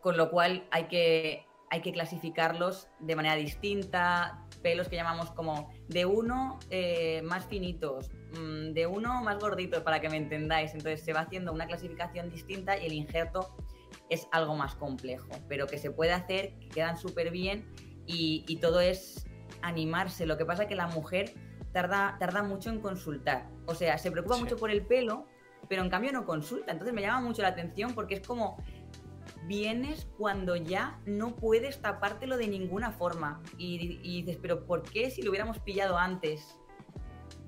con 0.00 0.16
lo 0.16 0.30
cual 0.30 0.66
hay 0.72 0.84
que, 0.88 1.46
hay 1.70 1.80
que 1.80 1.92
clasificarlos 1.92 2.88
de 2.98 3.14
manera 3.14 3.36
distinta. 3.36 4.44
Pelos 4.62 4.88
que 4.88 4.96
llamamos 4.96 5.30
como 5.30 5.70
de 5.86 6.06
uno 6.06 6.58
eh, 6.70 7.22
más 7.22 7.46
finitos, 7.46 8.10
mm, 8.32 8.72
de 8.72 8.88
uno 8.88 9.22
más 9.22 9.38
gorditos, 9.38 9.82
para 9.84 10.00
que 10.00 10.08
me 10.08 10.16
entendáis. 10.16 10.72
Entonces 10.72 11.02
se 11.02 11.12
va 11.12 11.20
haciendo 11.20 11.52
una 11.52 11.68
clasificación 11.68 12.30
distinta 12.30 12.76
y 12.76 12.86
el 12.86 12.94
injerto 12.94 13.54
es 14.08 14.26
algo 14.32 14.56
más 14.56 14.74
complejo, 14.74 15.28
pero 15.48 15.68
que 15.68 15.78
se 15.78 15.92
puede 15.92 16.10
hacer, 16.10 16.58
que 16.58 16.68
quedan 16.68 16.98
súper 16.98 17.30
bien 17.30 17.72
y 18.12 18.56
todo 18.56 18.80
es 18.80 19.29
animarse. 19.62 20.26
Lo 20.26 20.36
que 20.36 20.44
pasa 20.44 20.62
es 20.64 20.68
que 20.68 20.74
la 20.74 20.86
mujer 20.86 21.34
tarda, 21.72 22.16
tarda 22.18 22.42
mucho 22.42 22.70
en 22.70 22.80
consultar. 22.80 23.48
O 23.66 23.74
sea, 23.74 23.98
se 23.98 24.10
preocupa 24.10 24.36
mucho 24.36 24.56
por 24.56 24.70
el 24.70 24.84
pelo, 24.86 25.26
pero 25.68 25.82
en 25.82 25.90
cambio 25.90 26.12
no 26.12 26.24
consulta. 26.24 26.72
Entonces 26.72 26.94
me 26.94 27.02
llama 27.02 27.20
mucho 27.20 27.42
la 27.42 27.48
atención 27.48 27.94
porque 27.94 28.14
es 28.14 28.26
como 28.26 28.58
vienes 29.46 30.08
cuando 30.18 30.56
ya 30.56 31.00
no 31.06 31.36
puedes 31.36 31.80
tapártelo 31.80 32.36
de 32.36 32.48
ninguna 32.48 32.92
forma. 32.92 33.42
Y, 33.58 33.98
dices, 34.22 34.38
pero 34.40 34.66
¿por 34.66 34.82
qué 34.82 35.10
si 35.10 35.22
lo 35.22 35.30
hubiéramos 35.30 35.58
pillado 35.58 35.98
antes? 35.98 36.56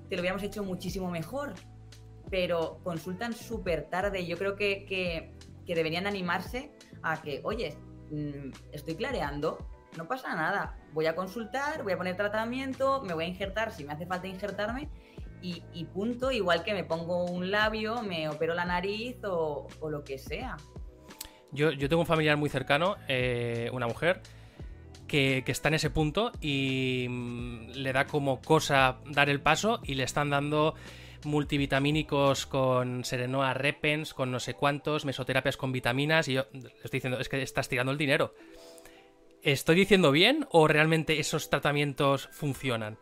Te 0.08 0.16
lo 0.16 0.22
hubiéramos 0.22 0.42
hecho 0.42 0.62
muchísimo 0.64 1.10
mejor. 1.10 1.54
Pero 2.30 2.80
consultan 2.82 3.34
súper 3.34 3.90
tarde. 3.90 4.26
Yo 4.26 4.38
creo 4.38 4.56
que, 4.56 4.86
que, 4.86 5.34
que 5.66 5.74
deberían 5.74 6.06
animarse 6.06 6.72
a 7.02 7.20
que, 7.20 7.40
oye, 7.44 7.76
mm, 8.10 8.50
estoy 8.72 8.94
clareando, 8.94 9.58
no 9.96 10.06
pasa 10.06 10.34
nada. 10.34 10.76
Voy 10.92 11.06
a 11.06 11.14
consultar, 11.14 11.82
voy 11.82 11.92
a 11.92 11.96
poner 11.96 12.16
tratamiento, 12.16 13.02
me 13.02 13.14
voy 13.14 13.24
a 13.24 13.28
injertar 13.28 13.72
si 13.72 13.84
me 13.84 13.92
hace 13.92 14.06
falta 14.06 14.26
injertarme 14.26 14.88
y, 15.42 15.84
punto, 15.86 16.30
igual 16.30 16.62
que 16.62 16.72
me 16.72 16.84
pongo 16.84 17.24
un 17.24 17.50
labio, 17.50 18.02
me 18.02 18.28
opero 18.28 18.54
la 18.54 18.64
nariz 18.64 19.16
o, 19.24 19.66
lo 19.90 20.04
que 20.04 20.18
sea. 20.18 20.56
Yo, 21.50 21.76
tengo 21.76 22.00
un 22.00 22.06
familiar 22.06 22.36
muy 22.36 22.48
cercano, 22.48 22.96
eh, 23.08 23.68
una 23.72 23.86
mujer, 23.86 24.22
que, 25.08 25.42
está 25.46 25.68
en 25.68 25.74
ese 25.74 25.90
punto 25.90 26.32
y 26.40 27.06
mm, 27.08 27.72
le 27.74 27.92
da 27.92 28.06
como 28.06 28.40
cosa 28.40 28.98
dar 29.06 29.28
el 29.28 29.40
paso 29.40 29.80
y 29.82 29.94
le 29.94 30.04
están 30.04 30.30
dando 30.30 30.74
multivitamínicos 31.24 32.46
con 32.46 33.04
Serenoa 33.04 33.52
Repens, 33.54 34.14
con 34.14 34.30
no 34.30 34.40
sé 34.40 34.54
cuántos, 34.54 35.04
mesoterapias 35.04 35.56
con 35.56 35.72
vitaminas 35.72 36.28
y 36.28 36.34
yo 36.34 36.46
le 36.52 36.68
estoy 36.82 36.98
diciendo, 36.98 37.18
es 37.18 37.28
que 37.28 37.42
estás 37.42 37.68
tirando 37.68 37.92
el 37.92 37.98
dinero. 37.98 38.34
¿Estoy 39.42 39.74
diciendo 39.74 40.12
bien 40.12 40.46
o 40.52 40.68
realmente 40.68 41.18
esos 41.18 41.50
tratamientos 41.50 42.28
funcionan? 42.30 42.96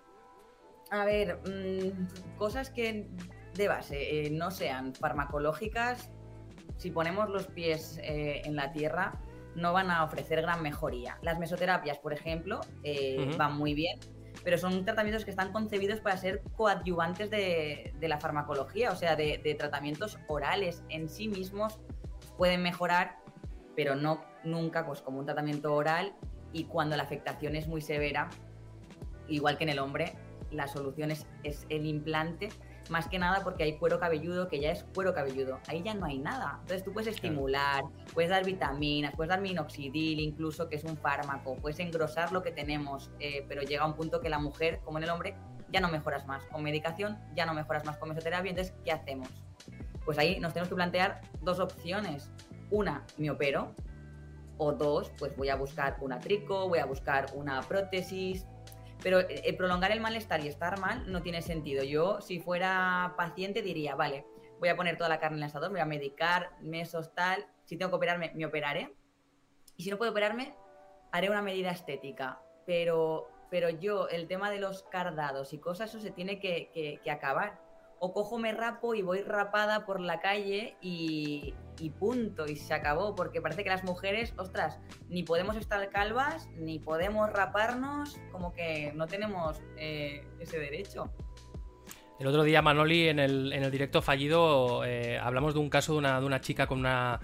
A 0.90 1.04
ver, 1.04 1.38
mm, 1.46 2.38
cosas 2.38 2.70
que 2.70 3.08
de 3.54 3.68
base 3.68 4.26
eh, 4.26 4.30
no 4.30 4.50
sean 4.50 4.94
farmacológicas, 4.94 6.10
si 6.78 6.90
ponemos 6.90 7.28
los 7.28 7.46
pies 7.48 8.00
eh, 8.02 8.40
en 8.46 8.56
la 8.56 8.72
tierra, 8.72 9.20
no 9.54 9.74
van 9.74 9.90
a 9.90 10.02
ofrecer 10.02 10.40
gran 10.40 10.62
mejoría. 10.62 11.18
Las 11.20 11.38
mesoterapias, 11.38 11.98
por 11.98 12.14
ejemplo, 12.14 12.60
eh, 12.84 13.34
van 13.36 13.58
muy 13.58 13.74
bien, 13.74 14.00
pero 14.42 14.56
son 14.56 14.86
tratamientos 14.86 15.26
que 15.26 15.32
están 15.32 15.52
concebidos 15.52 16.00
para 16.00 16.16
ser 16.16 16.40
coadyuvantes 16.56 17.28
de, 17.28 17.92
la 18.00 18.18
farmacología, 18.18 18.92
o 18.92 18.96
sea, 18.96 19.14
de, 19.14 19.42
de, 19.44 19.54
tratamientos 19.56 20.18
orales 20.26 20.84
en 20.88 21.10
sí 21.10 21.28
mismos 21.28 21.78
pueden 22.38 22.62
mejorar, 22.62 23.18
pero 23.76 23.94
no 23.94 24.24
nunca 24.44 24.86
pues, 24.86 25.02
como 25.02 25.18
un 25.18 25.26
tratamiento 25.26 25.74
oral 25.74 26.14
y 26.52 26.64
cuando 26.64 26.96
la 26.96 27.02
afectación 27.02 27.56
es 27.56 27.66
muy 27.66 27.80
severa, 27.80 28.28
igual 29.28 29.56
que 29.58 29.64
en 29.64 29.70
el 29.70 29.78
hombre, 29.78 30.14
la 30.50 30.66
solución 30.66 31.10
es, 31.10 31.26
el 31.68 31.86
implante, 31.86 32.48
más 32.88 33.06
que 33.08 33.18
nada 33.18 33.44
porque 33.44 33.62
hay 33.62 33.76
cuero 33.76 34.00
cabelludo 34.00 34.48
que 34.48 34.60
ya 34.60 34.72
es 34.72 34.84
cuero 34.94 35.14
cabelludo, 35.14 35.60
ahí 35.68 35.82
ya 35.82 35.94
no 35.94 36.06
hay 36.06 36.18
nada. 36.18 36.58
Entonces 36.62 36.84
tú 36.84 36.92
puedes 36.92 37.14
estimular, 37.14 37.84
puedes 38.12 38.30
dar 38.30 38.44
vitaminas, 38.44 39.14
puedes 39.14 39.28
dar 39.28 39.40
minoxidil 39.40 40.18
incluso, 40.18 40.68
que 40.68 40.76
es 40.76 40.84
un 40.84 40.96
fármaco, 40.96 41.56
puedes 41.56 41.78
engrosar 41.78 42.32
lo 42.32 42.42
que 42.42 42.50
tenemos, 42.50 43.10
eh, 43.20 43.44
pero 43.48 43.62
llega 43.62 43.86
un 43.86 43.94
punto 43.94 44.20
que 44.20 44.28
la 44.28 44.40
mujer, 44.40 44.80
como 44.84 44.98
en 44.98 45.04
el 45.04 45.10
hombre, 45.10 45.36
ya 45.72 45.80
no 45.80 45.88
mejoras 45.88 46.26
más 46.26 46.44
con 46.46 46.64
medicación, 46.64 47.18
ya 47.34 47.46
no 47.46 47.54
mejoras 47.54 47.84
más 47.84 47.96
con 47.98 48.08
mesoterapia, 48.08 48.50
entonces 48.50 48.74
¿qué 48.84 48.90
hacemos? 48.90 49.28
Pues 50.04 50.18
ahí 50.18 50.40
nos 50.40 50.52
tenemos 50.52 50.68
que 50.68 50.74
plantear 50.74 51.20
dos 51.42 51.60
opciones. 51.60 52.30
Una, 52.70 53.04
me 53.18 53.30
opero, 53.30 53.74
o 54.62 54.72
dos, 54.72 55.10
pues 55.18 55.34
voy 55.38 55.48
a 55.48 55.56
buscar 55.56 55.96
un 56.02 56.12
atrico, 56.12 56.68
voy 56.68 56.80
a 56.80 56.84
buscar 56.84 57.26
una 57.34 57.62
prótesis. 57.62 58.46
Pero 59.02 59.20
eh, 59.20 59.42
eh, 59.46 59.56
prolongar 59.56 59.90
el 59.90 60.00
malestar 60.00 60.44
y 60.44 60.48
estar 60.48 60.78
mal 60.78 61.10
no 61.10 61.22
tiene 61.22 61.40
sentido. 61.40 61.82
Yo, 61.82 62.20
si 62.20 62.40
fuera 62.40 63.14
paciente, 63.16 63.62
diría, 63.62 63.94
vale, 63.94 64.26
voy 64.58 64.68
a 64.68 64.76
poner 64.76 64.98
toda 64.98 65.08
la 65.08 65.18
carne 65.18 65.38
en 65.38 65.44
el 65.44 65.48
asador, 65.48 65.70
voy 65.70 65.80
a 65.80 65.86
medicar, 65.86 66.50
mesos, 66.60 67.14
tal. 67.14 67.46
Si 67.64 67.78
tengo 67.78 67.90
que 67.90 67.96
operarme, 67.96 68.32
me 68.34 68.44
operaré. 68.44 68.94
Y 69.78 69.84
si 69.84 69.90
no 69.90 69.96
puedo 69.96 70.10
operarme, 70.10 70.54
haré 71.10 71.30
una 71.30 71.40
medida 71.40 71.70
estética. 71.70 72.42
Pero, 72.66 73.30
pero 73.50 73.70
yo, 73.70 74.08
el 74.08 74.28
tema 74.28 74.50
de 74.50 74.58
los 74.58 74.82
cardados 74.82 75.54
y 75.54 75.58
cosas, 75.58 75.88
eso 75.88 76.00
se 76.00 76.10
tiene 76.10 76.38
que 76.38 77.00
acabar 77.10 77.69
o 78.02 78.14
cojo, 78.14 78.38
me 78.38 78.52
rapo 78.52 78.94
y 78.94 79.02
voy 79.02 79.20
rapada 79.20 79.84
por 79.84 80.00
la 80.00 80.20
calle 80.20 80.74
y, 80.80 81.54
punto, 81.98 82.46
y 82.46 82.56
se 82.56 82.72
acabó, 82.72 83.14
porque 83.14 83.42
parece 83.42 83.62
que 83.62 83.68
las 83.68 83.84
mujeres, 83.84 84.32
ostras, 84.38 84.80
ni 85.08 85.22
podemos 85.22 85.56
estar 85.56 85.86
calvas, 85.90 86.48
ni 86.56 86.78
podemos 86.78 87.30
raparnos, 87.30 88.18
como 88.32 88.54
que 88.54 88.92
no 88.94 89.06
tenemos 89.06 89.60
eh, 89.76 90.26
ese 90.38 90.58
derecho. 90.58 91.12
El 92.18 92.26
otro 92.26 92.42
día, 92.42 92.62
Manoli, 92.62 93.08
en 93.08 93.18
el, 93.18 93.52
en 93.52 93.64
el 93.64 93.70
directo 93.70 94.00
fallido, 94.00 94.82
eh, 94.84 95.18
hablamos 95.18 95.52
de 95.52 95.60
un 95.60 95.68
caso 95.68 95.92
de 95.92 95.98
una, 95.98 96.20
de 96.20 96.26
una 96.26 96.40
chica 96.40 96.66
con 96.66 96.78
una 96.78 97.20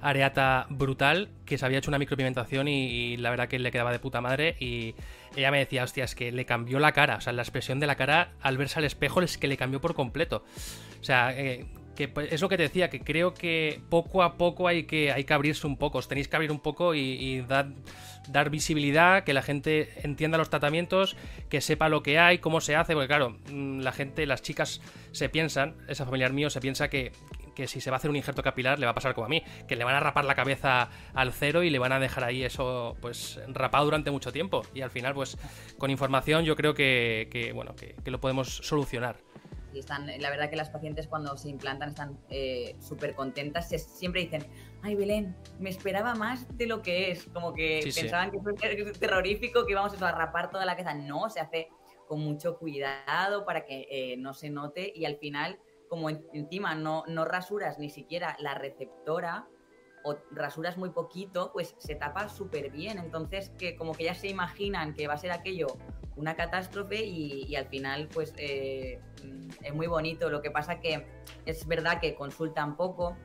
areata 0.00 0.66
brutal 0.70 1.30
que 1.44 1.58
se 1.58 1.64
había 1.64 1.78
hecho 1.78 1.90
una 1.90 1.98
micropigmentación 1.98 2.68
y, 2.68 3.16
la 3.16 3.30
verdad 3.30 3.48
que 3.48 3.58
le 3.58 3.70
quedaba 3.70 3.92
de 3.92 3.98
puta 3.98 4.20
madre 4.20 4.56
y 4.60 4.94
ella 5.36 5.50
me 5.50 5.58
decía, 5.58 5.84
hostia, 5.84 6.04
es 6.04 6.14
que 6.14 6.32
le 6.32 6.44
cambió 6.44 6.78
la 6.78 6.92
cara, 6.92 7.16
o 7.16 7.20
sea, 7.20 7.32
la 7.32 7.42
expresión 7.42 7.80
de 7.80 7.86
la 7.86 7.96
cara 7.96 8.32
al 8.40 8.56
verse 8.58 8.78
al 8.78 8.84
espejo 8.84 9.20
es 9.22 9.38
que 9.38 9.48
le 9.48 9.56
cambió 9.56 9.80
por 9.80 9.94
completo. 9.94 10.44
O 11.00 11.04
sea, 11.04 11.32
eh, 11.38 11.66
que 11.98 12.12
es 12.30 12.40
lo 12.40 12.48
que 12.48 12.56
te 12.56 12.62
decía, 12.62 12.90
que 12.90 13.00
creo 13.00 13.34
que 13.34 13.80
poco 13.88 14.22
a 14.22 14.36
poco 14.36 14.68
hay 14.68 14.84
que, 14.84 15.10
hay 15.10 15.24
que 15.24 15.34
abrirse 15.34 15.66
un 15.66 15.76
poco, 15.76 15.98
os 15.98 16.06
tenéis 16.06 16.28
que 16.28 16.36
abrir 16.36 16.52
un 16.52 16.60
poco 16.60 16.94
y, 16.94 17.40
dar, 17.48 17.70
dar 18.28 18.50
visibilidad, 18.50 19.24
que 19.24 19.32
la 19.32 19.42
gente 19.42 19.88
entienda 20.04 20.38
los 20.38 20.48
tratamientos, 20.48 21.16
que 21.48 21.60
sepa 21.60 21.88
lo 21.88 22.04
que 22.04 22.20
hay, 22.20 22.38
cómo 22.38 22.60
se 22.60 22.76
hace, 22.76 22.92
porque 22.92 23.08
claro, 23.08 23.36
mm, 23.50 23.80
la 23.80 23.90
gente, 23.90 24.26
las 24.26 24.42
chicas 24.42 24.80
se 25.10 25.28
piensan, 25.28 25.74
esa 25.88 26.04
familiar 26.04 26.32
mío 26.32 26.50
se 26.50 26.60
piensa 26.60 26.88
que, 26.88 27.10
que 27.58 27.66
si 27.66 27.80
se 27.80 27.90
va 27.90 27.96
a 27.96 27.98
hacer 27.98 28.08
un 28.08 28.14
injerto 28.14 28.40
capilar 28.40 28.78
le 28.78 28.86
va 28.86 28.92
a 28.92 28.94
pasar 28.94 29.14
como 29.14 29.24
a 29.24 29.28
mí, 29.28 29.42
que 29.66 29.74
le 29.74 29.82
van 29.82 29.96
a 29.96 29.98
rapar 29.98 30.24
la 30.24 30.36
cabeza 30.36 30.90
al 31.12 31.32
cero 31.32 31.64
y 31.64 31.70
le 31.70 31.80
van 31.80 31.90
a 31.90 31.98
dejar 31.98 32.22
ahí 32.22 32.44
eso 32.44 32.96
pues 33.00 33.40
rapado 33.48 33.84
durante 33.84 34.12
mucho 34.12 34.30
tiempo. 34.30 34.62
Y 34.74 34.82
al 34.82 34.92
final, 34.92 35.12
pues 35.12 35.36
con 35.76 35.90
información 35.90 36.44
yo 36.44 36.54
creo 36.54 36.72
que, 36.72 37.50
bueno, 37.56 37.74
que, 37.74 37.96
lo 38.08 38.20
podemos 38.20 38.58
solucionar. 38.58 39.16
Y 39.74 39.80
están, 39.80 40.06
la 40.06 40.30
verdad 40.30 40.50
que 40.50 40.54
las 40.54 40.70
pacientes 40.70 41.08
cuando 41.08 41.36
se 41.36 41.48
implantan 41.48 41.88
están 41.88 42.16
eh, 42.30 42.76
súper 42.78 43.16
contentas. 43.16 43.68
siempre 43.68 44.20
dicen, 44.20 44.46
ay 44.82 44.94
Belén, 44.94 45.34
me 45.58 45.68
esperaba 45.68 46.14
más 46.14 46.46
de 46.56 46.68
lo 46.68 46.80
que 46.80 47.10
es. 47.10 47.24
Como 47.24 47.54
que 47.54 47.80
pensaban 47.92 48.30
que 48.30 48.38
fue 48.38 48.54
terrorífico, 48.54 49.66
que 49.66 49.72
íbamos 49.72 50.00
a 50.00 50.12
rapar 50.12 50.52
toda 50.52 50.64
la 50.64 50.76
cabeza. 50.76 50.94
No, 50.94 51.28
se 51.28 51.40
hace 51.40 51.70
con 52.06 52.20
mucho 52.20 52.56
cuidado 52.56 53.44
para 53.44 53.64
que 53.64 53.88
eh, 53.90 54.16
no 54.16 54.32
se 54.32 54.48
note 54.48 54.92
y 54.94 55.06
al 55.06 55.16
final 55.16 55.58
como 55.88 56.10
encima 56.10 56.74
no, 56.74 57.04
no 57.06 57.24
rasuras 57.24 57.78
ni 57.78 57.90
siquiera 57.90 58.36
la 58.40 58.54
receptora 58.54 59.48
o 60.04 60.16
rasuras 60.30 60.76
muy 60.76 60.90
poquito, 60.90 61.50
pues 61.52 61.74
se 61.78 61.94
tapa 61.94 62.28
súper 62.28 62.70
bien. 62.70 62.98
Entonces, 62.98 63.50
que 63.58 63.76
como 63.76 63.92
que 63.92 64.04
ya 64.04 64.14
se 64.14 64.28
imaginan 64.28 64.94
que 64.94 65.06
va 65.06 65.14
a 65.14 65.18
ser 65.18 65.32
aquello 65.32 65.66
una 66.16 66.34
catástrofe 66.34 67.04
y, 67.04 67.54
al 67.54 67.66
final, 67.66 68.08
pues 68.12 68.34
eh, 68.36 69.00
es 69.62 69.74
muy 69.74 69.86
bonito. 69.86 70.30
Lo 70.30 70.42
que 70.42 70.50
pasa 70.50 70.80
que 70.80 71.06
es 71.46 71.66
verdad 71.66 72.00
que 72.00 72.14
consultan 72.14 72.76
poco, 72.76 73.16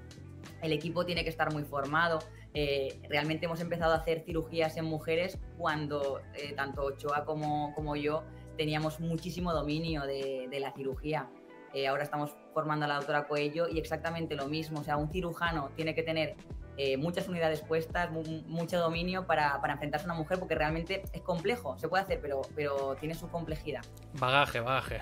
el 0.62 0.72
equipo 0.72 1.06
tiene 1.06 1.24
que 1.24 1.30
estar 1.30 1.52
muy 1.52 1.64
formado. 1.64 2.20
Eh, 2.54 3.00
realmente 3.10 3.48
hemos 3.48 3.62
empezado 3.62 3.94
a 3.94 3.98
hacer 3.98 4.22
cirugías 4.22 4.78
en 4.78 4.86
mujeres 4.86 5.40
cuando 5.58 6.22
eh, 6.36 6.54
tanto 6.56 6.84
Ochoa 6.84 7.26
como, 7.26 7.74
como 7.74 7.96
yo 7.96 8.24
teníamos 8.58 9.00
muchísimo 9.00 9.54
dominio 9.54 10.04
de, 10.04 10.48
de 10.50 10.60
la 10.60 10.72
cirugía. 10.74 11.28
Eh, 11.74 11.88
ahora 11.88 12.04
estamos 12.04 12.36
formando 12.54 12.86
a 12.86 12.88
la 12.88 12.96
doctora 12.96 13.26
Coello 13.28 13.68
y 13.68 13.80
exactamente 13.80 14.36
lo 14.36 14.48
mismo. 14.48 14.82
O 14.82 14.84
sea, 14.84 14.96
un 14.98 15.10
cirujano 15.10 15.72
tiene 15.76 15.96
que 15.96 16.04
tener 16.04 16.36
eh, 16.78 16.98
muchas 16.98 17.28
unidades 17.28 17.62
puestas, 17.62 18.12
mucho 18.12 18.80
dominio 18.80 19.26
para, 19.26 19.60
enfrentarse 19.68 20.06
a 20.06 20.12
una 20.12 20.20
mujer 20.20 20.38
porque 20.38 20.54
realmente 20.54 21.02
es 21.12 21.22
complejo. 21.22 21.78
Se 21.80 21.88
puede 21.88 22.04
hacer, 22.04 22.20
pero, 22.22 22.42
pero 22.56 22.96
tiene 23.00 23.16
su 23.16 23.28
complejidad. 23.30 23.82
Bagaje, 24.14 24.60
bagaje. 24.60 25.02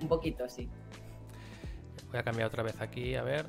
Un 0.00 0.08
poquito, 0.08 0.48
sí. 0.48 0.68
Voy 2.10 2.18
a 2.18 2.24
cambiar 2.24 2.48
otra 2.48 2.64
vez 2.64 2.80
aquí, 2.80 3.14
a 3.14 3.22
ver. 3.22 3.46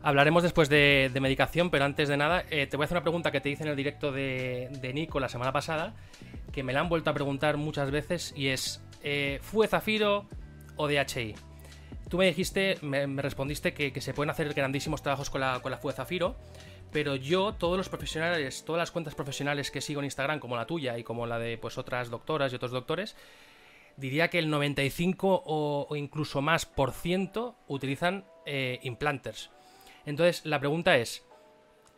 Hablaremos 0.00 0.44
después 0.44 0.68
de, 0.68 1.10
medicación, 1.20 1.70
pero 1.70 1.84
antes 1.84 2.08
de 2.08 2.16
nada, 2.16 2.44
eh, 2.50 2.68
te 2.68 2.76
voy 2.76 2.84
a 2.84 2.86
hacer 2.86 2.96
una 2.96 3.02
pregunta 3.02 3.32
que 3.32 3.40
te 3.40 3.50
hice 3.50 3.64
en 3.64 3.70
el 3.70 3.76
directo 3.76 4.12
de, 4.12 4.92
Nico 4.94 5.18
la 5.18 5.28
semana 5.28 5.50
pasada, 5.50 5.96
que 6.52 6.62
me 6.62 6.72
la 6.72 6.80
han 6.80 6.88
vuelto 6.88 7.10
a 7.10 7.14
preguntar 7.14 7.56
muchas 7.56 7.90
veces, 7.90 8.32
y 8.36 8.48
es, 8.48 8.80
¿fue 9.42 9.66
Zafiro 9.66 10.28
o 10.78 10.88
DHI. 10.88 11.34
Tú 12.08 12.16
me 12.16 12.26
dijiste, 12.26 12.78
me, 12.80 13.06
respondiste 13.20 13.74
que, 13.74 14.00
se 14.00 14.14
pueden 14.14 14.30
hacer 14.30 14.52
grandísimos 14.54 15.02
trabajos 15.02 15.28
con 15.28 15.42
la, 15.42 15.60
con 15.60 15.70
la 15.70 15.76
Fue 15.76 15.92
Zafiro, 15.92 16.36
pero 16.90 17.16
yo, 17.16 17.52
todos 17.52 17.76
los 17.76 17.90
profesionales, 17.90 18.64
todas 18.64 18.80
las 18.80 18.90
cuentas 18.90 19.14
profesionales 19.14 19.70
que 19.70 19.82
sigo 19.82 20.00
en 20.00 20.06
Instagram, 20.06 20.40
como 20.40 20.56
la 20.56 20.66
tuya 20.66 20.96
y 20.96 21.04
como 21.04 21.26
la 21.26 21.38
de 21.38 21.58
pues 21.58 21.76
otras 21.76 22.08
doctoras 22.08 22.50
y 22.50 22.56
otros 22.56 22.70
doctores, 22.70 23.14
diría 23.98 24.28
que 24.28 24.38
el 24.38 24.48
95 24.48 25.42
o, 25.44 25.96
incluso 25.96 26.40
más 26.40 26.64
por 26.64 26.92
ciento 26.92 27.56
utilizan 27.66 28.24
eh, 28.46 28.78
implanters. 28.84 29.50
Entonces, 30.06 30.46
la 30.46 30.58
pregunta 30.58 30.96
es, 30.96 31.28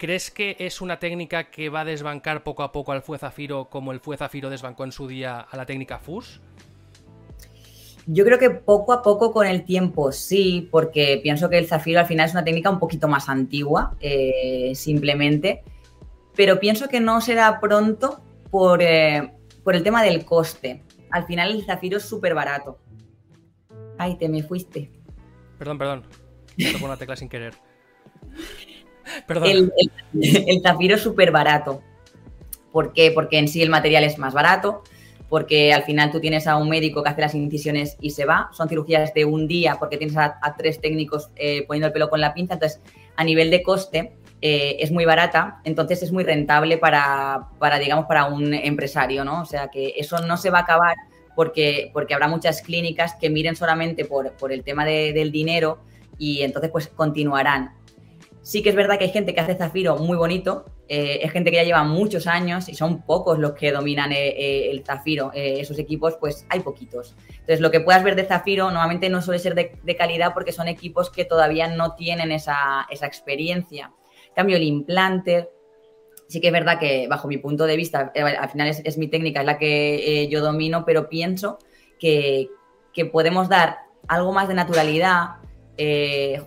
¿Crees 0.01 0.31
que 0.31 0.57
es 0.59 0.81
una 0.81 0.99
técnica 0.99 1.51
que 1.51 1.69
va 1.69 1.83
a 1.83 1.85
desbancar 1.85 2.43
poco 2.43 2.63
a 2.63 2.73
poco 2.73 2.93
al 2.93 3.03
Fue 3.03 3.19
Zafiro 3.19 3.69
como 3.69 3.93
el 3.93 4.01
Fue 4.01 4.17
Zafiro 4.17 4.49
desbancó 4.49 4.85
en 4.85 4.93
su 4.93 5.07
día 5.07 5.41
a 5.41 5.57
la 5.59 5.67
técnica 5.67 5.99
FUS? 5.99 6.41
Yo 8.07 8.25
creo 8.25 8.39
que 8.39 8.51
poco 8.51 8.93
a 8.93 9.03
poco 9.03 9.33
con 9.33 9.47
el 9.47 9.65
tiempo 9.65 10.13
sí, 10.13 10.69
porque 10.71 11.21
pienso 11.23 11.49
que 11.49 11.59
el 11.59 11.67
zafiro 11.67 12.01
al 12.01 12.07
final 12.07 12.27
es 12.27 12.33
una 12.33 12.45
técnica 12.45 12.71
un 12.71 12.79
poquito 12.79 13.09
más 13.09 13.29
antigua, 13.29 13.97
eh, 14.01 14.73
simplemente, 14.75 15.63
pero 16.35 16.59
pienso 16.59 16.89
que 16.89 17.01
no 17.01 17.21
será 17.21 17.61
pronto 17.61 18.21
por, 18.51 18.83
eh, 18.83 19.33
por 19.63 19.77
el 19.77 19.83
tema 19.83 20.03
del 20.03 20.25
coste. 20.25 20.83
Al 21.11 21.27
final 21.27 21.53
el 21.53 21.65
zafiro 21.65 21.99
es 21.99 22.05
súper 22.05 22.35
barato. 22.35 22.79
Ay, 23.99 24.17
te 24.17 24.29
me 24.29 24.43
fuiste. 24.43 24.91
Perdón, 25.59 25.79
perdón. 25.79 26.05
Toco 26.73 26.85
una 26.85 26.97
tecla 26.97 27.17
sin 27.17 27.29
querer. 27.29 27.55
El, 29.43 30.63
zafiro 30.63 30.95
es 30.95 31.03
súper 31.03 31.33
barato. 31.33 31.83
¿Por 32.73 32.93
qué? 32.93 33.11
Porque 33.11 33.39
en 33.39 33.49
sí 33.49 33.61
el 33.63 33.71
material 33.71 34.05
es 34.05 34.19
más 34.19 34.33
barato, 34.33 34.83
porque 35.31 35.73
al 35.73 35.85
final 35.85 36.11
tú 36.11 36.21
tienes 36.21 36.49
a 36.49 36.57
un 36.57 36.69
médico 36.69 37.05
que 37.05 37.09
hace 37.09 37.21
las 37.21 37.37
incisiones 37.37 37.97
y 38.01 38.11
se 38.11 38.27
va. 38.27 38.51
Son 38.53 38.69
cirugías 38.69 39.15
de 39.15 39.25
un 39.25 39.47
día 39.47 39.77
porque 39.79 39.97
tienes 39.97 40.17
a, 40.17 40.39
tres 40.59 40.81
técnicos 40.81 41.31
eh, 41.37 41.65
poniendo 41.69 41.87
el 41.87 41.93
pelo 41.93 42.11
con 42.11 42.21
la 42.21 42.35
pinza. 42.35 42.55
Entonces, 42.55 42.83
a 43.17 43.23
nivel 43.23 43.49
de 43.49 43.63
coste, 43.63 44.17
eh, 44.43 44.79
es 44.81 44.91
muy 44.91 45.05
barata, 45.05 45.61
entonces 45.65 46.03
es 46.03 46.11
muy 46.11 46.25
rentable 46.25 46.79
para, 46.79 47.49
para, 47.61 47.79
digamos, 47.79 48.07
para 48.07 48.25
un 48.25 48.53
empresario, 48.53 49.25
¿no? 49.25 49.41
O 49.43 49.45
sea 49.45 49.69
que 49.69 49.95
eso 49.97 50.19
no 50.19 50.37
se 50.37 50.51
va 50.51 50.59
a 50.59 50.63
acabar 50.63 50.97
porque, 51.37 51.91
porque 51.93 52.15
habrá 52.15 52.27
muchas 52.27 52.61
clínicas 52.61 53.15
que 53.15 53.31
miren 53.31 53.55
solamente 53.55 54.05
por, 54.05 54.33
por 54.33 54.51
el 54.51 54.65
tema 54.65 54.85
del 54.85 55.31
dinero 55.31 55.79
y 56.19 56.43
entonces 56.43 56.73
pues 56.73 56.89
continuarán. 56.89 57.73
Sí 58.43 58.63
que 58.63 58.71
es 58.71 58.75
verdad 58.75 58.99
que 58.99 59.05
hay 59.05 59.11
gente 59.11 59.35
que 59.35 59.41
hace 59.41 59.55
zafiro 59.55 59.97
muy 59.97 60.17
bonito, 60.17 60.65
eh, 60.89 61.21
es 61.23 61.31
gente 61.31 61.51
que 61.51 61.59
ya 61.59 61.63
lleva 61.63 61.85
muchos 61.85 62.27
años 62.27 62.69
y 62.71 62.75
son 62.75 63.03
pocos 63.03 63.39
los 63.39 63.53
que 63.53 63.71
dominan 63.71 64.13
eh, 64.13 64.29
eh, 64.29 64.71
el 64.71 64.83
zafiro. 64.83 65.31
esos 65.35 65.79
equipos, 65.79 66.17
pues 66.19 66.47
hay 66.49 66.61
poquitos. 66.61 67.15
Entonces, 67.29 67.61
lo 67.61 67.71
que 67.71 67.81
puedas 67.81 68.03
ver 68.03 68.17
de 68.17 68.25
zafiro 68.25 68.71
normalmente 68.71 69.11
no 69.11 69.21
suele 69.21 69.39
ser 69.39 69.55
de, 69.55 69.97
calidad 69.97 70.33
porque 70.33 70.53
son 70.53 70.69
equipos 70.69 71.11
que 71.11 71.27
todavía 71.27 71.69
no 71.69 71.95
tienen 71.95 72.33
esa, 72.33 72.87
experiencia. 72.91 73.93
En 74.29 74.35
cambio, 74.35 74.57
el 74.57 74.63
implanter, 74.63 75.51
sí 76.27 76.41
que 76.41 76.47
es 76.47 76.53
verdad 76.53 76.79
que 76.79 77.09
bajo 77.09 77.29
mi 77.29 77.37
punto 77.37 77.67
de 77.67 77.77
vista, 77.77 78.11
al 78.15 78.51
final 78.51 78.69
es, 78.69 78.97
mi 78.97 79.09
técnica, 79.09 79.41
es 79.41 79.47
la 79.47 79.59
que 79.59 80.29
yo 80.31 80.41
domino, 80.41 80.85
pero 80.87 81.11
pienso 81.11 81.59
que, 81.99 82.49
que 82.95 83.05
podemos 83.05 83.51
dar 83.51 83.81
algo 84.09 84.33
más 84.33 84.49
de 84.49 84.55
naturalidad, 84.55 85.37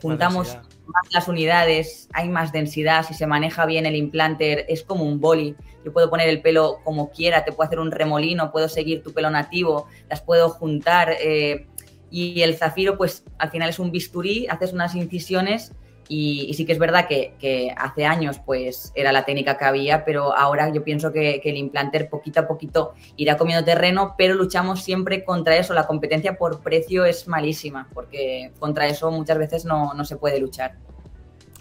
juntamos 0.01 0.57
más 0.85 1.11
las 1.11 1.27
unidades, 1.27 2.09
hay 2.13 2.29
más 2.29 2.51
densidad, 2.51 3.05
si 3.05 3.13
se 3.13 3.27
maneja 3.27 3.65
bien 3.65 3.85
el 3.85 3.95
implanter, 3.95 4.65
es 4.67 4.83
como 4.83 5.03
un 5.03 5.19
boli. 5.19 5.55
Yo 5.85 5.91
puedo 5.91 6.09
poner 6.09 6.29
el 6.29 6.41
pelo 6.41 6.79
como 6.83 7.11
quiera, 7.11 7.45
te 7.45 7.51
puedo 7.51 7.67
hacer 7.67 7.79
un 7.79 7.91
remolino, 7.91 8.51
puedo 8.51 8.69
seguir 8.69 9.03
tu 9.03 9.13
pelo 9.13 9.29
nativo, 9.29 9.87
las 10.09 10.21
puedo 10.21 10.49
juntar. 10.49 11.15
Eh, 11.21 11.67
y 12.09 12.41
el 12.41 12.55
zafiro, 12.55 12.97
pues 12.97 13.23
al 13.39 13.49
final 13.49 13.69
es 13.69 13.79
un 13.79 13.91
bisturí, 13.91 14.47
haces 14.47 14.71
unas 14.71 14.95
incisiones 14.95 15.73
y, 16.07 16.53
sí 16.53 16.65
que 16.65 16.73
es 16.73 16.79
verdad 16.79 17.07
que, 17.07 17.73
hace 17.77 18.05
años 18.05 18.39
pues 18.45 18.91
era 18.95 19.11
la 19.11 19.25
técnica 19.25 19.57
que 19.57 19.65
había, 19.65 20.05
pero 20.05 20.35
ahora 20.35 20.71
yo 20.73 20.83
pienso 20.83 21.11
que, 21.11 21.41
el 21.43 21.57
implanter 21.57 22.09
poquito 22.09 22.41
a 22.41 22.47
poquito 22.47 22.93
irá 23.17 23.37
comiendo 23.37 23.65
terreno, 23.65 24.15
pero 24.17 24.35
luchamos 24.35 24.83
siempre 24.83 25.23
contra 25.23 25.57
eso. 25.57 25.73
La 25.73 25.87
competencia 25.87 26.37
por 26.37 26.61
precio 26.61 27.05
es 27.05 27.27
malísima, 27.27 27.87
porque 27.93 28.51
contra 28.59 28.87
eso 28.87 29.11
muchas 29.11 29.37
veces 29.37 29.65
no, 29.65 29.93
se 30.05 30.17
puede 30.17 30.39
luchar. 30.39 30.75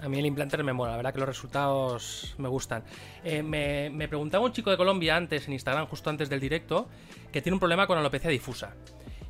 A 0.00 0.08
mí 0.08 0.18
el 0.18 0.26
implanter 0.26 0.64
me 0.64 0.72
mola, 0.72 0.92
la 0.92 0.96
verdad 0.96 1.12
que 1.12 1.20
los 1.20 1.28
resultados 1.28 2.34
me 2.38 2.48
gustan. 2.48 2.82
Eh, 3.22 3.42
me, 3.42 3.88
me, 3.90 4.08
preguntaba 4.08 4.44
un 4.44 4.52
chico 4.52 4.70
de 4.70 4.76
Colombia 4.76 5.14
antes 5.14 5.46
en 5.46 5.52
Instagram, 5.52 5.86
justo 5.86 6.10
antes 6.10 6.28
del 6.28 6.40
directo, 6.40 6.88
que 7.30 7.40
tiene 7.40 7.54
un 7.54 7.60
problema 7.60 7.86
con 7.86 7.96
alopecia 7.96 8.28
difusa 8.28 8.74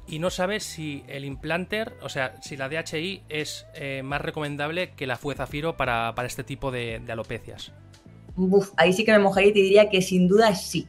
y 0.07 0.18
no 0.18 0.30
sabes 0.30 0.64
si 0.64 1.05
el 1.09 1.24
implanter, 1.24 1.94
o 2.03 2.09
sea, 2.09 2.34
si 2.42 2.57
la 2.57 2.68
DHI 2.68 3.22
es 3.28 3.66
eh, 3.74 4.03
más 4.03 4.20
recomendable 4.20 4.92
que 4.94 5.07
la 5.07 5.16
FUE 5.16 5.34
Zafiro 5.34 5.76
para, 5.76 6.14
este 6.24 6.44
tipo 6.44 6.70
de, 6.70 7.00
alopecias. 7.09 7.72
ahí 8.76 8.92
sí 8.92 9.05
que 9.05 9.12
me 9.12 9.18
mojaría 9.18 9.50
y 9.50 9.53
te 9.53 9.61
diría 9.61 9.90
que 9.90 10.03
sin 10.03 10.28
duda 10.28 10.55
sí. 10.55 10.86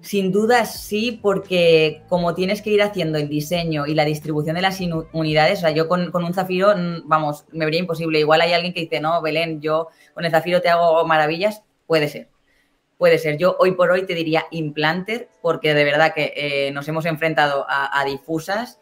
Sin 0.00 0.32
duda 0.32 0.64
sí, 0.64 1.18
porque 1.20 2.02
como 2.08 2.34
tienes 2.34 2.62
que 2.62 2.70
ir 2.70 2.80
haciendo 2.80 3.18
el 3.18 3.28
diseño 3.28 3.86
y 3.86 3.94
la 3.94 4.06
distribución 4.06 4.56
de 4.56 4.62
las 4.62 4.80
unidades, 5.12 5.58
o 5.58 5.62
sea, 5.62 5.70
yo 5.72 5.88
con, 5.88 6.10
con, 6.10 6.24
un 6.24 6.32
zafiro, 6.32 6.74
mm, 6.74 7.02
vamos, 7.06 7.44
me 7.52 7.66
vería 7.66 7.80
imposible. 7.80 8.18
Igual 8.18 8.40
hay 8.40 8.54
alguien 8.54 8.72
que 8.72 8.80
dice, 8.80 9.00
no, 9.00 9.20
Belén, 9.20 9.60
yo 9.60 9.88
con 10.14 10.24
el 10.24 10.30
zafiro 10.30 10.62
te 10.62 10.70
hago 10.70 11.04
maravillas, 11.06 11.62
puede 11.86 12.08
ser 12.08 12.28
puede 13.00 13.18
ser. 13.18 13.38
Yo 13.38 13.56
hoy 13.58 13.72
por 13.72 13.90
hoy 13.90 14.04
te 14.04 14.14
diría 14.14 14.44
implanter, 14.50 15.30
porque 15.40 15.72
de 15.72 15.84
verdad 15.84 16.12
que 16.14 16.34
eh, 16.36 16.70
nos 16.70 16.86
hemos 16.86 17.06
enfrentado 17.06 17.64
a, 17.66 18.04
difusas 18.04 18.78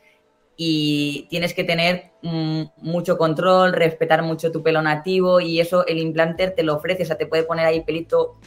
y 0.57 1.29
tienes 1.31 1.55
que 1.55 1.63
tener 1.63 2.11
mm, 2.23 2.63
mucho 2.79 3.17
control, 3.17 3.73
respetar 3.73 4.25
mucho 4.25 4.51
tu 4.51 4.61
pelo 4.61 4.83
nativo 4.83 5.39
y 5.39 5.61
eso 5.61 5.87
el 5.87 5.99
implanter 5.99 6.57
te 6.57 6.65
lo 6.65 6.75
ofrece, 6.75 7.05
o 7.05 7.07
sea, 7.07 7.17
te 7.17 7.27
puede 7.27 7.45
poner 7.45 7.65
ahí 7.65 7.85
pelito 7.85 8.41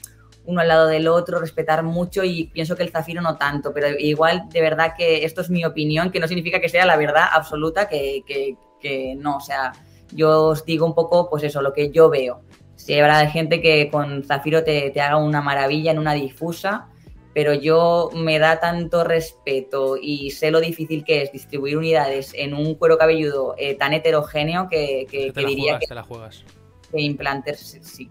uno 0.43 0.59
al 0.59 0.67
lado 0.67 0.87
del 0.87 1.07
otro, 1.07 1.39
respetar 1.39 1.83
mucho 1.83 2.25
y 2.25 2.47
pienso 2.47 2.75
que 2.75 2.83
el 2.83 2.89
zafiro 2.89 3.21
no 3.21 3.37
tanto, 3.37 3.73
pero 3.73 3.87
igual 3.97 4.49
de 4.49 4.59
verdad 4.59 4.93
que 4.97 5.23
esto 5.23 5.39
es 5.39 5.49
mi 5.49 5.63
opinión, 5.63 6.11
que 6.11 6.19
no 6.19 6.27
significa 6.27 6.59
que 6.59 6.67
sea 6.67 6.85
la 6.85 6.97
verdad 6.97 7.27
absoluta, 7.31 7.87
que, 7.87 8.23
que 8.27 9.15
no, 9.15 9.37
o 9.37 9.41
sea, 9.41 9.71
yo 10.13 10.47
os 10.47 10.65
digo 10.65 10.85
un 10.85 10.93
poco, 10.93 11.29
pues 11.29 11.43
eso, 11.43 11.61
lo 11.61 11.71
que 11.71 11.91
yo 11.91 12.09
veo. 12.09 12.41
Sí, 12.75 12.99
habrá 12.99 13.29
gente 13.29 13.61
que 13.61 13.89
con 13.89 14.23
Zafiro 14.23 14.63
te, 14.63 14.99
haga 14.99 15.17
una 15.17 15.41
maravilla 15.41 15.91
en 15.91 15.99
una 15.99 16.13
difusa, 16.13 16.87
pero 17.33 17.53
yo 17.53 18.09
me 18.13 18.39
da 18.39 18.59
tanto 18.59 19.03
respeto 19.03 19.97
y 20.01 20.31
sé 20.31 20.51
lo 20.51 20.59
difícil 20.59 21.03
que 21.03 21.21
es 21.21 21.31
distribuir 21.31 21.77
unidades 21.77 22.33
en 22.35 22.53
un 22.53 22.75
cuero 22.75 22.97
cabelludo 22.97 23.55
eh, 23.57 23.75
tan 23.75 23.93
heterogéneo 23.93 24.67
que, 24.69 25.07
diría 25.35 25.79
que, 25.79 25.87
te 25.87 25.95
la 25.95 26.03
juegas. 26.03 26.43
que 26.91 27.01
implanters 27.01 27.79
sí. 27.81 28.09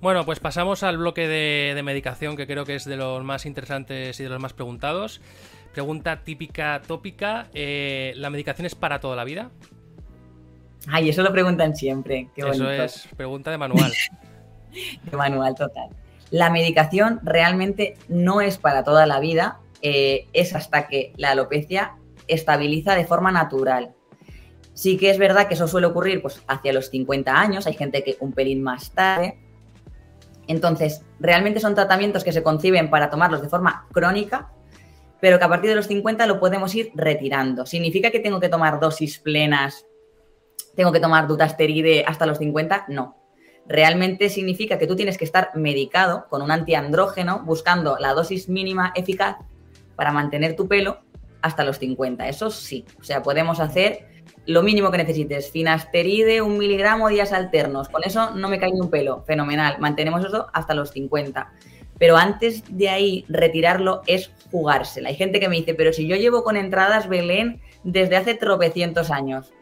Bueno, 0.00 0.24
pues 0.24 0.40
pasamos 0.40 0.82
al 0.82 0.96
bloque 0.96 1.28
de, 1.28 1.80
medicación 1.82 2.34
que 2.34 2.46
creo 2.46 2.64
que 2.64 2.74
es 2.74 2.86
de 2.86 2.96
los 2.96 3.22
más 3.22 3.44
interesantes 3.44 4.18
y 4.18 4.22
de 4.22 4.30
los 4.30 4.40
más 4.40 4.54
preguntados. 4.54 5.20
Pregunta 5.74 6.24
típica, 6.24 6.80
tópica. 6.86 7.48
Eh, 7.52 8.14
¿La 8.16 8.30
medicación 8.30 8.64
es 8.64 8.74
para 8.74 9.00
toda 9.00 9.14
la 9.14 9.24
vida? 9.24 9.50
Ay, 10.88 11.10
eso 11.10 11.22
lo 11.22 11.32
preguntan 11.32 11.76
siempre. 11.76 12.28
eso 12.36 12.70
es 12.70 13.08
pregunta 13.16 13.50
de 13.50 13.58
manual. 13.58 13.92
de 15.04 15.16
manual 15.16 15.54
total. 15.54 15.90
La 16.30 16.50
medicación 16.50 17.20
realmente 17.22 17.96
no 18.08 18.40
es 18.40 18.58
para 18.58 18.84
toda 18.84 19.06
la 19.06 19.20
vida, 19.20 19.58
eh, 19.82 20.28
es 20.32 20.54
hasta 20.54 20.86
que 20.86 21.12
la 21.16 21.30
alopecia 21.30 21.96
estabiliza 22.28 22.94
de 22.94 23.04
forma 23.04 23.32
natural. 23.32 23.94
Sí 24.72 24.96
que 24.96 25.10
es 25.10 25.18
verdad 25.18 25.48
que 25.48 25.54
eso 25.54 25.66
suele 25.66 25.88
ocurrir 25.88 26.22
pues, 26.22 26.42
hacia 26.46 26.72
los 26.72 26.88
50 26.90 27.38
años, 27.38 27.66
hay 27.66 27.74
gente 27.74 28.04
que 28.04 28.16
un 28.20 28.32
pelín 28.32 28.62
más 28.62 28.92
tarde. 28.92 29.38
Entonces, 30.46 31.02
realmente 31.18 31.60
son 31.60 31.74
tratamientos 31.74 32.24
que 32.24 32.32
se 32.32 32.42
conciben 32.42 32.90
para 32.90 33.10
tomarlos 33.10 33.42
de 33.42 33.48
forma 33.48 33.86
crónica, 33.92 34.50
pero 35.20 35.38
que 35.38 35.44
a 35.44 35.48
partir 35.48 35.70
de 35.70 35.76
los 35.76 35.86
50 35.86 36.26
lo 36.26 36.40
podemos 36.40 36.74
ir 36.74 36.92
retirando. 36.94 37.66
¿Significa 37.66 38.10
que 38.10 38.20
tengo 38.20 38.40
que 38.40 38.48
tomar 38.48 38.80
dosis 38.80 39.18
plenas 39.18 39.84
tengo 40.80 40.92
que 40.92 41.00
tomar 41.00 41.26
dutasteride 41.26 42.06
hasta 42.06 42.24
los 42.24 42.38
50, 42.38 42.86
no. 42.88 43.14
Realmente 43.66 44.30
significa 44.30 44.78
que 44.78 44.86
tú 44.86 44.96
tienes 44.96 45.18
que 45.18 45.26
estar 45.26 45.50
medicado 45.54 46.26
con 46.30 46.40
un 46.40 46.50
antiandrógeno 46.50 47.42
buscando 47.44 47.98
la 47.98 48.14
dosis 48.14 48.48
mínima 48.48 48.90
eficaz 48.96 49.36
para 49.94 50.10
mantener 50.10 50.56
tu 50.56 50.68
pelo 50.68 51.00
hasta 51.42 51.64
los 51.64 51.78
50. 51.78 52.26
Eso 52.28 52.50
sí, 52.50 52.86
o 52.98 53.04
sea, 53.04 53.22
podemos 53.22 53.60
hacer 53.60 54.08
lo 54.46 54.62
mínimo 54.62 54.90
que 54.90 54.96
necesites. 54.96 55.50
Finasteride, 55.50 56.40
un 56.40 56.56
miligramo 56.56 57.10
días 57.10 57.34
alternos. 57.34 57.90
Con 57.90 58.02
eso 58.02 58.30
no 58.30 58.48
me 58.48 58.58
cae 58.58 58.72
ni 58.72 58.80
un 58.80 58.88
pelo. 58.88 59.22
Fenomenal. 59.26 59.76
Mantenemos 59.80 60.24
eso 60.24 60.46
hasta 60.54 60.72
los 60.72 60.92
50. 60.92 61.52
Pero 61.98 62.16
antes 62.16 62.64
de 62.74 62.88
ahí, 62.88 63.26
retirarlo 63.28 64.00
es 64.06 64.32
jugársela. 64.50 65.10
Hay 65.10 65.16
gente 65.16 65.40
que 65.40 65.50
me 65.50 65.56
dice, 65.56 65.74
pero 65.74 65.92
si 65.92 66.06
yo 66.06 66.16
llevo 66.16 66.42
con 66.42 66.56
entradas 66.56 67.06
Belén 67.06 67.60
desde 67.84 68.16
hace 68.16 68.32
tropecientos 68.32 69.10
años. 69.10 69.52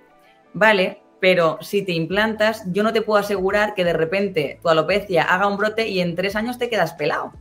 Vale, 0.52 1.02
pero 1.20 1.58
si 1.60 1.82
te 1.82 1.92
implantas, 1.92 2.62
yo 2.72 2.82
no 2.82 2.92
te 2.92 3.02
puedo 3.02 3.18
asegurar 3.18 3.74
que 3.74 3.84
de 3.84 3.92
repente 3.92 4.58
tu 4.62 4.68
alopecia 4.68 5.22
haga 5.22 5.46
un 5.46 5.56
brote 5.56 5.88
y 5.88 6.00
en 6.00 6.14
tres 6.14 6.36
años 6.36 6.58
te 6.58 6.68
quedas 6.68 6.94
pelado. 6.94 7.32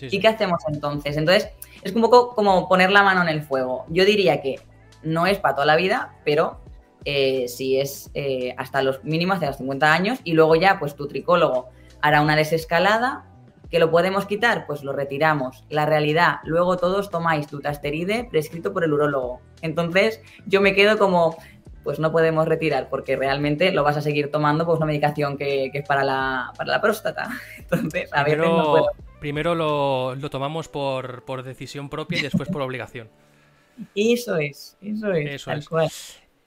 ¿Y 0.00 0.20
qué 0.20 0.28
hacemos 0.28 0.62
entonces? 0.68 1.16
Entonces, 1.16 1.48
es 1.82 1.92
un 1.92 2.02
poco 2.02 2.34
como 2.34 2.68
poner 2.68 2.92
la 2.92 3.02
mano 3.02 3.22
en 3.22 3.28
el 3.28 3.42
fuego. 3.42 3.84
Yo 3.88 4.04
diría 4.04 4.40
que 4.40 4.60
no 5.02 5.26
es 5.26 5.38
para 5.38 5.56
toda 5.56 5.66
la 5.66 5.76
vida, 5.76 6.14
pero 6.24 6.60
eh, 7.04 7.48
si 7.48 7.80
es 7.80 8.10
eh, 8.14 8.54
hasta 8.56 8.82
los 8.82 9.02
mínimos, 9.02 9.34
hasta 9.34 9.46
los 9.46 9.56
50 9.56 9.92
años, 9.92 10.18
y 10.24 10.34
luego 10.34 10.54
ya, 10.54 10.78
pues 10.78 10.94
tu 10.94 11.08
tricólogo 11.08 11.68
hará 12.00 12.22
una 12.22 12.36
desescalada, 12.36 13.24
que 13.70 13.78
lo 13.78 13.90
podemos 13.90 14.24
quitar, 14.26 14.66
pues 14.66 14.82
lo 14.82 14.92
retiramos. 14.92 15.64
La 15.68 15.84
realidad, 15.84 16.36
luego 16.44 16.76
todos 16.78 17.10
tomáis 17.10 17.50
dutasteride 17.50 18.24
prescrito 18.30 18.72
por 18.72 18.84
el 18.84 18.92
urólogo. 18.92 19.40
Entonces, 19.60 20.20
yo 20.46 20.60
me 20.60 20.74
quedo 20.74 20.96
como, 20.98 21.36
pues 21.84 21.98
no 21.98 22.12
podemos 22.12 22.46
retirar 22.46 22.88
porque 22.88 23.16
realmente 23.16 23.72
lo 23.72 23.82
vas 23.82 23.96
a 23.96 24.02
seguir 24.02 24.30
tomando 24.30 24.66
pues 24.66 24.76
una 24.76 24.86
medicación 24.86 25.36
que, 25.36 25.70
es 25.72 25.86
para 25.86 26.04
la, 26.04 26.52
para 26.56 26.72
la 26.72 26.80
próstata. 26.80 27.28
Entonces, 27.58 28.12
a 28.12 28.24
primero, 28.24 28.42
veces 28.42 28.56
no 28.56 28.70
puedo. 28.70 28.86
Primero 29.20 29.54
lo, 29.54 30.30
tomamos 30.30 30.68
por, 30.68 31.42
decisión 31.42 31.88
propia 31.88 32.18
y 32.18 32.22
después 32.22 32.48
por 32.48 32.62
obligación. 32.62 33.08
Eso 33.94 34.36
es, 34.36 34.76
eso 34.80 35.12
es, 35.12 35.44
tal 35.44 35.68
cual. 35.68 35.88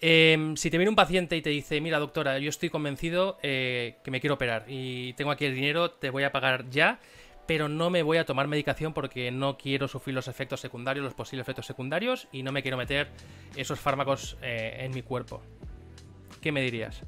Em, 0.03 0.55
si 0.57 0.71
te 0.71 0.77
viene 0.77 0.89
un 0.89 0.95
paciente 0.95 1.37
y 1.37 1.41
te 1.43 1.51
dice, 1.51 1.79
mira 1.79 1.99
doctora, 1.99 2.39
yo 2.39 2.49
estoy 2.49 2.69
convencido 2.69 3.37
eh, 3.43 3.97
que 4.03 4.09
me 4.09 4.19
quiero 4.19 4.33
operar 4.33 4.65
y 4.67 5.13
tengo 5.13 5.29
aquí 5.29 5.45
el 5.45 5.53
dinero, 5.53 5.91
te 5.91 6.09
voy 6.09 6.23
a 6.23 6.31
pagar 6.31 6.69
ya, 6.71 6.99
pero 7.51 7.67
no 7.67 7.89
me 7.89 8.01
voy 8.01 8.17
a 8.17 8.23
tomar 8.25 8.47
medicación 8.47 8.93
porque 8.93 9.29
no 9.29 9.57
quiero 9.57 9.89
sufrir 9.89 10.15
los 10.15 10.29
efectos 10.29 10.61
secundarios, 10.61 11.03
los 11.03 11.13
posibles 11.13 11.43
efectos 11.43 11.65
secundarios 11.65 12.29
y 12.31 12.43
no 12.43 12.53
me 12.53 12.61
quiero 12.61 12.77
meter 12.77 13.09
esos 13.57 13.77
fármacos 13.77 14.37
eh, 14.41 14.77
en 14.79 14.93
mi 14.93 15.01
cuerpo. 15.01 15.41
¿Qué 16.39 16.53
me 16.53 16.61
dirías? 16.61 17.03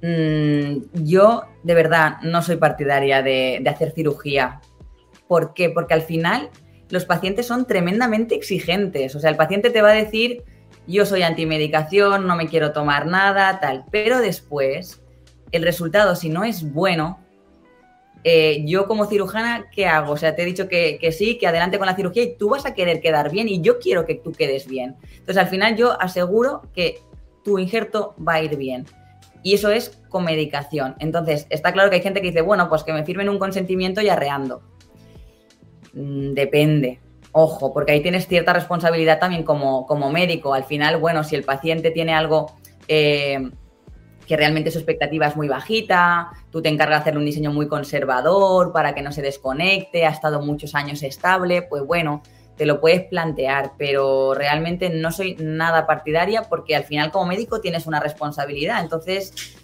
Mm, 0.00 1.04
yo 1.04 1.42
de 1.64 1.74
verdad 1.74 2.16
no 2.22 2.40
soy 2.40 2.56
partidaria 2.56 3.20
de, 3.20 3.58
de 3.60 3.68
hacer 3.68 3.92
cirugía. 3.92 4.62
¿Por 5.28 5.52
qué? 5.52 5.68
Porque 5.68 5.92
al 5.92 6.00
final 6.00 6.48
los 6.88 7.04
pacientes 7.04 7.44
son 7.44 7.66
tremendamente 7.66 8.34
exigentes. 8.34 9.14
O 9.16 9.20
sea, 9.20 9.28
el 9.28 9.36
paciente 9.36 9.68
te 9.68 9.82
va 9.82 9.90
a 9.90 9.94
decir 9.94 10.44
yo 10.86 11.04
soy 11.04 11.24
antimedicación, 11.24 12.26
no 12.26 12.36
me 12.36 12.48
quiero 12.48 12.72
tomar 12.72 13.04
nada, 13.04 13.60
tal. 13.60 13.84
Pero 13.90 14.20
después, 14.20 15.02
el 15.52 15.62
resultado, 15.62 16.16
si 16.16 16.30
no 16.30 16.42
es 16.42 16.72
bueno, 16.72 17.25
eh, 18.28 18.64
yo 18.66 18.88
como 18.88 19.06
cirujana, 19.06 19.70
¿qué 19.70 19.86
hago? 19.86 20.14
O 20.14 20.16
sea, 20.16 20.34
te 20.34 20.42
he 20.42 20.44
dicho 20.44 20.66
que, 20.66 20.98
sí, 21.16 21.38
que 21.38 21.46
adelante 21.46 21.78
con 21.78 21.86
la 21.86 21.94
cirugía 21.94 22.24
y 22.24 22.36
tú 22.36 22.48
vas 22.48 22.66
a 22.66 22.74
querer 22.74 23.00
quedar 23.00 23.30
bien 23.30 23.48
y 23.48 23.60
yo 23.60 23.78
quiero 23.78 24.04
que 24.04 24.16
tú 24.16 24.32
quedes 24.32 24.66
bien. 24.66 24.96
Entonces, 25.12 25.36
al 25.36 25.46
final 25.46 25.76
yo 25.76 25.92
aseguro 26.00 26.62
que 26.74 26.98
tu 27.44 27.60
injerto 27.60 28.16
va 28.16 28.34
a 28.34 28.42
ir 28.42 28.56
bien. 28.56 28.84
Y 29.44 29.54
eso 29.54 29.70
es 29.70 30.02
con 30.08 30.24
medicación. 30.24 30.96
Entonces, 30.98 31.46
está 31.50 31.72
claro 31.72 31.88
que 31.88 31.96
hay 31.96 32.02
gente 32.02 32.20
que 32.20 32.26
dice, 32.26 32.40
bueno, 32.40 32.68
pues 32.68 32.82
que 32.82 32.92
me 32.92 33.04
firmen 33.04 33.28
un 33.28 33.38
consentimiento 33.38 34.00
y 34.00 34.08
arreando. 34.08 34.60
Mm, 35.92 36.32
depende. 36.32 36.98
Ojo, 37.30 37.72
porque 37.72 37.92
ahí 37.92 38.00
tienes 38.00 38.26
cierta 38.26 38.52
responsabilidad 38.52 39.20
también 39.20 39.44
como, 39.44 40.10
médico. 40.10 40.52
Al 40.52 40.64
final, 40.64 40.96
bueno, 40.96 41.22
si 41.22 41.36
el 41.36 41.44
paciente 41.44 41.92
tiene 41.92 42.12
algo 42.12 42.56
eh, 42.88 43.52
que 44.26 44.36
realmente 44.36 44.70
su 44.70 44.78
expectativa 44.78 45.26
es 45.26 45.36
muy 45.36 45.48
bajita, 45.48 46.30
tú 46.50 46.60
te 46.60 46.68
encargas 46.68 46.98
de 46.98 47.02
hacerle 47.02 47.20
un 47.20 47.26
diseño 47.26 47.52
muy 47.52 47.68
conservador 47.68 48.72
para 48.72 48.94
que 48.94 49.02
no 49.02 49.12
se 49.12 49.22
desconecte, 49.22 50.04
ha 50.04 50.10
estado 50.10 50.42
muchos 50.42 50.74
años 50.74 51.02
estable, 51.02 51.62
pues 51.62 51.84
bueno, 51.84 52.22
te 52.56 52.66
lo 52.66 52.80
puedes 52.80 53.04
plantear, 53.04 53.72
pero 53.78 54.34
realmente 54.34 54.90
no 54.90 55.12
soy 55.12 55.36
nada 55.38 55.86
partidaria 55.86 56.42
porque 56.42 56.74
al 56.74 56.84
final 56.84 57.10
como 57.10 57.26
médico 57.26 57.60
tienes 57.60 57.86
una 57.86 58.00
responsabilidad, 58.00 58.82
entonces 58.82 59.56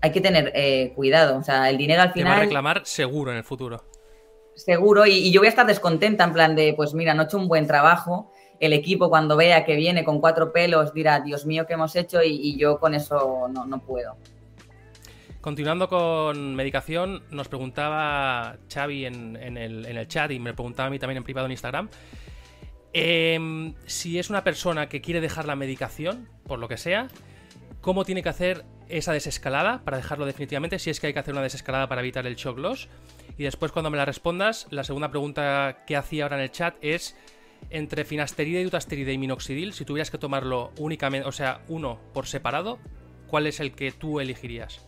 hay 0.00 0.10
que 0.10 0.20
tener 0.20 0.52
eh, 0.54 0.92
cuidado, 0.94 1.38
o 1.38 1.42
sea, 1.42 1.70
el 1.70 1.78
dinero 1.78 2.02
al 2.02 2.12
final... 2.12 2.32
Te 2.32 2.36
va 2.36 2.36
a 2.36 2.44
reclamar 2.44 2.82
seguro 2.84 3.30
en 3.30 3.38
el 3.38 3.44
futuro. 3.44 3.84
Seguro, 4.54 5.06
y, 5.06 5.32
yo 5.32 5.40
voy 5.40 5.46
a 5.46 5.50
estar 5.50 5.66
descontenta 5.66 6.24
en 6.24 6.32
plan 6.32 6.54
de, 6.54 6.74
pues 6.74 6.94
mira, 6.94 7.14
no 7.14 7.22
he 7.22 7.24
hecho 7.24 7.38
un 7.38 7.48
buen 7.48 7.66
trabajo, 7.66 8.30
el 8.60 8.72
equipo 8.72 9.08
cuando 9.08 9.36
vea 9.36 9.64
que 9.64 9.76
viene 9.76 10.04
con 10.04 10.20
cuatro 10.20 10.52
pelos 10.52 10.94
dirá, 10.94 11.20
Dios 11.20 11.46
mío, 11.46 11.66
¿qué 11.66 11.74
hemos 11.74 11.94
hecho? 11.96 12.22
Y, 12.22 12.56
yo 12.56 12.78
con 12.78 12.94
eso 12.94 13.48
no, 13.48 13.78
puedo. 13.80 14.16
Continuando 15.40 15.88
con 15.88 16.54
medicación, 16.54 17.22
nos 17.30 17.48
preguntaba 17.48 18.56
Xavi 18.72 19.06
en, 19.06 19.36
el, 19.56 20.08
chat 20.08 20.30
y 20.30 20.38
me 20.38 20.54
preguntaba 20.54 20.86
a 20.86 20.90
mí 20.90 20.98
también 20.98 21.18
en 21.18 21.24
privado 21.24 21.46
en 21.46 21.52
Instagram. 21.52 21.88
Em, 22.92 23.74
si 23.86 24.18
es 24.18 24.30
una 24.30 24.44
persona 24.44 24.88
que 24.88 25.00
quiere 25.00 25.20
dejar 25.20 25.46
la 25.46 25.56
medicación, 25.56 26.28
por 26.46 26.60
lo 26.60 26.68
que 26.68 26.76
sea, 26.76 27.08
¿cómo 27.80 28.04
tiene 28.04 28.22
que 28.22 28.28
hacer 28.28 28.64
esa 28.88 29.12
desescalada 29.12 29.82
para 29.84 29.96
dejarlo 29.96 30.26
definitivamente? 30.26 30.78
Si 30.78 30.90
es 30.90 31.00
que 31.00 31.08
hay 31.08 31.12
que 31.12 31.18
hacer 31.18 31.34
una 31.34 31.42
desescalada 31.42 31.88
para 31.88 32.00
evitar 32.02 32.26
el 32.26 32.36
shock 32.36 32.58
loss. 32.58 32.88
Y 33.36 33.42
después 33.42 33.72
cuando 33.72 33.90
me 33.90 33.96
la 33.96 34.04
respondas, 34.04 34.68
la 34.70 34.84
segunda 34.84 35.10
pregunta 35.10 35.84
que 35.86 35.96
hacía 35.96 36.22
ahora 36.22 36.36
en 36.36 36.42
el 36.44 36.52
chat 36.52 36.76
es 36.80 37.16
entre 37.70 38.04
finasteride, 38.04 38.64
dutasteride 38.64 39.12
y 39.12 39.18
minoxidil, 39.18 39.72
si 39.72 39.84
tuvieras 39.84 40.10
que 40.10 40.18
tomarlo 40.18 40.72
únicamente, 40.78 41.28
o 41.28 41.32
sea, 41.32 41.60
uno 41.68 41.98
por 42.12 42.26
separado, 42.26 42.78
¿cuál 43.26 43.46
es 43.46 43.60
el 43.60 43.72
que 43.72 43.92
tú 43.92 44.20
elegirías? 44.20 44.86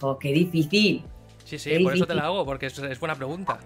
Oh, 0.00 0.18
qué 0.18 0.32
difícil. 0.32 1.04
Sí, 1.44 1.58
sí, 1.58 1.78
por 1.80 1.94
eso 1.94 2.06
te 2.06 2.14
la 2.14 2.26
hago, 2.26 2.44
porque 2.44 2.66
es, 2.66 3.00
buena 3.00 3.14
pregunta. 3.14 3.58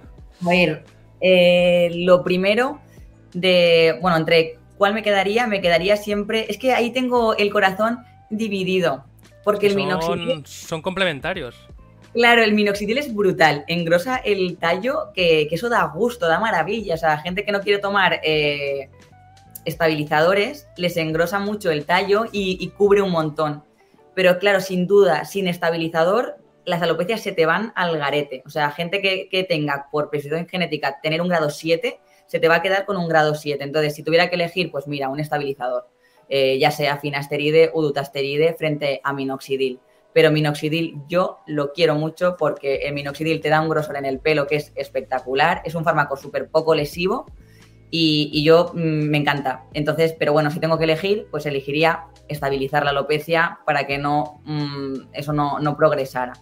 A 0.45 0.49
ver, 0.49 0.85
eh, 1.21 1.91
lo 1.95 2.25
primero 2.25 2.81
de, 3.33 3.99
bueno, 4.01 4.17
entre 4.17 4.59
cuál 4.79 4.95
me 4.95 5.03
quedaría, 5.03 5.47
me 5.47 5.61
quedaría 5.61 5.97
siempre, 5.97 6.47
es 6.49 6.59
que 6.59 6.73
ahí 6.73 6.93
tengo 6.93 7.37
el 7.37 7.51
corazón 7.51 7.99
dividido, 8.31 9.05
porque 9.45 9.67
el 9.67 9.77
minoxidil... 9.77 10.47
Son 10.47 10.83
complementarios. 10.83 11.57
Claro, 12.15 12.45
el 12.45 12.55
minoxidil 12.55 12.97
es 12.97 13.13
brutal, 13.13 13.65
engrosa 13.67 14.17
el 14.19 14.57
tallo, 14.57 15.11
que, 15.13 15.49
eso 15.51 15.69
da 15.69 15.83
gusto, 15.87 16.29
da 16.29 16.39
maravilla. 16.39 16.95
O 16.95 16.97
sea, 16.97 17.19
gente 17.19 17.45
que 17.45 17.51
no 17.51 17.61
quiere 17.61 17.81
tomar 17.81 18.21
eh, 18.23 18.89
estabilizadores, 19.65 20.69
les 20.77 20.97
engrosa 20.97 21.41
mucho 21.41 21.73
el 21.73 21.85
tallo 21.85 22.27
y, 22.31 22.69
cubre 22.77 23.03
un 23.03 23.11
montón. 23.11 23.65
Pero 24.15 24.39
claro, 24.39 24.61
sin 24.61 24.87
duda, 24.87 25.25
sin 25.25 25.49
estabilizador, 25.49 26.37
las 26.65 26.81
alopecias 26.83 27.21
se 27.21 27.33
te 27.33 27.47
van 27.47 27.73
al 27.75 27.99
garete. 27.99 28.45
O 28.47 28.51
sea, 28.51 28.71
gente 28.71 29.03
que, 29.03 29.47
tenga 29.49 29.89
por 29.91 30.09
presión 30.09 30.47
genética 30.47 31.01
tener 31.03 31.21
un 31.21 31.29
grado 31.29 31.51
7, 31.51 31.99
se 32.27 32.39
te 32.39 32.47
va 32.47 32.57
a 32.57 32.63
quedar 32.63 32.87
con 32.87 32.97
un 32.97 33.09
grado 33.09 33.35
7. 33.35 33.65
Entonces, 33.65 33.93
si 33.93 34.05
tuviera 34.05 34.31
que 34.31 34.37
elegir, 34.37 34.71
pues 34.71 34.87
mira, 34.87 35.09
un 35.09 35.19
estabilizador, 35.19 35.89
eh, 36.29 36.61
ya 36.61 36.71
sea 36.71 36.99
finasteride 36.99 37.73
o 37.75 37.83
dutasteride 37.83 38.55
frente 38.55 39.01
a 39.03 39.13
minoxidil 39.13 39.81
pero 40.15 40.31
minoxidil 40.31 41.03
yo 41.09 41.41
lo 41.47 41.73
quiero 41.73 41.97
mucho 41.97 42.37
porque 42.39 42.77
el 42.87 42.95
minoxidil 42.95 43.41
te 43.41 43.51
da 43.51 43.61
un 43.61 43.69
grosor 43.69 43.97
en 43.97 44.07
el 44.07 44.21
pelo 44.21 44.47
que 44.47 44.57
es 44.57 44.73
espectacular, 44.77 45.61
es 45.65 45.75
un 45.75 45.85
fármaco 45.85 46.17
súper 46.17 46.49
poco 46.49 46.75
lesivo 46.75 47.27
y, 47.91 48.43
yo 48.45 48.73
mm, 48.75 48.79
me 48.79 49.19
encanta. 49.19 49.65
Entonces, 49.73 50.15
pero 50.19 50.33
bueno, 50.33 50.51
si 50.51 50.61
tengo 50.61 50.79
que 50.79 50.85
elegir, 50.85 51.27
pues 51.31 51.47
elegiría 51.47 52.07
estabilizar 52.29 52.85
la 52.85 52.91
alopecia 52.91 53.59
para 53.67 53.87
que 53.87 53.99
no 53.99 54.41
mm, 54.45 55.13
eso 55.13 55.33
no, 55.33 55.77
progresara. 55.77 56.33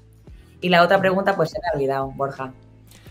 Y 0.60 0.68
la 0.68 0.82
otra 0.82 1.00
pregunta, 1.00 1.34
pues 1.34 1.50
se 1.50 1.58
me 1.58 1.64
ha 1.68 1.76
olvidado, 1.76 2.10
Borja. 2.12 2.52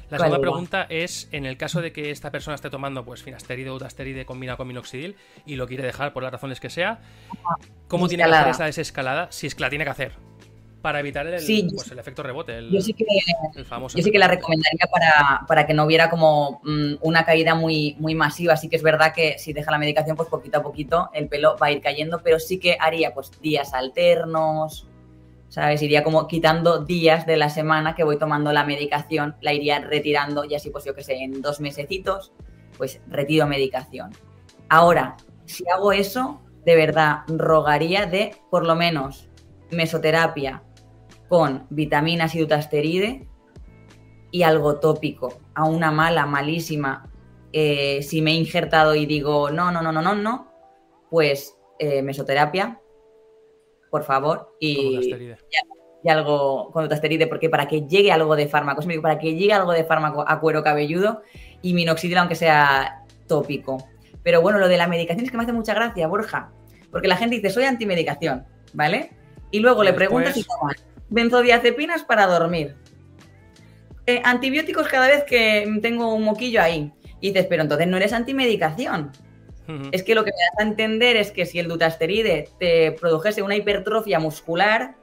La 0.10 0.18
segunda 0.18 0.40
pregunta 0.40 0.88
es, 0.90 1.30
en 1.32 1.46
el 1.46 1.58
caso 1.58 1.82
de 1.82 1.94
que 1.94 2.12
esta 2.12 2.32
persona 2.32 2.56
esté 2.56 2.70
tomando 2.70 3.06
pues 3.06 3.24
finasteride 3.24 3.70
o 3.70 3.76
utasteride 3.76 4.26
combinado 4.26 4.58
con 4.58 4.68
minoxidil 4.68 5.16
y 5.46 5.56
lo 5.56 5.68
quiere 5.68 5.84
dejar 5.84 6.12
por 6.12 6.22
las 6.22 6.34
razones 6.34 6.60
que 6.60 6.70
sea, 6.70 7.00
¿cómo 7.88 8.10
tiene 8.10 8.26
que 8.26 8.32
hacer 8.32 8.50
esa 8.50 8.66
desescalada? 8.66 9.32
Si 9.32 9.48
es 9.48 9.56
que 9.56 9.62
la 9.62 9.70
tiene 9.70 9.86
que 9.86 9.92
hacer 9.92 10.31
para 10.82 11.00
evitar 11.00 11.28
el, 11.28 11.34
pues, 11.74 11.92
el 11.92 12.00
efecto 12.00 12.24
rebote. 12.24 12.58
El, 12.58 12.72
yo 12.72 12.82
sí 12.82 12.94
que, 12.94 13.06
yo 13.56 14.04
sí 14.04 14.12
que 14.12 14.20
la 14.20 14.28
recomendaría 14.28 14.88
para, 15.48 15.68
que 15.68 15.74
no 15.74 15.86
hubiera 15.86 16.10
como 16.10 16.62
mm, 16.64 16.96
una 17.02 17.24
caída 17.24 17.56
muy, 17.56 17.96
muy 18.00 18.16
masiva. 18.16 18.58
Sí 18.58 18.68
que 18.68 18.78
es 18.78 18.84
verdad 18.84 19.14
que 19.14 19.38
si 19.38 19.54
deja 19.54 19.72
la 19.72 19.78
medicación, 19.78 20.18
pues 20.18 20.30
poquito 20.30 20.60
a 20.60 20.64
poquito 20.64 21.10
el 21.14 21.28
pelo 21.28 21.56
va 21.62 21.68
a 21.68 21.72
ir 21.72 21.82
cayendo, 21.82 22.22
pero 22.24 22.40
sí 22.40 22.60
que 22.60 22.78
haría 22.80 23.14
pues 23.14 23.32
días 23.42 23.74
alternos, 23.74 24.88
¿sabes? 25.50 25.82
Iría 25.82 26.04
como 26.04 26.28
quitando 26.28 26.84
días 26.84 27.26
de 27.26 27.38
la 27.38 27.50
semana 27.50 27.94
que 27.94 28.04
voy 28.04 28.18
tomando 28.18 28.52
la 28.52 28.66
medicación, 28.66 29.36
la 29.42 29.54
iría 29.54 29.80
retirando 29.80 30.46
y 30.46 30.56
así 30.56 30.72
pues 30.72 30.84
yo 30.86 30.96
que 30.96 31.04
sé, 31.04 31.16
en 31.16 31.42
dos 31.42 31.60
mesecitos, 31.60 32.32
pues 32.78 33.02
retiro 33.08 33.46
medicación. 33.46 34.12
Ahora, 34.68 35.18
si 35.46 35.64
hago 35.70 35.92
eso, 35.92 36.42
de 36.66 36.76
verdad 36.76 37.20
rogaría 37.28 38.06
de 38.08 38.36
por 38.50 38.66
lo 38.66 38.76
menos 38.76 39.28
mesoterapia 39.70 40.64
con 41.32 41.66
vitaminas 41.70 42.36
y 42.36 42.40
dutasteride 42.40 43.26
y 44.32 44.44
algo 44.44 44.82
tópico, 44.82 45.40
a 45.56 45.64
una 45.64 45.90
mala, 45.90 46.26
malísima. 46.26 47.10
Eh, 47.54 48.04
si 48.04 48.22
me 48.22 48.32
he 48.32 48.34
injertado 48.34 48.96
y 48.96 49.06
digo, 49.06 49.50
no, 49.50 49.72
no, 49.72 49.82
no, 49.82 49.94
no, 49.94 50.02
no, 50.02 50.14
no, 50.14 50.52
pues 51.10 51.56
eh, 51.80 52.02
mesoterapia, 52.02 52.82
por 53.90 54.04
favor, 54.04 54.58
y, 54.60 55.38
y, 56.04 56.10
algo 56.10 56.70
con 56.74 56.84
dutasteride, 56.84 57.28
porque 57.28 57.50
para 57.50 57.66
que 57.66 57.88
llegue 57.88 58.12
algo 58.12 58.36
de 58.36 58.50
fármaco, 58.50 58.84
para 59.02 59.18
que 59.18 59.34
llegue 59.34 59.54
algo 59.54 59.72
de 59.72 59.86
fármaco 59.86 60.26
a 60.28 60.42
cuero 60.42 60.66
cabelludo 60.66 61.22
y 61.62 61.74
minoxidil, 61.74 62.18
aunque 62.18 62.36
sea 62.36 63.06
tópico. 63.30 63.78
Pero 64.22 64.42
bueno, 64.42 64.60
lo 64.60 64.68
de 64.68 64.76
la 64.76 64.88
medicación 64.88 65.24
es 65.24 65.32
que 65.32 65.38
me 65.38 65.44
hace 65.44 65.54
mucha 65.54 65.74
gracia, 65.74 66.10
Borja, 66.10 66.52
porque 66.92 67.08
la 67.08 67.16
gente 67.16 67.38
dice, 67.38 67.52
soy 67.52 67.64
antimedicación, 67.64 68.46
¿vale? 68.74 69.12
Y 69.50 69.60
luego 69.60 69.82
le 69.86 69.94
preguntas 69.94 70.34
si 70.34 70.44
benzodiazepinas 71.12 72.04
para 72.04 72.26
dormir. 72.26 72.76
Eh, 74.08 74.22
antibióticos 74.26 74.88
cada 74.88 75.08
vez 75.08 75.24
que 75.26 75.72
tengo 75.82 76.16
un 76.16 76.24
moquillo 76.24 76.62
ahí. 76.62 76.92
Y 77.20 77.28
dices, 77.28 77.46
pero 77.48 77.62
entonces 77.62 77.88
no 77.88 77.98
eres 77.98 78.14
antimedicación. 78.14 79.12
Es 79.94 80.04
que 80.04 80.16
lo 80.16 80.26
que 80.26 80.32
me 80.32 80.38
das 80.38 80.66
a 80.66 80.70
entender 80.70 81.16
es 81.16 81.32
que 81.32 81.46
si 81.46 81.58
el 81.58 81.70
dutasteride 81.70 82.50
te 82.60 82.92
produjese 82.92 83.42
una 83.42 83.56
hipertrofia 83.56 84.20
muscular, 84.20 84.96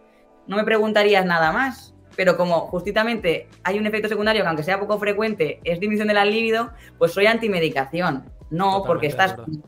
no 0.46 0.56
me 0.56 0.64
preguntarías 0.64 1.24
nada 1.24 1.52
más. 1.52 1.94
Pero 2.16 2.36
como 2.36 2.62
justamente 2.66 3.48
hay 3.62 3.78
un 3.78 3.86
efecto 3.86 4.08
secundario 4.08 4.42
que 4.42 4.48
aunque 4.48 4.64
sea 4.64 4.78
poco 4.78 4.98
frecuente 4.98 5.60
es 5.64 5.80
disminución 5.80 6.08
de 6.08 6.14
la 6.14 6.24
libido, 6.26 6.70
pues 6.98 7.12
soy 7.12 7.26
antimedicación. 7.26 8.30
No, 8.50 8.82
porque 8.86 9.06
estás 9.06 9.34
con 9.34 9.62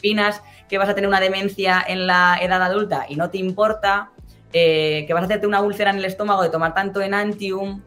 pinas, 0.00 0.42
que 0.68 0.78
vas 0.78 0.88
a 0.88 0.94
tener 0.94 1.08
una 1.08 1.20
demencia 1.20 1.82
en 1.86 2.06
la 2.06 2.38
edad 2.40 2.62
adulta 2.62 3.06
y 3.08 3.16
no 3.16 3.30
te 3.30 3.38
importa, 3.38 4.10
eh, 4.52 5.04
que 5.06 5.14
vas 5.14 5.22
a 5.22 5.26
hacerte 5.26 5.46
una 5.46 5.60
úlcera 5.60 5.90
en 5.90 5.96
el 5.96 6.04
estómago 6.04 6.42
de 6.42 6.50
tomar 6.50 6.74
tanto 6.74 7.00
enantium, 7.00 7.82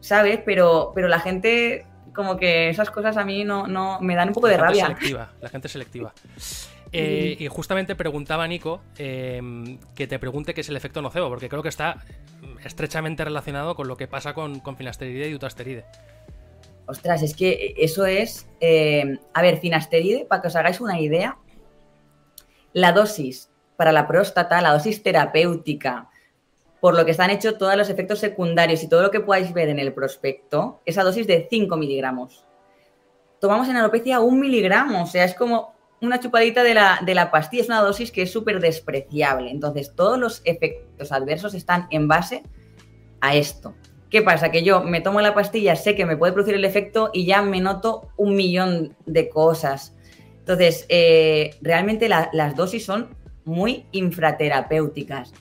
¿sabes? 0.00 0.40
Pero, 0.44 0.92
pero 0.94 1.08
la 1.08 1.20
gente, 1.20 1.86
como 2.14 2.36
que 2.36 2.68
esas 2.68 2.90
cosas 2.90 3.16
a 3.16 3.24
mí 3.24 3.44
no, 3.44 3.66
no 3.66 4.00
me 4.00 4.14
dan 4.14 4.28
un 4.28 4.34
poco 4.34 4.48
de 4.48 4.56
rabia. 4.56 4.86
Selectiva, 4.86 5.32
la 5.40 5.48
gente 5.48 5.68
selectiva. 5.68 6.12
Eh, 6.96 7.36
y 7.40 7.48
justamente 7.48 7.96
preguntaba 7.96 8.46
Nico 8.46 8.80
em, 8.98 9.80
que 9.96 10.06
te 10.06 10.20
pregunte 10.20 10.54
qué 10.54 10.60
es 10.60 10.68
el 10.68 10.76
efecto 10.76 11.02
nocebo, 11.02 11.28
porque 11.28 11.48
creo 11.48 11.60
que 11.60 11.68
está 11.68 12.04
estrechamente 12.64 13.24
relacionado 13.24 13.74
con 13.74 13.88
lo 13.88 13.96
que 13.96 14.06
pasa 14.06 14.32
con, 14.32 14.60
con 14.60 14.76
finasteride 14.76 15.26
y 15.26 15.32
dutasteride. 15.32 15.86
Ostras, 16.86 17.22
es 17.22 17.34
que 17.34 17.74
eso 17.78 18.06
es. 18.06 18.46
Eh, 18.60 19.18
a 19.32 19.42
ver, 19.42 19.58
finasteride, 19.58 20.24
para 20.24 20.40
que 20.40 20.46
os 20.46 20.54
hagáis 20.54 20.80
una 20.80 21.00
idea, 21.00 21.36
la 22.72 22.92
dosis 22.92 23.50
para 23.76 23.92
la 23.92 24.06
próstata, 24.06 24.60
la 24.60 24.72
dosis 24.72 25.02
terapéutica, 25.02 26.08
por 26.80 26.94
lo 26.94 27.04
que 27.04 27.12
están 27.12 27.30
hechos 27.30 27.56
todos 27.58 27.76
los 27.76 27.88
efectos 27.88 28.18
secundarios 28.18 28.82
y 28.82 28.88
todo 28.88 29.02
lo 29.02 29.10
que 29.10 29.20
podáis 29.20 29.52
ver 29.52 29.68
en 29.68 29.78
el 29.78 29.92
prospecto, 29.94 30.80
esa 30.84 31.02
dosis 31.02 31.26
de 31.26 31.46
5 31.48 31.76
miligramos. 31.76 32.44
Tomamos 33.40 33.68
en 33.68 33.76
alopecia 33.76 34.20
un 34.20 34.40
miligramo, 34.40 35.02
o 35.02 35.06
sea, 35.06 35.24
es 35.24 35.34
como 35.34 35.74
una 36.00 36.20
chupadita 36.20 36.62
de 36.62 36.74
la, 36.74 37.00
de 37.04 37.14
la 37.14 37.30
pastilla, 37.30 37.62
es 37.62 37.68
una 37.68 37.80
dosis 37.80 38.10
que 38.10 38.22
es 38.22 38.32
súper 38.32 38.60
despreciable. 38.60 39.50
Entonces, 39.50 39.94
todos 39.94 40.18
los 40.18 40.42
efectos 40.44 41.12
adversos 41.12 41.54
están 41.54 41.86
en 41.90 42.08
base 42.08 42.42
a 43.20 43.34
esto. 43.34 43.74
¿Qué 44.10 44.22
pasa? 44.22 44.50
Que 44.50 44.62
yo 44.62 44.82
me 44.82 45.00
tomo 45.00 45.20
la 45.20 45.34
pastilla, 45.34 45.76
sé 45.76 45.96
que 45.96 46.06
me 46.06 46.16
puede 46.16 46.32
producir 46.32 46.54
el 46.54 46.64
efecto 46.64 47.10
y 47.12 47.26
ya 47.26 47.42
me 47.42 47.60
noto 47.60 48.08
un 48.16 48.36
millón 48.36 48.94
de 49.06 49.28
cosas. 49.28 49.96
Entonces, 50.38 50.86
eh, 50.88 51.56
realmente 51.62 52.08
las 52.08 52.54
dosis 52.54 52.84
son 52.84 53.16
muy 53.44 53.86
infraterapéuticas. 53.92 55.32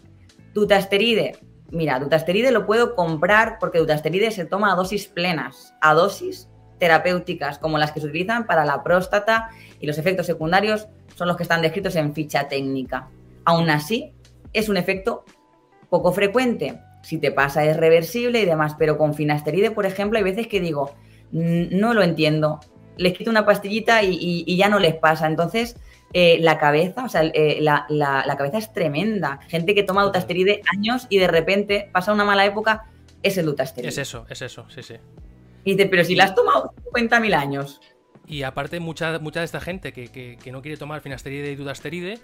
Dutasteride, 0.53 1.37
mira, 1.71 1.99
dutasteride 1.99 2.51
lo 2.51 2.65
puedo 2.65 2.95
comprar 2.95 3.57
porque 3.59 3.79
dutasteride 3.79 4.31
se 4.31 4.45
toma 4.45 4.71
a 4.71 4.75
dosis 4.75 5.07
plenas, 5.07 5.73
a 5.81 5.93
dosis 5.93 6.49
terapéuticas, 6.79 7.59
como 7.59 7.77
las 7.77 7.91
que 7.91 8.01
se 8.01 8.07
utilizan 8.07 8.45
para 8.45 8.65
la 8.65 8.83
próstata 8.83 9.49
y 9.79 9.87
los 9.87 9.97
efectos 9.97 10.25
secundarios 10.25 10.87
son 11.15 11.27
los 11.27 11.37
que 11.37 11.43
están 11.43 11.61
descritos 11.61 11.95
en 11.95 12.13
ficha 12.13 12.47
técnica. 12.47 13.09
Aún 13.45 13.69
así, 13.69 14.13
es 14.51 14.69
un 14.69 14.77
efecto 14.77 15.23
poco 15.89 16.11
frecuente. 16.11 16.79
Si 17.03 17.17
te 17.17 17.31
pasa 17.31 17.65
es 17.65 17.77
reversible 17.77 18.41
y 18.41 18.45
demás, 18.45 18.75
pero 18.77 18.97
con 18.97 19.13
finasteride, 19.13 19.71
por 19.71 19.85
ejemplo, 19.85 20.17
hay 20.17 20.23
veces 20.23 20.47
que 20.47 20.59
digo, 20.59 20.93
no 21.31 21.93
lo 21.93 22.01
entiendo. 22.01 22.59
Les 22.97 23.17
quito 23.17 23.29
una 23.29 23.45
pastillita 23.45 24.03
y 24.03 24.57
ya 24.57 24.69
no 24.69 24.79
les 24.79 24.95
pasa. 24.95 25.27
Entonces, 25.27 25.75
eh, 26.15 26.37
la 26.39 26.59
cabeza, 26.59 27.05
o 27.05 27.09
sea, 27.09 27.23
eh, 27.23 27.57
la, 27.59 28.35
cabeza 28.37 28.59
es 28.59 28.71
tremenda. 28.71 29.39
Gente 29.47 29.73
que 29.73 29.81
toma 29.81 30.03
dutasteride 30.03 30.61
años 30.71 31.07
y 31.09 31.17
de 31.17 31.27
repente 31.27 31.89
pasa 31.91 32.13
una 32.13 32.23
mala 32.23 32.45
época, 32.45 32.85
es 33.23 33.35
el 33.37 33.47
dutasteride. 33.47 33.89
Es 33.89 33.97
eso, 33.97 34.27
es 34.29 34.43
eso, 34.43 34.67
sí, 34.69 34.83
sí. 34.83 34.93
Y 35.63 35.71
dice, 35.71 35.87
pero 35.87 36.03
si 36.03 36.13
la 36.13 36.25
has 36.25 36.35
tomado 36.35 36.71
50.000 36.93 37.33
años. 37.33 37.81
Y 38.27 38.43
aparte, 38.43 38.79
mucha, 38.79 39.17
mucha 39.17 39.39
de 39.39 39.45
esta 39.45 39.59
gente 39.59 39.91
que, 39.91 40.37
no 40.51 40.61
quiere 40.61 40.77
tomar 40.77 41.01
finasteride 41.01 41.51
y 41.51 41.55
dutasteride, 41.55 42.19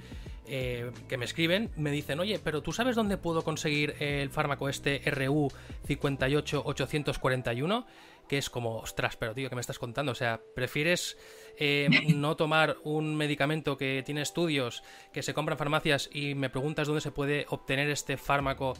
eh, 0.48 0.92
que 1.08 1.18
me 1.18 1.26
escriben, 1.26 1.72
me 1.76 1.90
dicen, 1.90 2.20
oye, 2.20 2.40
pero 2.44 2.62
¿tú 2.62 2.72
sabes 2.72 2.96
dónde 2.96 3.18
puedo 3.18 3.44
conseguir 3.44 3.96
el 4.00 4.30
fármaco 4.30 4.70
este 4.70 5.02
RU 5.06 5.52
58841? 5.88 7.88
Que 8.28 8.38
es 8.38 8.52
como, 8.52 8.78
ostras, 8.78 9.18
pero 9.18 9.34
tío, 9.34 9.50
¿qué 9.50 9.56
me 9.56 9.62
estás 9.62 9.80
contando? 9.80 10.12
O 10.12 10.16
sea, 10.16 10.40
¿prefieres 10.56 11.18
eh, 11.60 11.90
no 12.16 12.36
tomar 12.36 12.78
un 12.84 13.16
medicamento 13.16 13.78
que 13.78 14.02
tiene 14.06 14.22
estudios, 14.22 14.82
que 15.12 15.22
se 15.22 15.34
compra 15.34 15.54
en 15.54 15.60
farmacias 15.60 16.10
y 16.12 16.34
me 16.34 16.50
preguntas 16.50 16.88
dónde 16.88 17.02
se 17.02 17.12
puede 17.12 17.46
obtener 17.50 17.90
este 17.90 18.18
fármaco 18.18 18.76